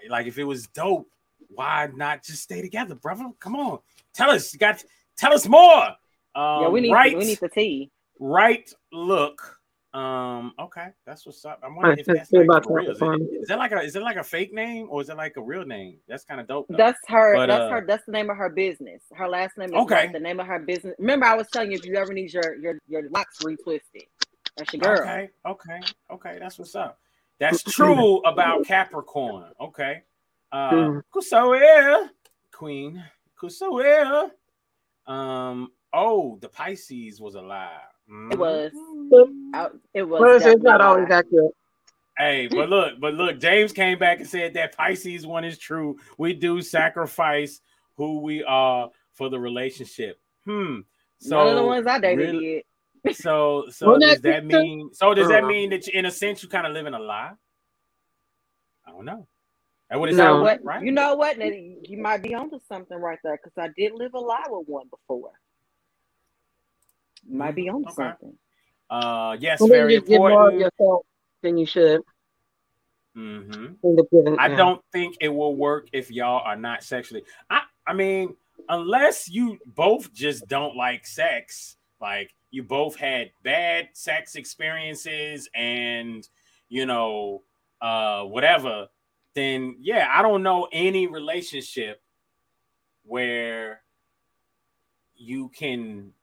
[0.10, 1.07] Like, if it was dope,
[1.49, 3.26] why not just stay together, brother?
[3.40, 3.80] Come on,
[4.14, 4.52] tell us.
[4.52, 4.84] You got
[5.15, 5.90] tell us more.
[6.35, 7.91] Um, yeah, we need right, we need the tea.
[8.19, 9.60] right look.
[9.93, 11.60] Um, okay, that's what's up.
[11.64, 12.89] I'm I wondering if that's like about real.
[12.89, 13.27] Is, it, Capricorn.
[13.41, 15.41] is that like a is it like a fake name or is it like a
[15.41, 15.97] real name?
[16.07, 16.65] That's kind of dope.
[16.68, 16.77] though.
[16.77, 17.35] That's her.
[17.35, 17.85] But, that's uh, her.
[17.85, 19.03] That's the name of her business.
[19.14, 20.05] Her last name is Okay.
[20.05, 20.95] White, the name of her business.
[20.97, 24.07] Remember, I was telling you if you ever need your your your locks retwisted,
[24.57, 25.01] that's your girl.
[25.01, 25.80] Okay, okay,
[26.10, 26.38] okay.
[26.39, 26.97] That's what's up.
[27.39, 29.51] That's true about Capricorn.
[29.61, 30.01] Okay.
[30.51, 32.10] Uh Mm.
[32.51, 33.03] Queen.
[33.39, 34.31] Kusoel.
[35.05, 37.70] Um, oh, the Pisces was a lie.
[38.32, 38.72] It was.
[38.74, 39.78] Mm-hmm.
[39.94, 40.22] It was.
[40.22, 41.20] Well, it's it's not always not.
[41.26, 41.52] accurate.
[42.18, 45.98] Hey, but look, but look, James came back and said that Pisces one is true.
[46.18, 47.60] We do sacrifice
[47.95, 50.20] who we are for the relationship.
[50.45, 50.80] Hmm.
[51.20, 52.64] So None of the ones I dated really-
[53.06, 53.15] did.
[53.15, 54.90] So, so Well, does that- that mean?
[54.94, 55.48] So does that Uh.
[55.48, 57.32] mean that, you, in a sense, you kind of live in a lie?
[58.86, 59.28] I don't know.
[59.90, 60.64] That would it You know sound what?
[60.64, 60.84] right?
[60.84, 61.38] You know what?
[61.38, 64.68] Now, You might be onto something right there because I did live a lie with
[64.68, 65.32] one before.
[67.28, 67.94] You might be on Okay.
[67.94, 68.38] something.
[68.90, 70.62] Uh, yes, Well, very you give more of important.
[70.62, 71.06] yourself
[71.41, 72.02] than you should.
[73.14, 77.24] hmm End up giving- I don't think it will work if y'all are not sexually.
[77.50, 78.36] I, I mean,
[78.70, 86.28] unless you both just don't like sex, like you both had bad sex experiences and
[86.70, 87.44] you know,
[87.82, 88.88] uh, whatever,
[89.36, 92.02] then yeah, I don't know any relationship
[93.04, 93.82] where
[95.16, 96.14] you can.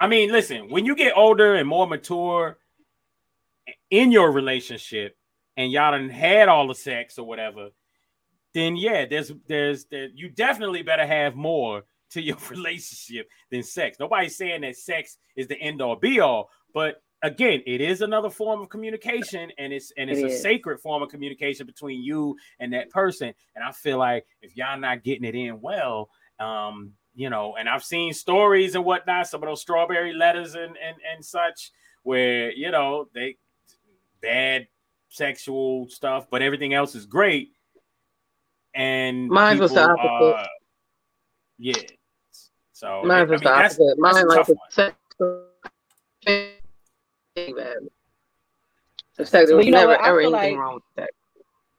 [0.00, 2.58] I mean, listen, when you get older and more mature
[3.90, 5.16] in your relationship,
[5.56, 7.68] and y'all done had all the sex or whatever,
[8.54, 13.98] then yeah, there's there's there, you definitely better have more to your relationship than sex.
[14.00, 18.30] Nobody's saying that sex is the end all be all, but again, it is another
[18.30, 20.42] form of communication, and it's and it's It a is.
[20.42, 23.34] sacred form of communication between you and that person.
[23.54, 26.08] And I feel like if y'all not getting it in well,
[26.38, 30.74] um, you know, and I've seen stories and whatnot, some of those strawberry letters and
[30.86, 31.70] and and such,
[32.02, 33.36] where you know they
[34.22, 34.66] bad
[35.10, 37.50] sexual stuff, but everything else is great.
[38.74, 40.06] And Mine was the opposite.
[40.08, 40.46] are-
[41.58, 41.74] yeah.
[42.72, 43.82] So Mine I was mean, the opposite.
[43.86, 44.70] that's Mine a like the one.
[44.70, 44.96] sex.
[47.36, 47.88] man.
[49.16, 50.00] The sex, there you know never what?
[50.00, 51.10] I ever feel anything like- wrong with that.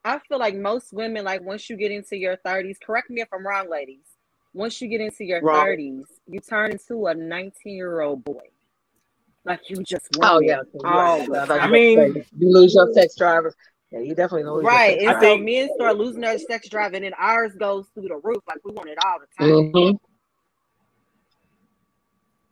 [0.04, 3.28] I feel like most women, like once you get into your 30s, correct me if
[3.34, 4.06] I'm wrong, ladies.
[4.54, 5.66] Once you get into your Wrong.
[5.66, 8.42] 30s, you turn into a 19 year old boy.
[9.46, 10.60] Like you just Oh want yeah.
[10.62, 10.68] it.
[10.84, 13.44] Oh, Oh, I, thought I you mean- were gonna say you lose your sex drive.
[13.92, 15.02] Yeah, you definitely lose right.
[15.02, 18.20] your And so men start losing their sex drive, and then ours goes through the
[18.24, 18.42] roof.
[18.48, 19.72] Like we want it all the time.
[19.74, 20.00] Mhm.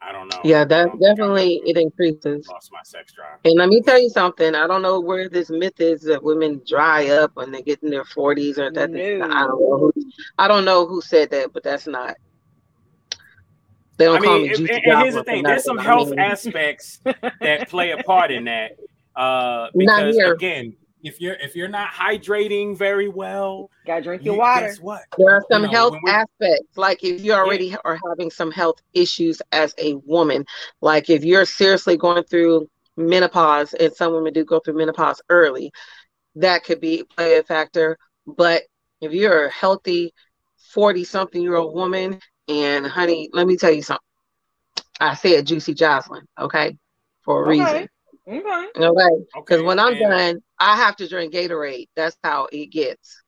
[0.10, 0.41] I don't know.
[0.44, 2.48] Yeah, that definitely it increases.
[2.48, 3.38] Lost my sex drive.
[3.45, 4.56] And let me tell you something.
[4.56, 7.91] I don't know where this myth is that women dry up when they get in
[7.91, 8.90] their forties or that.
[8.90, 9.91] I don't know.
[9.94, 9.94] Who,
[10.40, 12.15] I don't know who said that, but that's not.
[13.98, 15.91] They don't I call mean, me and, juicy and here's the thing: there's some nothing.
[15.91, 17.02] I health mean, aspects
[17.41, 18.72] that play a part in that.
[19.15, 20.34] Uh, Not because here.
[20.34, 24.67] again, if you're if you're not hydrating very well, gotta drink you, your water.
[24.67, 25.03] Guess what?
[25.17, 28.51] There are some You know, health when aspects, like if you already are having some
[28.51, 30.45] health issues as a woman,
[30.81, 35.71] like if you're seriously going through menopause, and some women do go through menopause early,
[36.35, 37.97] that could be play a factor.
[38.27, 38.63] But
[39.01, 40.13] if you're a healthy
[40.73, 44.01] 40 something year old woman, and honey, let me tell you something.
[44.99, 46.77] I said Juicy Jocelyn, okay,
[47.23, 47.47] for a Okay.
[47.47, 47.89] reason.
[48.30, 48.39] Okay.
[48.39, 48.68] Okay.
[48.76, 51.88] Because Okay, when I'm and- done, I have to drink Gatorade.
[51.95, 53.23] That's how it gets.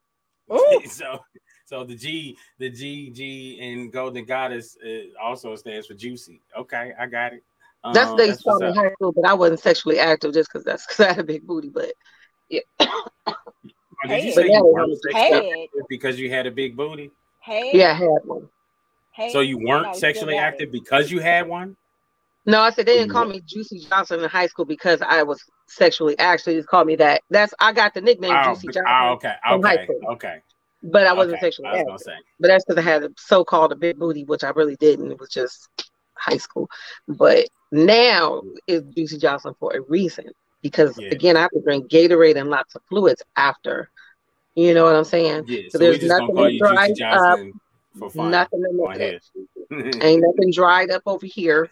[0.89, 1.19] so
[1.65, 6.41] so the G the G G in Golden Goddess uh, also stands for juicy.
[6.57, 7.43] Okay, I got it.
[7.83, 10.51] Um, That's what they that's saw in high school, but I wasn't sexually active just
[10.51, 11.69] because that's because I had a big booty.
[11.69, 11.93] But
[12.49, 13.33] yeah, Oh,
[14.07, 17.11] Did you say you weren't sexually active because you had a big booty?
[17.41, 17.71] Hey.
[17.73, 18.49] yeah, I had one.
[19.13, 19.31] Hey.
[19.31, 21.75] So you weren't you sexually active because you had one?
[22.45, 25.43] No, I said they didn't call me Juicy Johnson in high school because I was
[25.67, 26.45] sexually active.
[26.45, 27.21] They just called me that.
[27.29, 29.99] That's I got the nickname Oh, Juicy but- Johnson oh, okay, from high okay, school,
[30.13, 30.41] okay.
[30.81, 32.23] but I wasn't Okay, sexually I was active.
[32.39, 35.11] But that's because I had a so-called a big booty, which I really didn't.
[35.11, 35.69] It was just
[36.15, 36.67] high school.
[37.07, 40.25] But now it's Juicy Johnson for a reason
[40.63, 41.09] because Yeah.
[41.09, 43.89] again, I have to drink Gatorade and lots of fluids after.
[44.55, 45.45] You know what I'm saying?
[45.47, 47.39] Yeah, So so there's nothing call that you Juicy dries up.
[47.93, 49.19] Johnson for fun Nothing on in here.
[49.69, 51.69] the, ain't nothing dried up over here.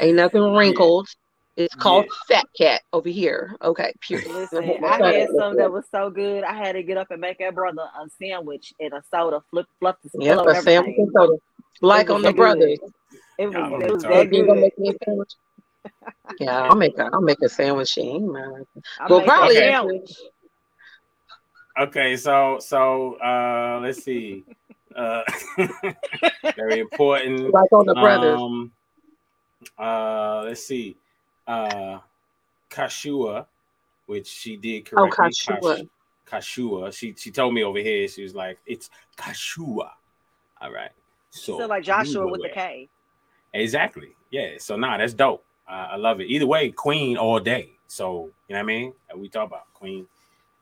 [0.00, 1.08] Ain't nothing wrinkled.
[1.56, 3.56] It's called fat cat over here.
[3.62, 4.26] Okay, period.
[4.52, 6.44] Listen, I had some that was so good.
[6.44, 9.66] I had to get up and make that brother a sandwich and a soda, flip,
[9.80, 11.36] fluff the Yep, a sandwich and soda.
[11.80, 12.36] Like on the good.
[12.36, 12.78] brothers.
[13.38, 14.60] It was, Y'all it was that You gonna good.
[14.60, 15.32] make me a sandwich?
[16.38, 17.88] Yeah, I'll make a I'll make a sandwich.
[17.88, 18.64] She ain't mad.
[19.00, 19.70] I Well, probably Okay.
[19.70, 20.12] sandwich.
[21.78, 24.44] Okay, so so uh let's see.
[24.96, 25.22] Uh
[26.56, 27.40] very important.
[27.52, 28.40] Like on the brothers.
[28.40, 28.72] Um
[29.78, 30.96] uh let's see.
[31.46, 31.98] Uh
[32.70, 33.46] Kashua,
[34.06, 35.30] which she did Oh, correctly.
[35.46, 35.78] Kashua.
[36.26, 36.92] Kashua.
[36.92, 39.90] She she told me over here, she was like, it's Kashua.
[40.60, 40.90] All right.
[41.30, 42.48] So Still like Joshua with the.
[42.48, 42.88] K.
[43.52, 44.08] Exactly.
[44.30, 44.54] Yeah.
[44.58, 45.44] So nah, that's dope.
[45.68, 46.24] Uh, I love it.
[46.24, 47.72] Either way, Queen all day.
[47.86, 48.92] So you know what I mean?
[49.08, 50.06] That we talk about Queen.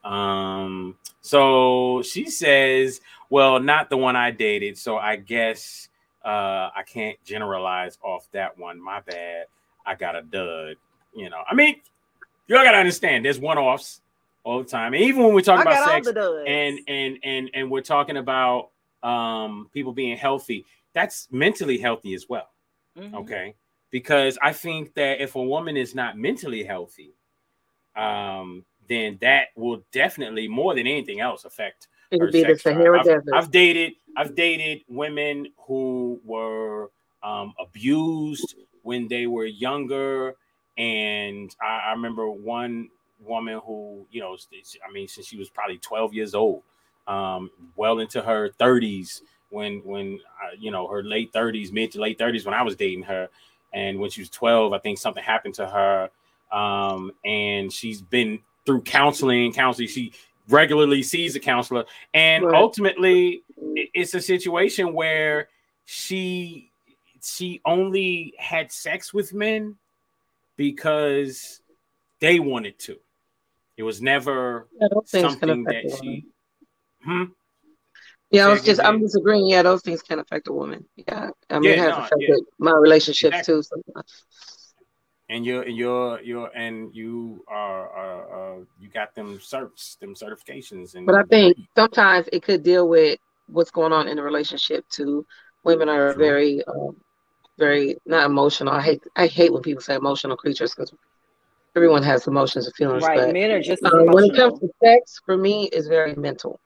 [0.05, 0.97] Um.
[1.21, 3.01] So she says,
[3.31, 4.77] "Well, not the one I dated.
[4.79, 5.89] So I guess
[6.25, 8.81] uh I can't generalize off that one.
[8.81, 9.47] My bad.
[9.87, 10.77] I got a dud.
[11.15, 11.43] You know.
[11.49, 11.77] I mean,
[12.47, 13.25] you all gotta understand.
[13.25, 14.01] There's one offs
[14.45, 14.95] all the time.
[14.95, 18.71] And even when we talk I about sex and and and and we're talking about
[19.03, 22.51] um people being healthy, that's mentally healthy as well.
[22.97, 23.15] Mhm.
[23.15, 23.55] Okay.
[23.91, 27.15] Because I think that if a woman is not mentally healthy,
[27.97, 32.59] um, then that will definitely more than anything else affect It'll her be the.
[32.59, 33.35] Sahara I've, Desert.
[33.35, 36.91] I've dated I've dated women who were
[37.23, 40.37] um, abused when they were younger,
[40.79, 42.91] and I, I remember one
[43.21, 44.37] woman who you know
[44.87, 46.63] I mean since she was probably 12 years old,
[47.07, 52.01] um, well into her 30s when when uh, you know her late 30s, mid to
[52.01, 53.29] late 30s when I was dating her,
[53.73, 56.11] and when she was 12, I think something happened to her,
[56.57, 59.89] um, and she's been through counseling, counseling.
[59.89, 60.13] She
[60.49, 62.55] regularly sees a counselor, and Right.
[62.55, 65.49] ultimately, it's a situation where
[65.85, 66.71] she
[67.23, 69.77] she only had sex with men
[70.57, 71.61] because
[72.21, 72.99] they wanted to.
[73.77, 76.27] It was never Yeah, those things can something affect that she.
[77.03, 77.25] Hmm?
[78.31, 79.47] Yeah, I was just I'm disagreeing.
[79.49, 80.85] Yeah, those things can affect a woman.
[80.97, 82.37] Yeah, I mean, Yeah, it has no, affected yeah.
[82.59, 83.55] my relationships Exactly.
[83.55, 83.63] too.
[83.63, 84.23] Sometimes.
[85.29, 90.15] And you're and you're you're and you are uh, uh you got them certs them
[90.15, 94.23] certifications and But I think sometimes it could deal with what's going on in the
[94.23, 95.27] relationship too.
[95.63, 96.23] Women are True.
[96.23, 96.97] very, um,
[97.59, 98.75] very not emotional.
[98.75, 100.93] I hate I hate when people say emotional creatures because
[101.75, 103.03] everyone has emotions and feelings.
[103.03, 103.19] Right.
[103.19, 106.61] But Men are just um, when it comes to sex, for me, it's very mental.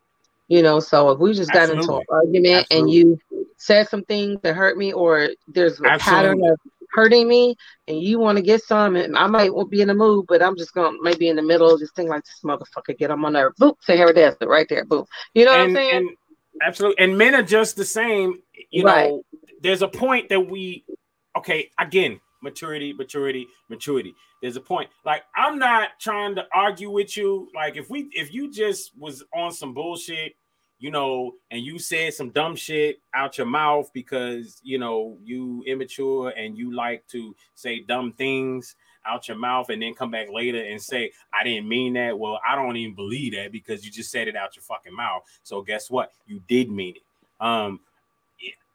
[0.48, 2.06] You know, so if we just got into an Absolutely.
[2.10, 3.18] argument and you
[3.58, 6.58] said some things that hurt me, or there's a pattern of
[6.92, 7.56] hurting me,
[7.86, 10.42] and you want to get some, and I might won't be in the mood, but
[10.42, 13.30] I'm just gonna maybe in the middle, just thing like this motherfucker get on my
[13.30, 13.52] nerve.
[13.60, 15.04] Boop, say here it is, right there, boom.
[15.34, 15.92] You know what I'm saying?
[15.92, 16.10] and
[16.62, 19.10] absolutely and men are just the same you Right.
[19.10, 19.22] know
[19.62, 20.84] there's a point that we
[21.36, 24.14] okay again maturity, maturity, maturity.
[24.42, 24.88] There's a point.
[25.04, 27.48] Like I'm not trying to argue with you.
[27.54, 30.34] Like if we if you just was on some bullshit,
[30.78, 35.62] you know, and you said some dumb shit out your mouth because you know you
[35.66, 38.76] immature and you like to say dumb things
[39.06, 42.18] out your mouth and then come back later and say I didn't mean that.
[42.18, 45.22] Well, I don't even believe that because you just said it out your fucking mouth.
[45.42, 46.12] So guess what?
[46.26, 47.02] You did mean it.
[47.44, 47.80] Um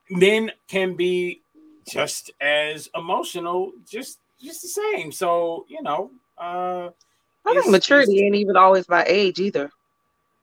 [0.10, 1.42] men can be
[1.90, 5.12] just as emotional, just just the same.
[5.12, 6.90] So you know, uh,
[7.46, 9.72] I think maturity ain't even always by age either.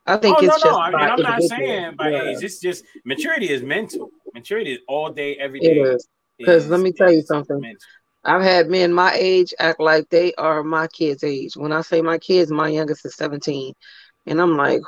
[0.06, 0.64] I think oh, it's no, just.
[0.64, 0.78] no.
[0.78, 2.22] I mean, by I'm not saying by Yeah.
[2.22, 2.43] age.
[2.43, 4.10] It's just maturity is mental.
[4.35, 5.78] Maturity is all day, every It day.
[5.94, 6.09] is.
[6.39, 7.77] Because let me tell you something.
[8.24, 11.56] I've had men my age act like they are my kids' age.
[11.56, 13.74] When I say my kids, my youngest is 17.
[14.27, 14.81] And I'm like,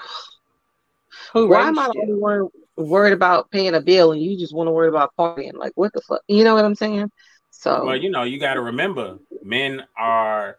[1.33, 4.55] Who why am I the only one worried about paying a bill and you just
[4.55, 5.55] want to worry about partying?
[5.55, 6.21] Like, what the fuck?
[6.29, 7.11] You know what I'm saying?
[7.51, 10.59] So, Well, you know, you got to remember, men are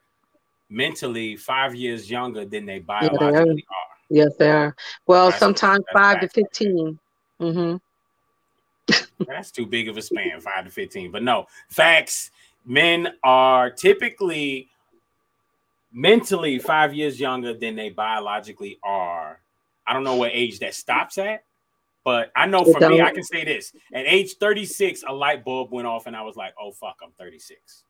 [0.70, 3.46] mentally five years younger than they yeah, they are.
[4.10, 4.76] Yes, they are.
[5.08, 7.00] Well, That's- sometimes that's five to 15.
[7.42, 7.78] Mm-hmm.
[9.28, 11.12] That's too big of a span, five to 15.
[11.12, 12.32] But no, facts.
[12.66, 14.70] Men are typically
[15.92, 19.40] mentally five years younger than they biologically are.
[19.86, 21.44] I don't know what age that stops at,
[22.04, 23.02] but I know for me.
[23.02, 23.74] I can say this.
[23.94, 27.12] At age 36, a light bulb went off, and I was like, oh, fuck, I'm
[27.20, 27.84] 36.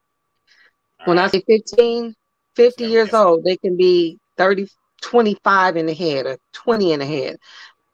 [1.06, 2.16] When I say 15,
[2.56, 4.68] 50 years old, they can be 30,
[5.04, 7.38] 25 in the head or 20 in the head.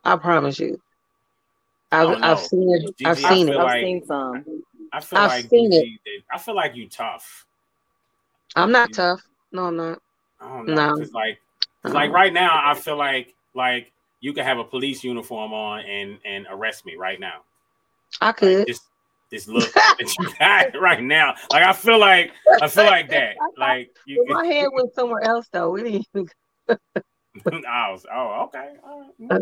[0.06, 0.80] I promise you.
[1.92, 2.96] I've, oh, don't I've seen it.
[3.06, 3.64] I've Gigi, I seen feel it.
[3.64, 4.64] like- some.
[4.92, 6.24] I feel I've like seen it.
[6.32, 7.46] I feel like you tough.
[8.56, 9.22] I'm not tough.
[9.52, 10.02] No, I'm not.
[10.42, 10.74] I don't know.
[10.76, 10.96] No.
[10.98, 11.40] 'cause like,
[11.84, 13.92] 'cause like right now, I feel like like
[14.22, 17.42] you could have a police uniform on and and arrest me right now.
[18.22, 18.66] I could.
[18.68, 18.82] This
[19.30, 22.32] this look that you got right now, like I feel like
[22.62, 23.36] I feel like that.
[23.58, 25.76] Like you my head went somewhere else though.
[25.76, 26.30] It didn't even
[27.68, 28.74] I was, oh okay.
[28.84, 29.42] all right.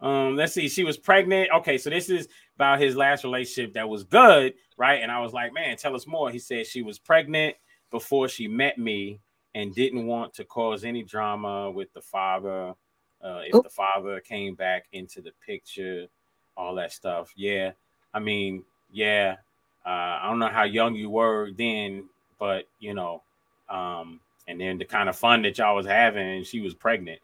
[0.00, 0.68] Um, let's see.
[0.68, 1.50] She was pregnant.
[1.56, 5.02] Okay, so this is about his last relationship that was good, right?
[5.02, 6.30] And I was like, man, tell us more.
[6.30, 7.56] He said she was pregnant
[7.90, 9.20] before she met me
[9.54, 12.74] and didn't want to cause any drama with the father.
[13.24, 16.06] Uh, if the father came back into the picture,
[16.56, 17.32] all that stuff.
[17.34, 17.72] Yeah,
[18.12, 19.36] I mean, yeah.
[19.84, 22.08] Uh, I don't know how young you were then,
[22.38, 23.22] but you know,
[23.70, 27.20] um, and then the kind of fun that y'all was having, and she was pregnant.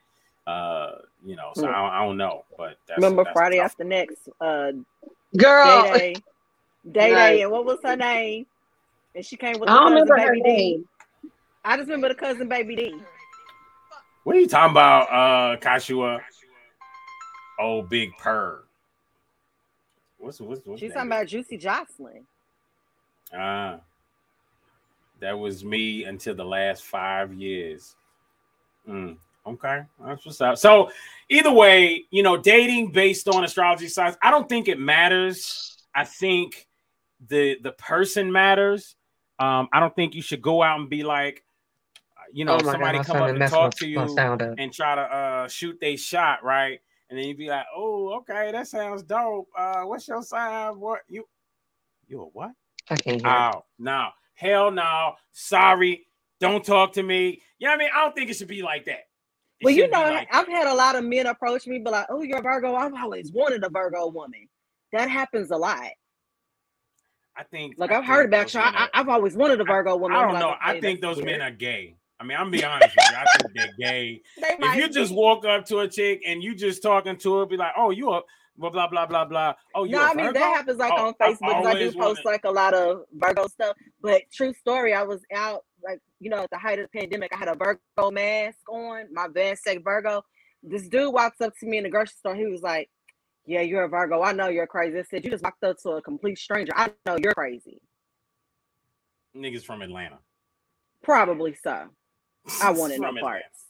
[0.46, 0.92] Uh,
[1.24, 3.66] you know, so I, don't- I don't know, but that's, Remember that's Friday tough.
[3.66, 4.72] after next, uh,
[5.36, 5.64] Girl.
[5.64, 6.22] Day Day,
[6.90, 7.32] Day Right.
[7.34, 8.46] Day, and what was her name?
[9.14, 10.48] And she came with I don't cousin remember her Baby D.
[10.48, 10.88] name.
[11.64, 13.02] I just remember the cousin Baby D.
[14.24, 16.20] What are you talking about, uh, Kashua?
[17.60, 18.64] Oh, big purr.
[20.18, 22.24] What's what's what's She's talking about Juicy Jocelyn.
[23.34, 23.80] Ah,
[25.22, 27.94] that was me until the last five years.
[28.88, 29.16] Mm,
[29.46, 30.58] okay, that's what's up.
[30.58, 30.90] So,
[31.30, 35.84] either way, you know, dating based on astrology signs, I don't think it matters.
[35.94, 36.66] I think
[37.28, 38.96] the the person matters.
[39.38, 41.44] Um, I don't think you should go out and be like,
[42.32, 43.98] you know, Oh my God, somebody come up and talk my- to you
[44.58, 46.80] and try to uh shoot they shot, right?
[47.08, 49.46] And then you'd be like, oh, okay, that sounds dope.
[49.56, 50.80] Uh, what's your sign?
[50.80, 51.28] What you
[52.08, 52.52] you a what?
[52.90, 53.30] I can't hear.
[53.30, 54.08] Oh, no.
[54.42, 55.12] Hell no.
[55.30, 56.04] Sorry.
[56.40, 57.40] Don't talk to me.
[57.58, 57.88] You know what I mean?
[57.94, 59.04] I don't think it should be like that.
[59.60, 62.06] It Well, you know, like I've had a lot of men approach me, but like,
[62.10, 64.48] "Oh, you're a Virgo." I've always wanted a Virgo woman.
[64.92, 65.90] That happens a lot.
[67.36, 68.60] I think Like I I've heard about you.
[68.60, 70.16] I, I've always wanted a Virgo woman.
[70.16, 70.56] I don't know.
[70.60, 71.38] I think those weird.
[71.38, 71.94] men are gay.
[72.18, 73.16] I mean, I'm be honest with you.
[73.16, 74.22] I think they're gay.
[74.40, 77.46] They if you just walk up to a chick and you just talking to her,
[77.46, 78.26] be like, "Oh, you up?"
[78.56, 79.54] Blah blah blah blah blah.
[79.74, 80.38] Oh, you No, I mean Virgo?
[80.38, 81.66] that happens like Oh, on Facebook.
[81.66, 83.76] I do post wanted- like a lot of Virgo stuff.
[84.00, 87.32] But true story, I was out like you know at the height of the pandemic.
[87.32, 90.22] I had a Virgo mask on, my Van Sec Virgo.
[90.62, 92.34] This dude walks up to me in the grocery store.
[92.36, 92.90] He was like,
[93.46, 94.22] "Yeah, you're a Virgo.
[94.22, 96.72] I know you're crazy." I said, "You just walked up to a complete stranger.
[96.76, 97.80] I know you're crazy."
[99.34, 100.18] niggas from Atlanta.
[101.02, 101.88] Probably so.
[102.62, 103.64] I wanted no parts.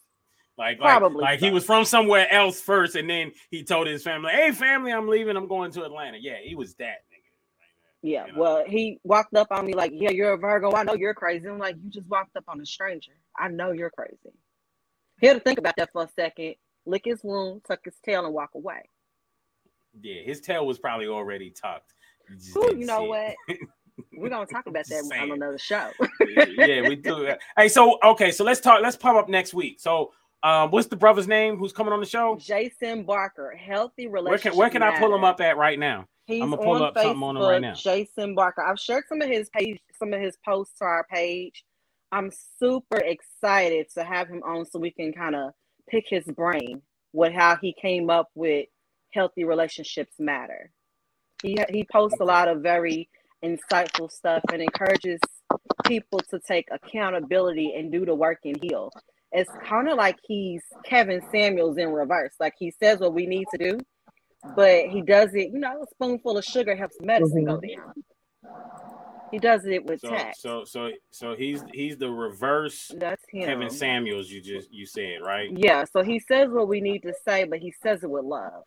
[0.59, 1.55] Like, like, Probably like he so.
[1.55, 5.37] was from somewhere else first, and then he told his family, "Hey, family, I'm leaving.
[5.37, 7.05] I'm going to Atlanta." Yeah, he was that.
[8.03, 10.73] Yeah, well, he walked up on me like, "Yeah, you're a Virgo.
[10.73, 13.13] I know you're crazy." I'm like, "You just walked up on a stranger.
[13.39, 14.35] I know you're crazy."
[15.21, 18.27] He had to think about that for a second, lick his wound, tuck his tail,
[18.27, 18.83] and walk away.
[20.03, 21.95] Yeah, his tail was probably already tucked.
[22.29, 23.35] You Ooh, you know what?
[24.17, 25.91] We're gonna talk about that on another show.
[26.57, 27.29] yeah, we do.
[27.57, 28.81] Hey, so okay, so let's talk.
[28.83, 29.81] Let's pop up next week.
[29.81, 30.13] So,
[30.43, 32.37] um, what's the brother's name who's coming on the show?
[32.41, 34.53] Jason Barker, healthy Where relationship.
[34.53, 36.07] can where can I pull him up at right now?
[36.27, 37.75] He's I'm gonna pull up Facebook, something on him right now.
[37.75, 38.63] Jason Barker.
[38.63, 41.65] I've shared some of his page, some of his posts to our page.
[42.11, 45.53] I'm super excited to have him on so we can kind of
[45.89, 46.83] pick his brain
[47.13, 48.67] with how he came up with
[49.13, 50.71] healthy relationships matter.
[51.43, 53.09] He he posts a lot of very
[53.45, 55.21] insightful stuff and encourages
[55.87, 58.91] people to take accountability and do the work and heal.
[59.33, 62.35] It's kind of like he's Kevin Samuels in reverse.
[62.39, 63.79] Like he says what we need to do,
[64.55, 67.55] but he does it, you know, a spoonful of sugar helps medicine mm-hmm.
[67.55, 67.95] go down.
[69.31, 70.37] He does it with So tact.
[70.39, 73.47] so so so he's he's the reverse That's him.
[73.47, 74.29] Kevin Samuels.
[74.31, 75.49] You just you said right.
[75.55, 78.65] Yeah, so he says what we need to say, but he says it with love.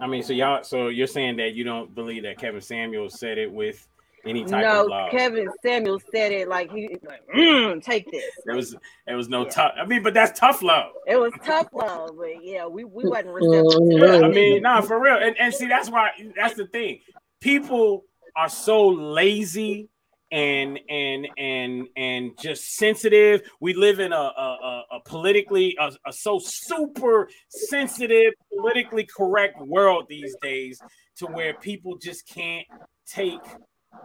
[0.00, 3.36] I mean, so y'all, so you're saying that you don't believe that Kevin Samuels said
[3.36, 3.86] it with
[4.24, 5.10] any type No, of love.
[5.10, 8.24] Kevin Samuel said it like he like, mm, take this.
[8.46, 8.76] It was
[9.06, 9.72] there was no tough.
[9.76, 10.92] I mean, but that's tough love.
[11.06, 14.26] It was tough love, but yeah, we, we wasn't receptive Yeah.
[14.26, 15.16] I mean, nah, for real.
[15.16, 17.00] And, and see, that's why that's the thing.
[17.40, 18.04] People
[18.36, 19.88] are so lazy
[20.30, 23.42] and and and and just sensitive.
[23.60, 29.60] We live in a a, a, a politically a, a so super sensitive, politically correct
[29.60, 30.80] world these days,
[31.16, 32.66] to where people just can't
[33.06, 33.40] take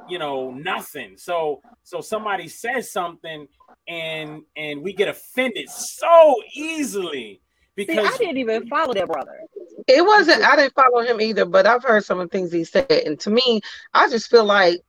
[0.10, 1.18] you know nothing.
[1.18, 3.48] So so somebody says something
[3.88, 7.42] and and we get offended so easily
[7.78, 9.40] See, because I didn't even follow that brother.
[9.88, 10.44] It wasn't.
[10.44, 13.20] I didn't follow him either, but I've heard some of the things he said, and
[13.22, 13.62] to me,
[13.94, 14.80] I just feel like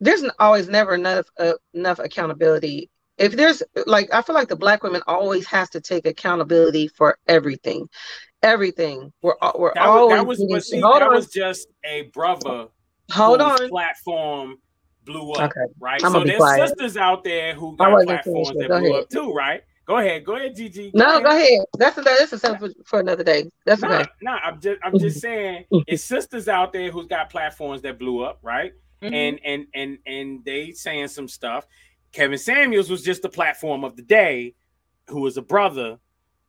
[0.00, 2.90] there's always never enough uh, enough accountability.
[3.18, 7.18] If there's like, I feel like the black women always has to take accountability for
[7.26, 7.88] everything,
[8.42, 9.12] everything.
[9.22, 12.68] We're al- we're That was, always that was, see, that was just a brother.
[13.10, 13.68] Hold on.
[13.68, 14.56] Platform
[15.04, 16.02] blew up, Okay, right?
[16.04, 16.68] I'm so there's quiet.
[16.68, 19.02] sisters out there who I got wasn't platforms that Go blew ahead.
[19.04, 19.62] up too, right?
[19.86, 20.90] Go ahead, go ahead, Gigi.
[20.92, 21.60] No, go ahead.
[21.78, 23.48] That's a, that's a subject for, for another day.
[23.64, 24.04] That's No, okay.
[24.20, 28.22] no, I'm just I'm just saying it's sisters out there who's got platforms that blew
[28.22, 28.72] up, right?
[29.02, 29.14] Mm-hmm.
[29.14, 31.66] And and and and they saying some stuff.
[32.12, 34.54] Kevin Samuels was just the platform of the day,
[35.08, 35.98] who was a brother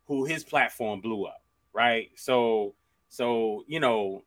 [0.06, 1.42] who his platform blew up,
[1.72, 2.10] right?
[2.18, 2.76] So
[3.08, 4.24] so you know,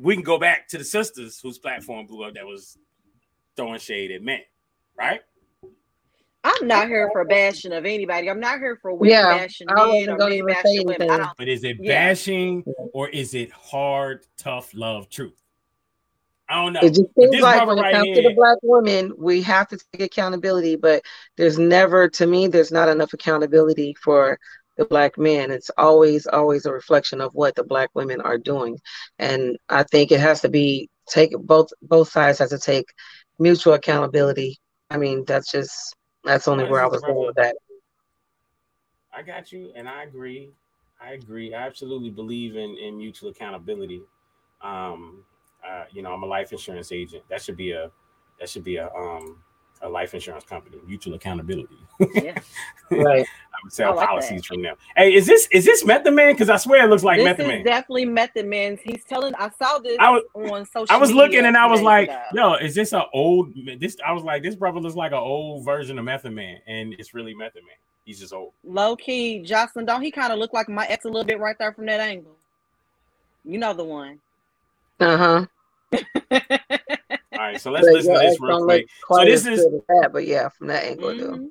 [0.00, 2.78] we can go back to the sisters whose platform blew up that was
[3.56, 4.40] throwing shade at men,
[4.98, 5.20] right?
[6.42, 8.30] I'm not here for bashing of anybody.
[8.30, 11.06] I'm not here for women Yeah, bashing I men or men bashing women.
[11.06, 11.30] Don't.
[11.36, 12.08] But is it Yeah.
[12.08, 12.64] bashing
[12.94, 15.38] or is it hard, tough love truth?
[16.48, 16.80] I don't know.
[16.80, 19.42] It just seems this like brother when it comes here, to the black women, we
[19.42, 21.02] have to take accountability, but
[21.36, 24.38] there's never, to me, there's not enough accountability for
[24.80, 25.50] the black men.
[25.50, 28.78] It's always, always a reflection of what the black women are doing,
[29.18, 32.86] and I think it has to be take both both sides has to take
[33.38, 34.58] mutual accountability.
[34.88, 35.94] I mean, that's just
[36.24, 37.56] that's only where I was going with that.
[39.14, 40.50] I got you, and I agree.
[41.00, 41.54] I agree.
[41.54, 44.02] I absolutely believe in in mutual accountability.
[44.62, 45.24] Um,
[45.66, 47.24] uh, you know, I'm a life insurance agent.
[47.28, 47.90] That should be a
[48.38, 49.42] that should be a um
[49.82, 50.78] a life insurance company.
[50.86, 51.78] Mutual accountability.
[52.14, 52.38] Yeah.
[52.90, 53.26] Right.
[53.60, 54.76] I would sell I like policies from them.
[54.96, 56.32] Hey, is this is this Method Man?
[56.32, 57.64] Because I swear it looks like this Method is Man.
[57.64, 58.80] definitely Method Man's.
[58.80, 59.34] He's telling.
[59.34, 60.86] I saw this I was- on social.
[60.94, 62.22] I was looking and I was like, ago.
[62.32, 65.64] "Yo, is this an old?" This I was like, "This brother looks like an old
[65.64, 67.76] version of Method Man," and it's really Method Man.
[68.06, 68.52] He's just old.
[68.64, 69.84] low key, Jocelyn.
[69.84, 72.00] Don't he kind of look like my ex a little bit right there from that
[72.00, 72.34] angle?
[73.44, 74.20] You know the one.
[74.98, 75.46] Uh huh.
[76.32, 78.86] All right, so let's listen to this real quick.
[79.08, 81.48] So this is that, but yeah, from that angle, though.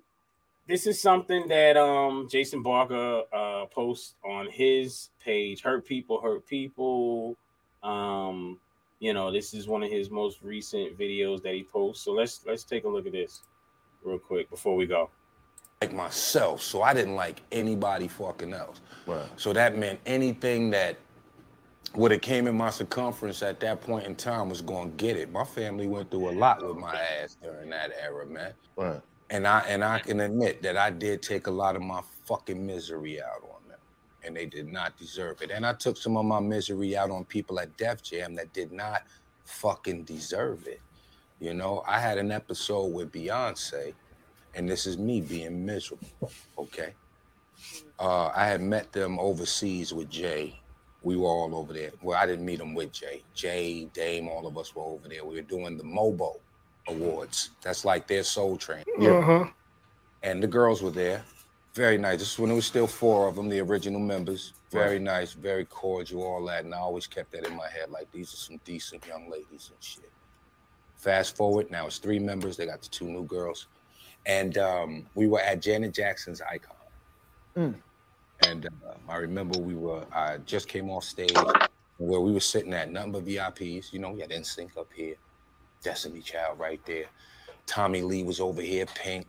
[0.69, 5.61] This is something that um Jason Barker uh posts on his page.
[5.63, 7.35] Hurt people, hurt people.
[7.81, 8.59] Um,
[8.99, 12.05] you know, this is one of his most recent videos that he posts.
[12.05, 13.41] So let's let's take a look at this
[14.03, 15.09] real quick before we go.
[15.81, 18.81] like myself, so I didn't like anybody fucking else.
[19.07, 19.25] Right.
[19.37, 20.97] So that meant anything that
[21.95, 25.31] would have came in my circumference at that point in time was gonna get it.
[25.31, 28.53] My family went through a lot with my ass during that era, man.
[28.75, 29.01] Right.
[29.31, 32.65] And I and I can admit that I did take a lot of my fucking
[32.65, 33.79] misery out on them,
[34.23, 35.51] and they did not deserve it.
[35.51, 38.71] And I took some of my misery out on people at Def Jam that did
[38.71, 39.03] not
[39.45, 40.81] fucking deserve it.
[41.39, 43.93] You know, I had an episode with Beyonce,
[44.55, 46.31] and this is me being miserable.
[46.57, 46.93] Okay.
[47.97, 50.59] Uh, I had met them overseas with Jay.
[51.03, 51.91] We were all over there.
[52.01, 53.23] Well, I didn't meet them with Jay.
[53.33, 55.23] Jay, Dame, all of us were over there.
[55.23, 56.35] We were doing the Mobo
[56.89, 57.51] Awards.
[57.61, 58.83] That's like their Soul Train.
[58.99, 59.45] Uh-huh.
[60.23, 61.23] And the girls were there.
[61.73, 62.19] Very nice.
[62.19, 64.53] This is when it was still four of them, the original members.
[64.71, 66.65] Very nice, very cordial, all that.
[66.65, 69.71] And I always kept that in my head, like these are some decent young ladies
[69.73, 70.11] and shit.
[70.95, 72.57] Fast forward, now it's three members.
[72.57, 73.67] They got the two new girls.
[74.25, 76.75] And um, we were at Janet Jackson's Icon.
[78.47, 81.33] And uh, I remember we were, I just came off stage.
[81.99, 83.93] where we were sitting at nothing but VIPs.
[83.93, 85.15] You know, we had NSYNC up here,
[85.83, 87.05] Destiny Child right there.
[87.65, 89.27] Tommy Lee was over here, Pink.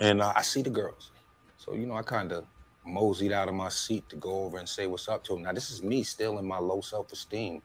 [0.00, 1.12] And uh, I see the girls.
[1.56, 2.44] So, you know, I kind of
[2.86, 5.42] moseyed out of my seat to go over and say what's up to them.
[5.42, 7.62] Now, this is me still in my low self esteem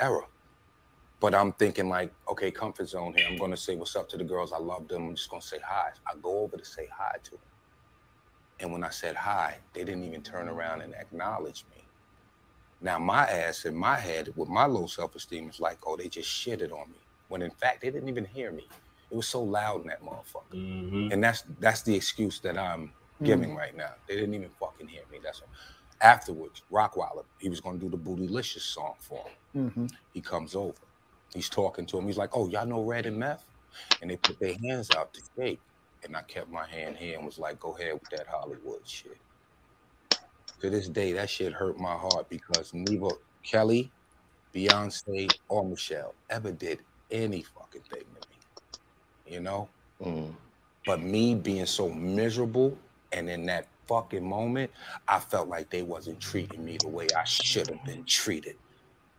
[0.00, 0.22] era.
[1.20, 3.26] But I'm thinking, like, okay, comfort zone here.
[3.28, 4.52] I'm going to say what's up to the girls.
[4.52, 5.08] I love them.
[5.08, 5.90] I'm just going to say hi.
[6.06, 7.40] I go over to say hi to them.
[8.60, 11.75] And when I said hi, they didn't even turn around and acknowledge me.
[12.80, 16.08] Now, my ass in my head, with my low self esteem, is like, oh, they
[16.08, 16.98] just shitted on me.
[17.28, 18.68] When in fact, they didn't even hear me.
[19.10, 20.52] It was so loud in that motherfucker.
[20.54, 21.12] Mm-hmm.
[21.12, 22.92] And that's that's the excuse that I'm
[23.22, 23.56] giving Mhm.
[23.56, 23.94] right now.
[24.08, 25.20] They didn't even fucking hear me.
[25.22, 25.48] That's all.
[26.00, 29.24] Afterwards, Rockwilder, he was gonna do the Bootylicious song for
[29.54, 29.70] him.
[29.70, 29.86] Mm-hmm.
[30.12, 30.74] He comes over.
[31.34, 32.06] He's talking to him.
[32.06, 33.44] He's like, "Oh, y'all know Red and Meth?"
[34.02, 35.60] And they put their hands out to shake.
[36.04, 39.18] And I kept my hand here and was like, "Go ahead with that Hollywood shit."
[40.60, 43.08] To this day, that shit hurt my heart because neither
[43.42, 43.90] Kelly,
[44.54, 46.80] Beyonce, or Michelle ever did
[47.10, 49.34] any fucking thing to me.
[49.34, 49.68] You know?
[50.02, 50.34] Mm.
[50.86, 52.76] But me being so miserable
[53.12, 54.70] and in that fucking moment,
[55.08, 58.56] I felt like they wasn't treating me the way I should have been treated.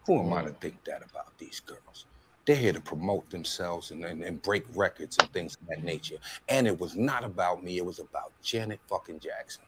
[0.05, 0.61] Who am I to mm.
[0.61, 2.05] think that about these girls?
[2.45, 6.15] They're here to promote themselves and, and, and break records and things of that nature.
[6.47, 9.63] And it was not about me, it was about Janet fucking Jackson.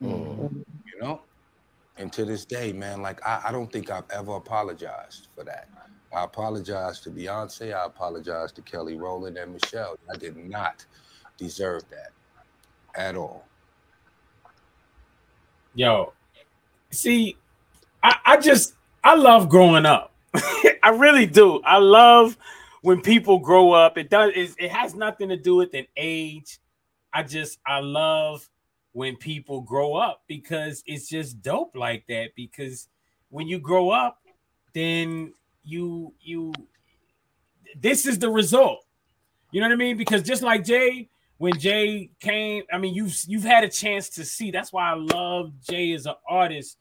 [0.00, 0.64] Mm.
[1.00, 1.22] Know?
[1.96, 5.68] And to this day, man, like I, I don't think I've ever apologized for that.
[6.14, 9.96] I apologize to Beyonce, I apologize to Kelly Rowland and Michelle.
[10.12, 10.84] I did not
[11.36, 12.10] deserve that
[12.94, 13.44] at all.
[15.74, 16.12] Yo,
[16.90, 17.36] see,
[18.02, 18.74] I, I just
[19.04, 20.12] I love growing up.
[20.82, 21.60] I really do.
[21.64, 22.36] I love
[22.82, 23.96] when people grow up.
[23.96, 24.32] It does.
[24.34, 26.58] It, it has nothing to do with an age.
[27.12, 28.48] I just I love
[28.92, 32.30] when people grow up because it's just dope like that.
[32.34, 32.88] Because
[33.28, 34.18] when you grow up,
[34.74, 36.52] then you you
[37.78, 38.84] this is the result.
[39.52, 39.96] You know what I mean?
[39.96, 41.08] Because just like Jay,
[41.38, 44.50] when Jay came, I mean, you've you've had a chance to see.
[44.50, 46.78] That's why I love Jay as an artist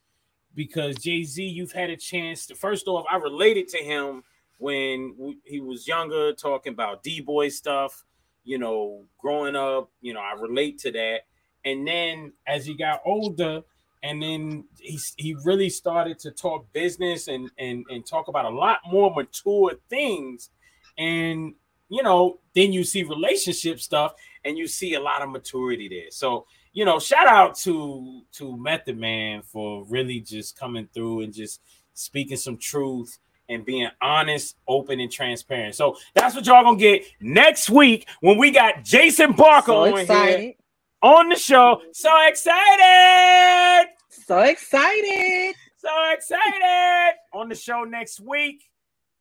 [0.55, 2.55] because Jay Z, you've had a chance to.
[2.55, 4.23] First off, I related to him
[4.57, 8.03] when he was younger, talking about D boy stuff.
[8.43, 11.21] You know, growing up, you know, I relate to that.
[11.65, 13.63] And then as he got older,
[14.01, 18.49] and then he he really started to talk business and and and talk about a
[18.49, 20.49] lot more mature things.
[20.97, 21.53] And
[21.89, 24.13] you know, then you see relationship stuff
[24.45, 26.11] and you see a lot of maturity there.
[26.11, 31.33] So, you know, shout out to to Method Man for really just coming through and
[31.33, 31.61] just
[31.93, 33.17] speaking some truth
[33.49, 35.75] and being honest, open, and transparent.
[35.75, 40.05] So that's what y'all gonna get next week when we got Jason Barker So on
[40.05, 40.53] here.
[41.01, 41.81] On the show.
[41.93, 43.89] So excited!
[44.09, 45.55] So excited!
[45.77, 48.69] So excited on the show next week.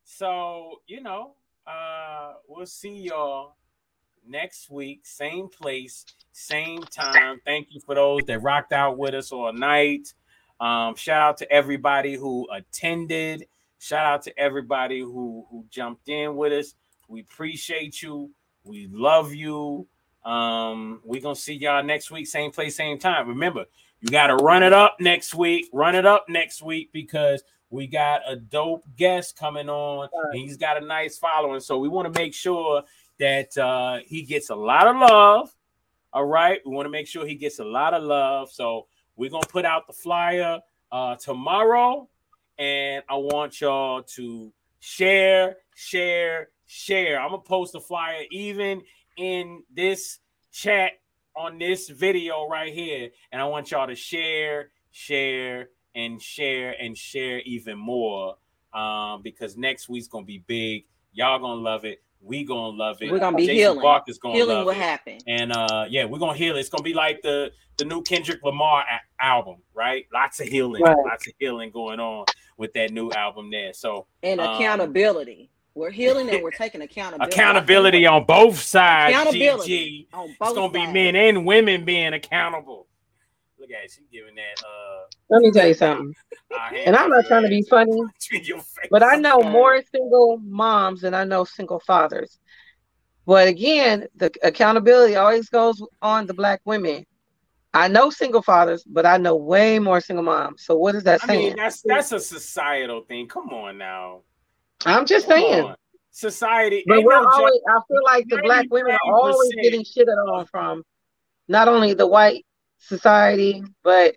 [0.04, 1.34] So you know,
[1.66, 3.56] uh, we'll see y'all
[4.26, 7.40] next week, same place, same time.
[7.44, 10.12] Thank you for those that rocked out with us all night.
[10.60, 13.46] Um, shout out to everybody who attended.
[13.78, 16.74] Shout out to everybody who who jumped in with us.
[17.06, 18.30] We appreciate you.
[18.64, 19.86] We love you.
[20.28, 23.28] Um, we're gonna see y'all next week, same place, same time.
[23.28, 23.64] Remember,
[24.02, 25.70] you gotta run it up next week.
[25.72, 30.58] Run it up next week because we got a dope guest coming on, and he's
[30.58, 31.60] got a nice following.
[31.60, 32.82] So we want to make sure
[33.18, 35.50] that uh, he gets a lot of love.
[36.12, 38.50] All right, we want to make sure he gets a lot of love.
[38.50, 38.86] So
[39.16, 40.60] we're gonna put out the flyer
[40.92, 42.06] uh, tomorrow,
[42.58, 47.18] and I want y'all to share, share, share.
[47.18, 48.82] I'm gonna post the flyer even
[49.18, 50.20] in this
[50.52, 50.92] chat
[51.36, 56.96] on this video right here, and I want y'all to share, share, and share and
[56.96, 58.36] share even more
[58.72, 60.84] um, because next week's gonna be big.
[61.12, 62.02] Y'all gonna love it.
[62.20, 63.10] We gonna love it.
[63.10, 63.82] We're gonna be Jason healing.
[63.82, 64.76] Barker's gonna Healing love will it.
[64.76, 65.18] happen.
[65.26, 66.56] And uh, yeah, we're gonna heal.
[66.56, 70.06] It's gonna be like the the new Kendrick Lamar a- album, right?
[70.12, 70.96] Lots of healing, Right.
[71.04, 72.24] lots of healing going on
[72.56, 73.72] with that new album there.
[73.72, 75.50] So And um, accountability.
[75.74, 77.32] We're healing and we're taking accountability.
[77.32, 79.14] accountability on both sides.
[79.14, 80.16] Accountability GG.
[80.16, 82.86] on It's gonna be men and women being accountable.
[83.60, 86.14] Look at she giving that uh Let me tell you something.
[86.74, 88.88] And I'm not trying to be funny, between your face.
[88.90, 92.38] but I know more single moms than I know single fathers.
[93.26, 97.04] But again, the accountability always goes on the black women.
[97.74, 100.62] I know single fathers, but I know way more single moms.
[100.64, 101.46] So what is that I saying?
[101.48, 103.28] mean, that's that's a societal thing.
[103.28, 104.22] Come on now.
[104.86, 105.64] I'm just Come saying.
[105.64, 105.76] on.
[106.10, 106.84] Society.
[106.86, 110.32] But we're no always, I feel like the black women are always 99% getting shitted
[110.32, 110.82] on from
[111.46, 112.44] not only the white
[112.78, 114.16] society, but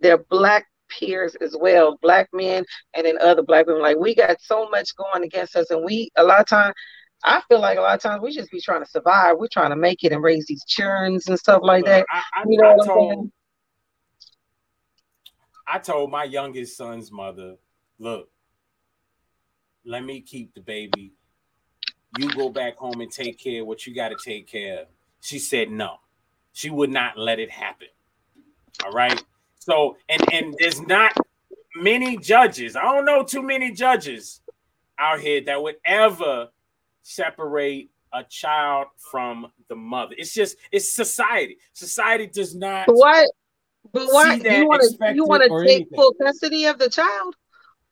[0.00, 2.64] their black peers as well, black men
[2.94, 3.82] and then other black women.
[3.82, 6.72] Like we got so much going against us, and we a lot of time.
[7.24, 9.38] I feel like a lot of times we just be trying to survive.
[9.38, 12.06] We're trying to make it and raise these children and stuff like that.
[12.12, 13.30] I, I, you know I told?
[15.66, 17.56] I told my youngest son's mother,
[17.98, 18.30] look,
[19.84, 21.12] let me keep the baby.
[22.18, 24.86] You go back home and take care of what you got to take care of.
[25.20, 25.96] She said no.
[26.52, 27.88] She would not let it happen.
[28.84, 29.22] All right.
[29.58, 31.12] So, and and there's not
[31.76, 32.76] many judges.
[32.76, 34.40] I don't know too many judges
[34.98, 36.48] out here that would ever
[37.02, 40.14] separate a child from the mother.
[40.16, 41.58] It's just it's society.
[41.72, 43.30] Society does not But what?
[43.92, 45.96] But why You want to you want to take anything.
[45.96, 47.36] full custody of the child,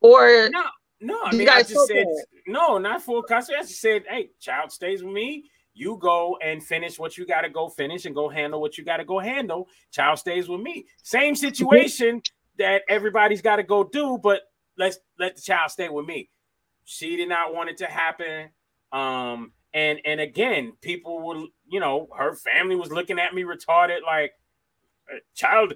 [0.00, 0.64] or no?
[1.00, 2.28] No, I You mean, I just said co-parent?
[2.46, 3.58] no, not full custody.
[3.58, 5.44] I just said, hey, child stays with me.
[5.74, 8.84] You go and finish what you got to go finish and go handle what you
[8.84, 9.68] got to go handle.
[9.90, 10.86] Child stays with me.
[11.02, 12.22] Same situation
[12.58, 14.42] that everybody's got to go do, but
[14.78, 16.30] let's let the child stay with me.
[16.84, 18.48] She did not want it to happen.
[18.90, 23.98] Um, and and again, people were, you know, her family was looking at me retarded,
[24.06, 24.32] like,
[25.10, 25.74] "A child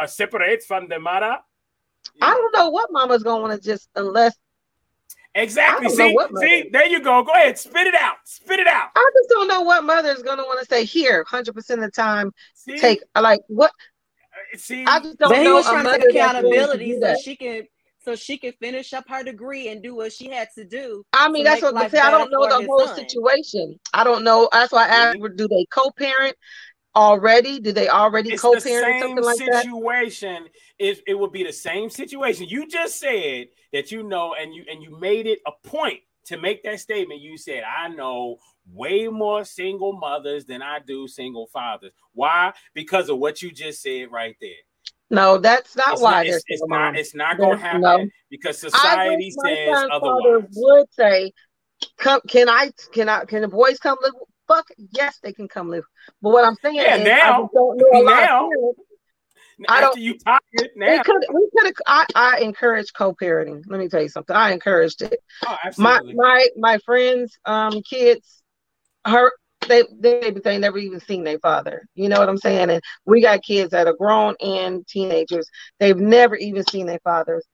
[0.00, 0.06] uh,
[0.66, 1.38] from the mother.
[2.20, 4.36] I don't know what mama's gonna want to just unless
[5.36, 5.86] Exactly.
[5.86, 7.22] I don't know See, see, there you go.
[7.22, 8.16] Go ahead, spit it out.
[8.24, 8.88] Spit it out.
[8.96, 11.24] I just don't know what mother is gonna want to say here.
[11.28, 12.32] Hundred percent of the time,
[12.78, 13.70] take like what?
[13.70, 16.54] Uh, see, I just don't But he was a trying to take that's willing to
[16.54, 17.18] accountability so that.
[17.20, 17.66] she can
[18.02, 21.04] so she can finish up her degree and do what she had to do.
[21.12, 22.04] I mean, that's what I'm saying.
[22.04, 22.96] I don't know the whole son.
[22.96, 23.78] situation.
[23.92, 24.48] I don't know.
[24.52, 26.36] That's why I asked, do they co-parent
[26.96, 27.60] already?
[27.60, 29.62] Do they already It's co-parent same something like that?
[29.62, 30.46] situation.
[30.78, 32.46] It, it would be the same situation.
[32.48, 36.36] You just said that you know, and you and you made it a point to
[36.38, 37.20] make that statement.
[37.20, 38.38] You said, I know
[38.72, 41.92] way more single mothers than I do single fathers.
[42.14, 42.52] Why?
[42.74, 44.50] Because of what you just said right there.
[45.08, 46.98] No, that's not It's why not, it's, it's not, moms.
[46.98, 48.06] it's not going to happen no.
[48.28, 50.48] because society says otherwise.
[50.50, 51.32] would say,
[51.96, 52.72] "Come, can I?
[52.92, 53.24] Can I?
[53.24, 54.14] Can the boys come live?
[54.48, 55.84] Fuck yes, they can come live."
[56.22, 58.74] But what I'm saying Yeah, is, I now- just don't know a lot now, of.
[59.68, 59.98] I don't.
[59.98, 61.02] you tired We now.
[61.02, 61.24] could.
[61.32, 61.72] We could.
[61.86, 62.04] I.
[62.14, 63.62] I encourage co-parenting.
[63.66, 64.36] Let me tell you something.
[64.36, 65.18] I encouraged it.
[65.46, 66.14] Oh, my absolutely.
[66.14, 68.42] my my friends, um, kids,
[69.06, 69.32] her
[69.66, 71.86] they they they never even seen their father.
[71.94, 72.70] You know what I'm saying?
[72.70, 75.48] And we got kids that are grown and teenagers.
[75.80, 77.44] They've never even seen their fathers.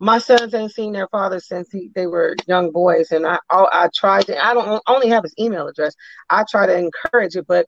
[0.00, 3.66] My sons ain't seen their father since he, they were young boys, and I I,
[3.72, 4.44] I tried to.
[4.44, 5.94] I don't only have his email address.
[6.30, 7.66] I try to encourage it, but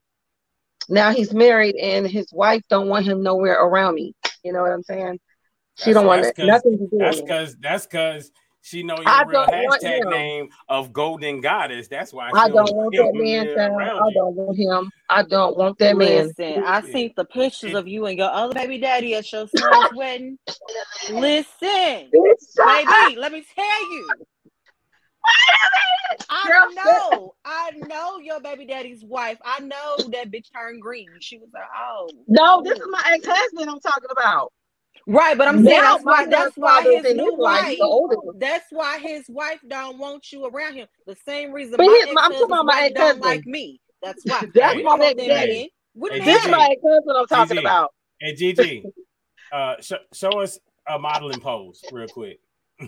[0.88, 4.14] now he's married, and his wife don't want him nowhere around me.
[4.44, 5.18] You know what I'm saying?
[5.76, 8.30] She don't want nothing to do That's because that's because
[8.62, 11.88] she know your I real hashtag name of Golden Goddess.
[11.88, 13.72] That's why I she don't want that man, near child.
[13.72, 14.90] around I don't want him.
[15.08, 16.26] I don't want that man.
[16.26, 19.94] Listen, I seen the pictures of you and your other baby daddy at your son's
[19.94, 20.38] wedding.
[21.10, 24.08] Listen, baby, let me tell you.
[26.28, 29.38] I know, I know your baby daddy's wife.
[29.44, 31.08] I know that bitch turned green.
[31.20, 34.52] She was like, "Oh, No, this is my ex-husband I'm talking about.
[35.06, 38.38] Right, but I'm saying that's why that's why his new his wife the older one.
[38.38, 40.86] that's why his wife don't want you around him.
[41.06, 43.80] The same reason But my his- I'm talking about my don't like me.
[44.02, 44.40] That's why.
[44.54, 45.52] That's my don't want them ex-daddy.
[45.52, 45.68] men.
[45.94, 46.72] We Hey, This is my it.
[46.72, 47.60] ex-husband I'm talking GG.
[47.60, 47.90] about.
[48.20, 48.84] Hey GG,
[49.52, 50.58] uh, sh- show us
[50.88, 52.38] a modeling pose real quick.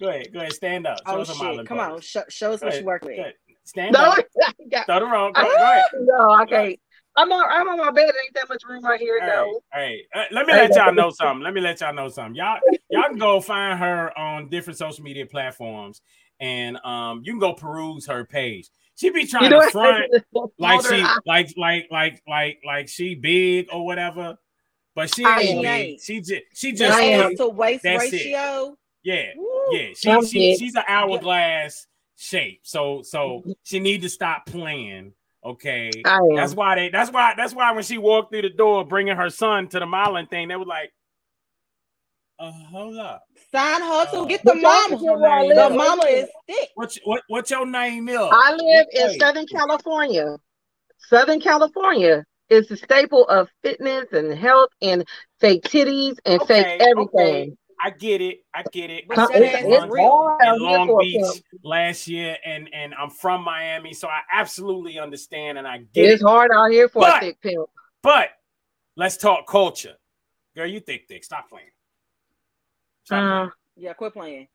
[0.00, 0.98] go ahead, go ahead, stand up.
[1.06, 1.66] Show Oh us a modeling shit!
[1.68, 1.86] Come pose.
[1.94, 3.18] on, show, show us Go what ahead, you work with.
[3.64, 4.24] Stand No, up.
[4.70, 5.32] Got- Throw the roll.
[5.32, 5.84] Go, I- go ahead.
[6.00, 6.80] no, I can't.
[7.16, 7.44] I'm on.
[7.50, 8.08] I'm on my bed.
[8.12, 9.20] There ain't that much room right here.
[9.20, 9.60] Hey, No.
[9.72, 11.42] hey, uh, let me let y'all know something.
[11.42, 12.34] Let me let y'all know something.
[12.36, 12.58] Y'all,
[12.88, 16.02] y'all can go find her on different social media platforms,
[16.38, 18.68] and um, you can go peruse her page.
[18.94, 20.04] She be trying You know to front
[20.58, 24.38] like she, I- like, like, like, like, like she big or whatever,
[24.94, 25.66] but she I ain't big.
[25.70, 26.00] ain't.
[26.00, 27.20] She just, she just I am.
[27.26, 27.38] ass is.
[27.38, 28.12] to waist That's it.
[28.12, 28.76] ratio.
[29.02, 29.62] Yeah, Woo.
[29.72, 29.88] yeah.
[29.96, 32.60] She, she, she's an hourglass shape.
[32.62, 35.14] So, so she need to stop playing.
[35.44, 35.90] Okay,
[36.36, 36.88] that's why they.
[36.90, 37.32] That's why.
[37.36, 40.48] That's why when she walked through the door, bringing her son to the modeling thing,
[40.48, 40.92] they were like,
[42.38, 43.22] "Uh, hold up.
[43.50, 44.24] Sign hustle.
[44.24, 44.98] Uh, Get the But mama.
[44.98, 45.56] forget where I name live.
[45.56, 45.76] The is?
[45.76, 46.68] mama is thick.
[46.74, 47.22] What's what?
[47.28, 48.16] What's your name is?
[48.20, 50.36] I live in Hey, Southern California.
[51.08, 55.06] Southern California is the staple of fitness and health and
[55.40, 57.56] fake titties and Okay, fake everything.
[57.82, 58.40] I get it.
[58.54, 59.08] I get it.
[59.08, 60.10] But Huh, I that It's, ass it's months real.
[60.10, 64.98] hard out in Long Beach last year, and and I'm from Miami, so I absolutely
[64.98, 66.14] understand and I get It's it.
[66.14, 67.68] It's hard out here for a thick pimp.
[68.02, 68.30] but
[68.96, 69.94] let's talk culture,
[70.54, 70.66] girl.
[70.66, 71.24] You thick thick.
[71.24, 71.66] Stop playing.
[73.04, 73.32] Stop playing.
[73.32, 74.48] Uh, Yeah, quit playing.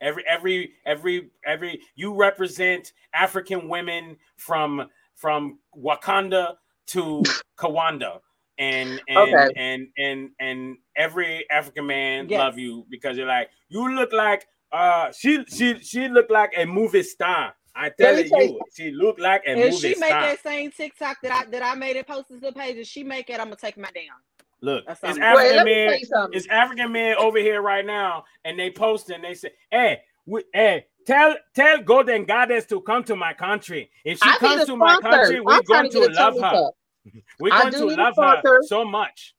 [0.00, 6.56] Every every every every you represent African women from from Wakanda
[6.88, 7.22] to
[7.58, 8.20] Kawanda.
[8.58, 9.52] And and Okay.
[9.56, 12.38] and and and every African man Yes.
[12.38, 16.64] love you because you're like you look like uh she she she looked like a
[16.64, 17.54] movie star.
[17.74, 20.22] I tell you, you- she looked like a If movie she make star.
[20.22, 23.04] that same TikTok that I that I made and posted to the page, if she
[23.04, 24.16] make it, I'm gonna take my down.
[24.62, 25.02] Look, it's.
[25.02, 26.30] African Wait, let me tell men.
[26.32, 30.42] It's African men over here right now, and they post and They say, "Hey, we,
[30.54, 33.90] hey, tell tell Golden Goddess to come to my country.
[34.04, 36.70] If she I comes to my country, we're going to to love her.
[37.40, 39.34] We're I going do to need a love her so much.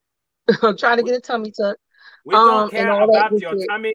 [0.62, 1.78] I'm trying to get a tummy tuck.
[2.26, 3.68] We don't Um, care and all that about your shit.
[3.70, 3.94] tummy.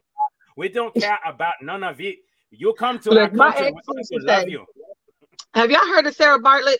[0.55, 2.17] We don't care about none of it.
[2.51, 4.65] You come to Look, our country, we're going to to love you.
[5.55, 6.79] Have y'all heard of Sarah Bartlett?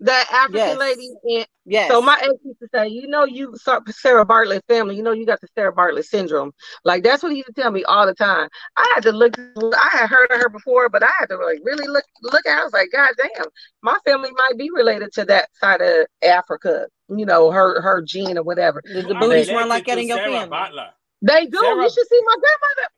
[0.00, 0.78] That African Yes.
[0.78, 1.10] lady.
[1.24, 1.90] And Yes.
[1.92, 5.12] So my ex used to say, you know, you Sa- Sarah Bartlett family, you know,
[5.12, 6.52] you got the Sarah Bartlett syndrome.
[6.84, 8.48] Like that's what he used to tell me all the time.
[8.76, 9.38] I had to look.
[9.38, 12.54] I had heard of her before, but I had to like really look look at.
[12.54, 12.60] Her.
[12.60, 13.46] I was like, God damn,
[13.82, 16.86] my family might be related to that side of Africa.
[17.08, 18.82] You know, her her gene or whatever.
[18.84, 20.48] the, the booties run like that in your Sarah family.
[20.48, 20.88] Butler.
[21.20, 21.58] They do.
[21.58, 22.88] Sarah- You should see my grandmother.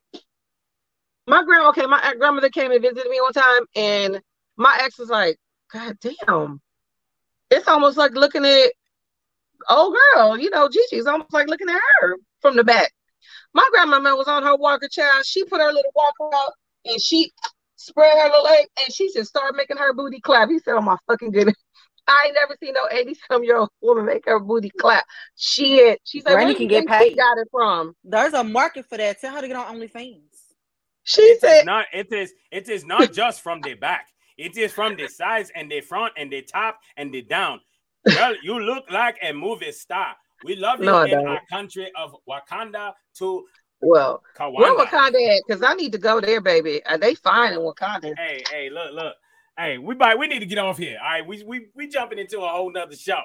[1.26, 4.20] My grandma, okay, my uh, grandmother came and visited me one time, and
[4.56, 5.36] my ex was like,
[5.72, 6.60] God damn.
[7.50, 8.72] It's almost like looking at
[9.68, 12.92] old girl, you know, Gigi's almost like looking at her from the back.
[13.52, 15.24] My grandmama was on her walker child.
[15.26, 16.52] She put her little walker out
[16.84, 17.32] and she
[17.76, 20.48] spread her little leg and she just started making her booty clap.
[20.48, 21.56] He said, Oh my fucking goodness.
[22.08, 25.04] I ain't never seen no 80 some year old woman make her booty clap.
[25.36, 26.00] Shit.
[26.04, 27.16] She said, Granny Where can do get think she paid.
[27.16, 27.94] got it from?
[28.04, 29.20] There's a market for that.
[29.20, 30.22] Tell her to get on OnlyFans.
[31.04, 31.86] She It is said, not.
[31.92, 32.32] It is.
[32.50, 34.08] It is not just from the back.
[34.40, 37.60] It is from the sides and the front and the top and the down.
[38.06, 40.16] Well, you look like a movie star.
[40.44, 43.44] We love you No, in our country of Wakanda to
[43.82, 44.74] Well, where.
[44.74, 45.42] Wakanda at?
[45.46, 46.80] Because I need to go there, baby.
[46.86, 48.14] Are they fine in Wakanda?
[48.16, 49.14] Hey, hey, look, look.
[49.58, 50.98] Hey, we might we need to get off here.
[51.02, 53.20] All right, we we we jumping into a whole nother show.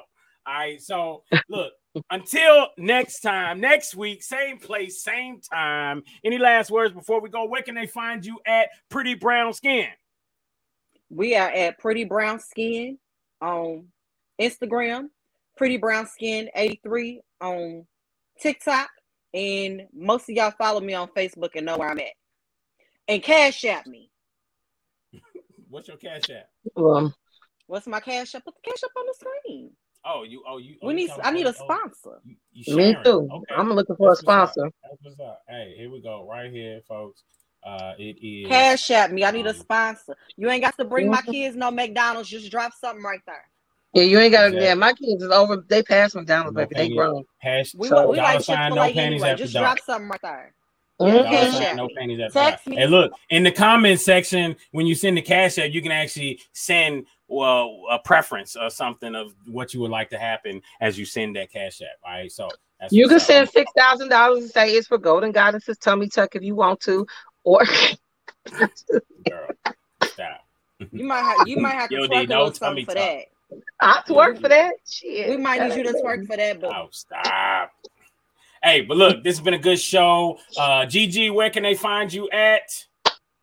[0.46, 1.72] All right, so look,
[2.10, 6.04] until next time, next week, same place, same time.
[6.26, 7.46] Any last words before we go?
[7.46, 9.88] Where can they find you at Pretty Brown Skin?
[11.10, 12.98] We are at Pretty Brown Skin
[13.41, 13.88] on
[14.41, 15.10] Instagram,
[15.56, 17.86] Pretty Brown Skin 83 on
[18.41, 18.90] TikTok,
[19.34, 22.14] and most of y'all follow me on Facebook and know where I'm at.
[23.07, 24.10] And cash app me.
[25.69, 26.49] What's your cash app?
[26.76, 27.14] Um,
[27.68, 28.45] What's my cash app?
[28.45, 29.72] Put the cash up on the screen.
[30.07, 31.10] Oh, you oh you oh, We need.
[31.23, 32.22] I need a sponsor.
[32.53, 33.27] you me too.
[33.32, 33.56] Okay.
[33.56, 34.53] I'm looking for a That's what's up.
[34.53, 34.72] sponsor.
[34.84, 35.40] That's what's.
[35.49, 36.27] Hey, here we go.
[36.30, 37.23] Right here, folks.
[37.66, 39.24] Uh it is Cash app me.
[39.26, 40.16] I need a um, sponsor.
[40.38, 42.30] You ain't got to bring my kids no McDonald's.
[42.30, 43.44] Just drop something right there.
[43.94, 44.48] Yeah, you ain't got to.
[44.48, 44.66] Exactly.
[44.68, 45.64] Yeah, my kids is over.
[45.68, 46.76] They passed McDonald's, no baby.
[46.76, 47.24] They panties, grown.
[47.40, 49.30] hash, We, So- we like sign, no Fil A panties anyway.
[49.32, 49.66] after Just dark.
[49.78, 50.54] drop something right there.
[51.02, 51.08] Mhm.
[51.08, 51.96] Yeah, Dollar cash sign, app no me.
[51.98, 52.74] pennies after Text that.
[52.76, 56.40] Hey, look in the comment section when you send the cash app, you can actually
[56.54, 61.06] send well a preference or something of what you would like to happen as you
[61.06, 61.88] send that cash app.
[62.06, 65.32] All right, so that's You can send six thousand dollars and say it's for Golden
[65.32, 67.06] Goddess's tummy tuck if you want to,
[67.46, 67.64] or
[69.28, 69.48] Girl,
[70.04, 70.42] stop.
[70.92, 71.48] You might have.
[71.48, 73.04] You might have to Yo, twerk D, a no little something for tuck.
[73.04, 73.26] that.
[73.80, 74.74] I twerk for that.
[74.90, 77.72] Shit, We might need you to ain't twerk for that, but Oh, stop.
[78.64, 80.38] Hey, but look, this has been a good show.
[80.58, 82.64] Uh GG, where can they find you at?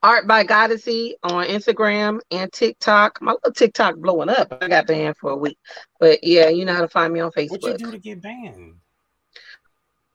[0.02, 3.22] Art by Goddessy on Instagram and TikTok.
[3.22, 4.52] My little TikTok blowing up.
[4.60, 5.58] I got banned for a week,
[6.00, 7.50] but yeah, you know how to find me on Facebook.
[7.50, 7.78] What you Facebook.
[7.78, 8.74] do to get banned?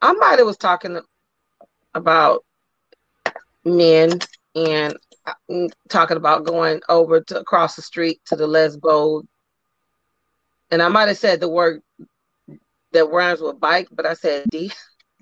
[0.01, 0.99] I might have was talking
[1.93, 2.43] about
[3.67, 4.19] men
[4.55, 9.23] and uh, talking about going over to across the street to the lesbo,
[10.71, 11.81] and I might have said the word
[12.93, 14.71] that rhymes with bike, but I said D.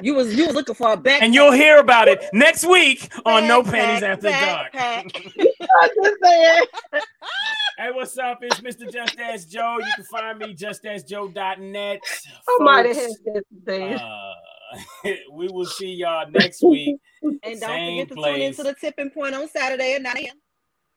[0.00, 1.22] you was you was looking for a back.
[1.22, 4.72] And you'll hear about it next week on No Panties After Dark.
[4.72, 5.04] backpack.
[5.82, 6.62] I'm just saying.
[7.80, 8.40] Hey, what's up?
[8.42, 8.92] It's Mr.
[8.92, 9.76] Just Ask Joe.
[9.78, 12.00] You can find me justaskjoe.net.
[12.48, 13.94] I might have Folks, had this thing.
[13.94, 14.32] uh,
[15.32, 16.98] we will see y'all next week.
[17.20, 20.36] And don't forget to tune into the tipping point on Saturday at 9 a.m.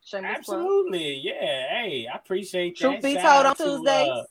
[0.06, 0.38] Shameless.
[0.38, 1.16] Absolutely.
[1.16, 1.34] Yeah.
[1.34, 3.02] Hey, I appreciate that.
[3.02, 4.08] Truth be told, on to, Tuesdays.
[4.08, 4.24] uh,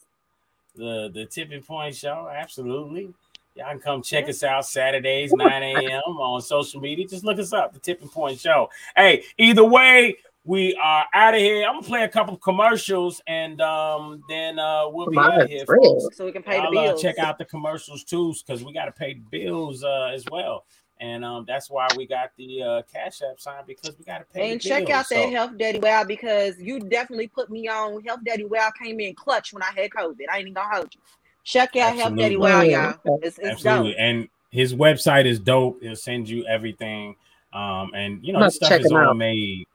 [0.76, 2.30] the the tipping point show.
[2.32, 3.12] Absolutely.
[3.56, 6.00] Y'all can come check us out Saturdays, 9 a.m.
[6.18, 7.06] on social media.
[7.06, 8.70] Just look us up, the tipping point show.
[8.96, 11.66] Hey, either way, we are out of here.
[11.66, 15.48] I'm gonna play a couple of commercials and um then uh we'll be out of
[15.48, 15.66] here.
[15.66, 16.16] folks.
[16.16, 17.02] So we can pay the Y'all, uh, bills.
[17.02, 20.64] check out the commercials too, because we gotta pay the bills uh as well.
[21.00, 24.52] And um that's why we got the uh cash app sign because we gotta pay
[24.52, 24.90] And the check bills.
[24.90, 28.02] out that Health Daddy Wow because you definitely put me on.
[28.02, 30.16] Health Daddy Wow came in clutch when I had COVID.
[30.30, 31.00] I ain't even gonna hold you.
[31.44, 32.36] Check out Health Daddy Absolutely.
[32.36, 32.92] Wow, Yeah.
[33.04, 33.20] y'all.
[33.22, 33.90] It's, it's Absolutely.
[33.90, 33.98] dope.
[33.98, 35.82] And his website is dope.
[35.82, 37.16] He'll send you everything.
[37.52, 39.16] Um, and you know, I'm this stuff check is him all out.
[39.16, 39.66] made.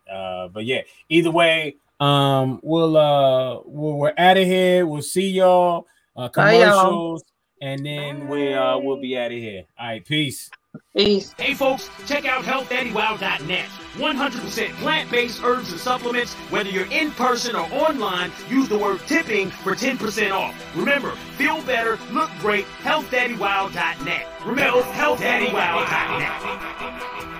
[0.45, 4.85] Uh, but yeah, either way, um, we'll uh we'll, we're out of here.
[4.85, 6.81] We'll see y'all uh, Bye, y'all.
[6.81, 7.23] commercials,
[7.61, 9.63] and then we uh, we'll be out of here.
[9.79, 10.49] All right, peace.
[10.95, 11.33] Peace.
[11.37, 13.65] Hey folks, check out healthdaddywoww.net.
[13.95, 16.33] 100% plant-based herbs and supplements.
[16.51, 20.53] Whether you're in person or online, use the word tipping for 10% off.
[20.75, 24.27] Remember, feel better, look great, healthdaddywoww.net.
[24.45, 27.34] Remember, healthdaddywoww.net.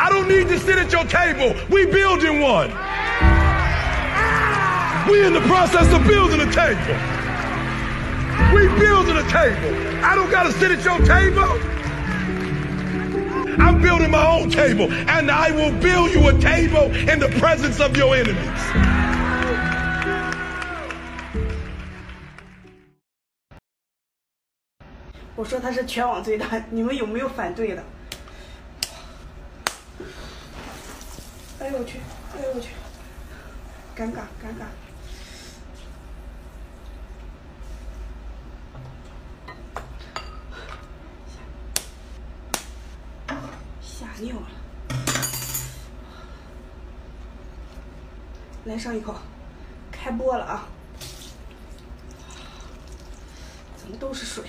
[0.00, 1.54] I don't need to sit at your table.
[1.70, 2.70] We building one.
[5.08, 6.96] We in the process of building a table.
[8.54, 9.72] We building a table.
[10.04, 11.58] I don't gotta sit at your table.
[13.58, 17.80] I'm building my own table, and I will build you a table in the presence
[17.80, 18.62] of your enemies.
[25.34, 27.82] 我说他是全网最大，你们有没有反对的？
[31.61, 31.99] 哎呦我去！
[32.35, 32.69] 哎呦我去！
[33.95, 34.65] 尴尬尴尬！
[43.79, 44.47] 吓尿了！
[48.65, 49.15] 来上一口，
[49.91, 50.67] 开播了啊！
[53.77, 54.45] 怎么都是水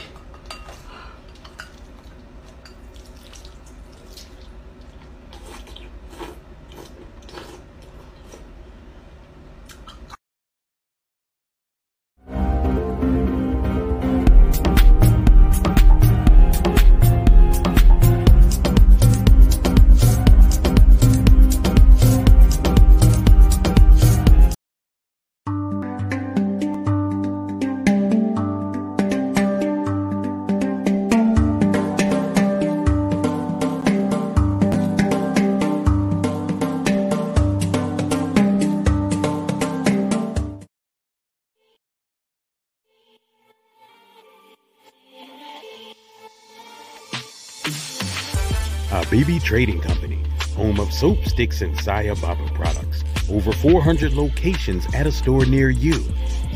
[49.22, 50.18] ？Habibi Trading Company,
[50.56, 53.04] home of soap sticks and Saya Baba products.
[53.30, 56.04] Over 400 locations at a store near you.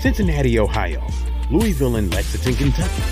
[0.00, 1.06] Cincinnati, Ohio,
[1.48, 3.02] Louisville and Lexington, Kentucky,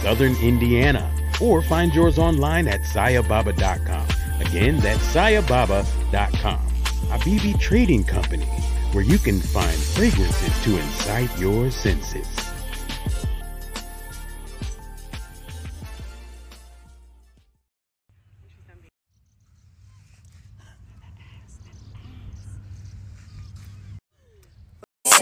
[0.00, 4.08] Southern Indiana, or find yours online at sayababa.com.
[4.40, 6.66] Again, that's sayababa.com.
[7.10, 8.46] Habibi Trading Company,
[8.92, 12.31] where you can find fragrances to incite your senses.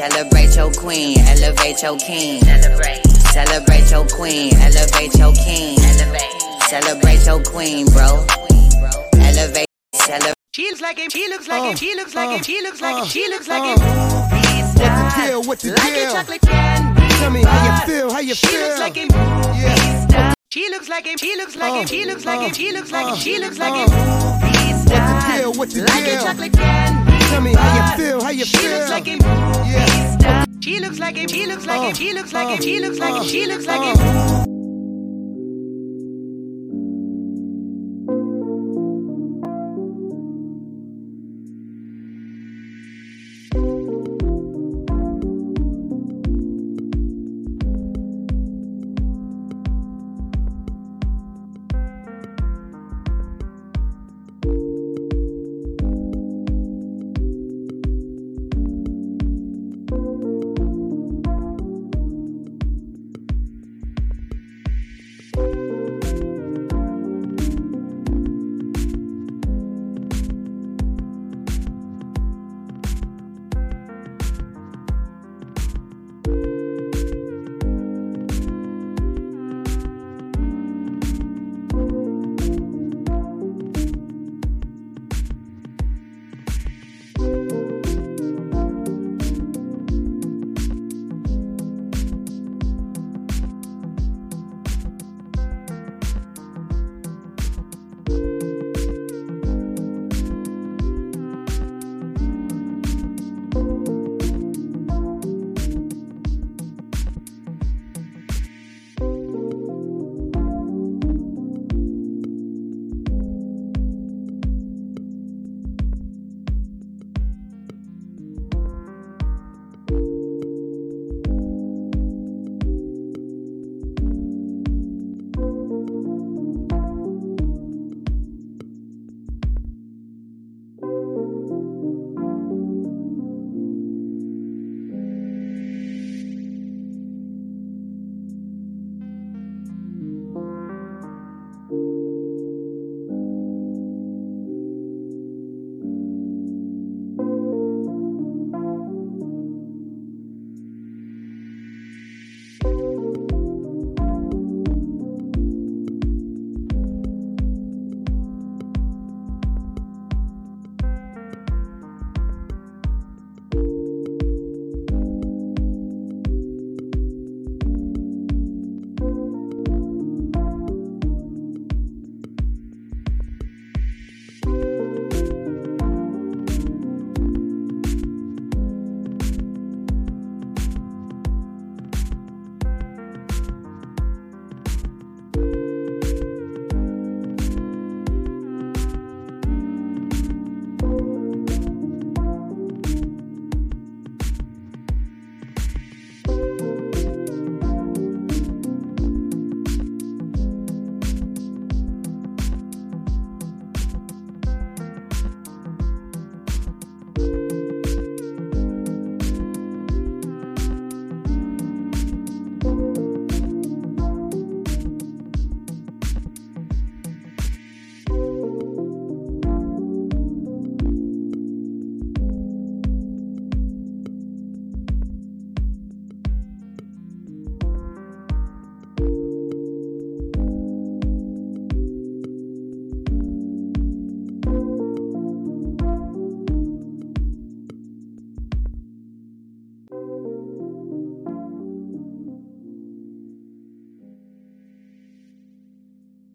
[0.00, 2.40] Celebrate your queen, elevate your king.
[2.40, 3.06] Celebrate.
[3.36, 5.78] Celebrate your queen, elevate your king.
[5.78, 6.62] Elevate.
[6.70, 8.24] Celebrate your queen, bro.
[9.20, 9.66] Elevate.
[9.92, 10.32] Celebrate.
[10.52, 11.10] She looks like him.
[11.10, 11.76] She looks like him.
[11.76, 12.42] She looks like him.
[12.42, 13.08] She looks like uh, him.
[13.08, 13.78] She looks like uh, him.
[13.78, 15.26] Movie What the star.
[15.28, 15.42] deal?
[15.42, 16.08] What the like deal?
[16.08, 17.08] a chocolate candy.
[17.16, 17.86] Tell me how you bar.
[17.86, 18.60] feel, how you she feel.
[18.68, 19.08] looks like him.
[19.12, 20.34] Movie star.
[20.48, 21.18] She looks like him.
[21.18, 21.86] She looks like him.
[21.86, 22.54] She looks like him.
[22.54, 23.16] She looks like him.
[23.16, 23.90] She looks like him.
[23.90, 25.36] Movie star.
[25.36, 25.52] deal?
[25.52, 26.16] What the like deal?
[26.16, 26.99] a chocolate candy.
[27.30, 28.78] Tell me how you feel, how you she feel.
[28.78, 29.06] looks like.
[29.06, 30.46] Movie star.
[30.60, 31.28] She looks like him.
[31.28, 31.90] She looks like him.
[31.90, 32.62] Uh, she looks like him.
[32.62, 33.22] She looks like him.
[33.22, 33.66] Uh, she looks like
[33.96, 33.98] him.
[33.98, 34.59] She looks like him.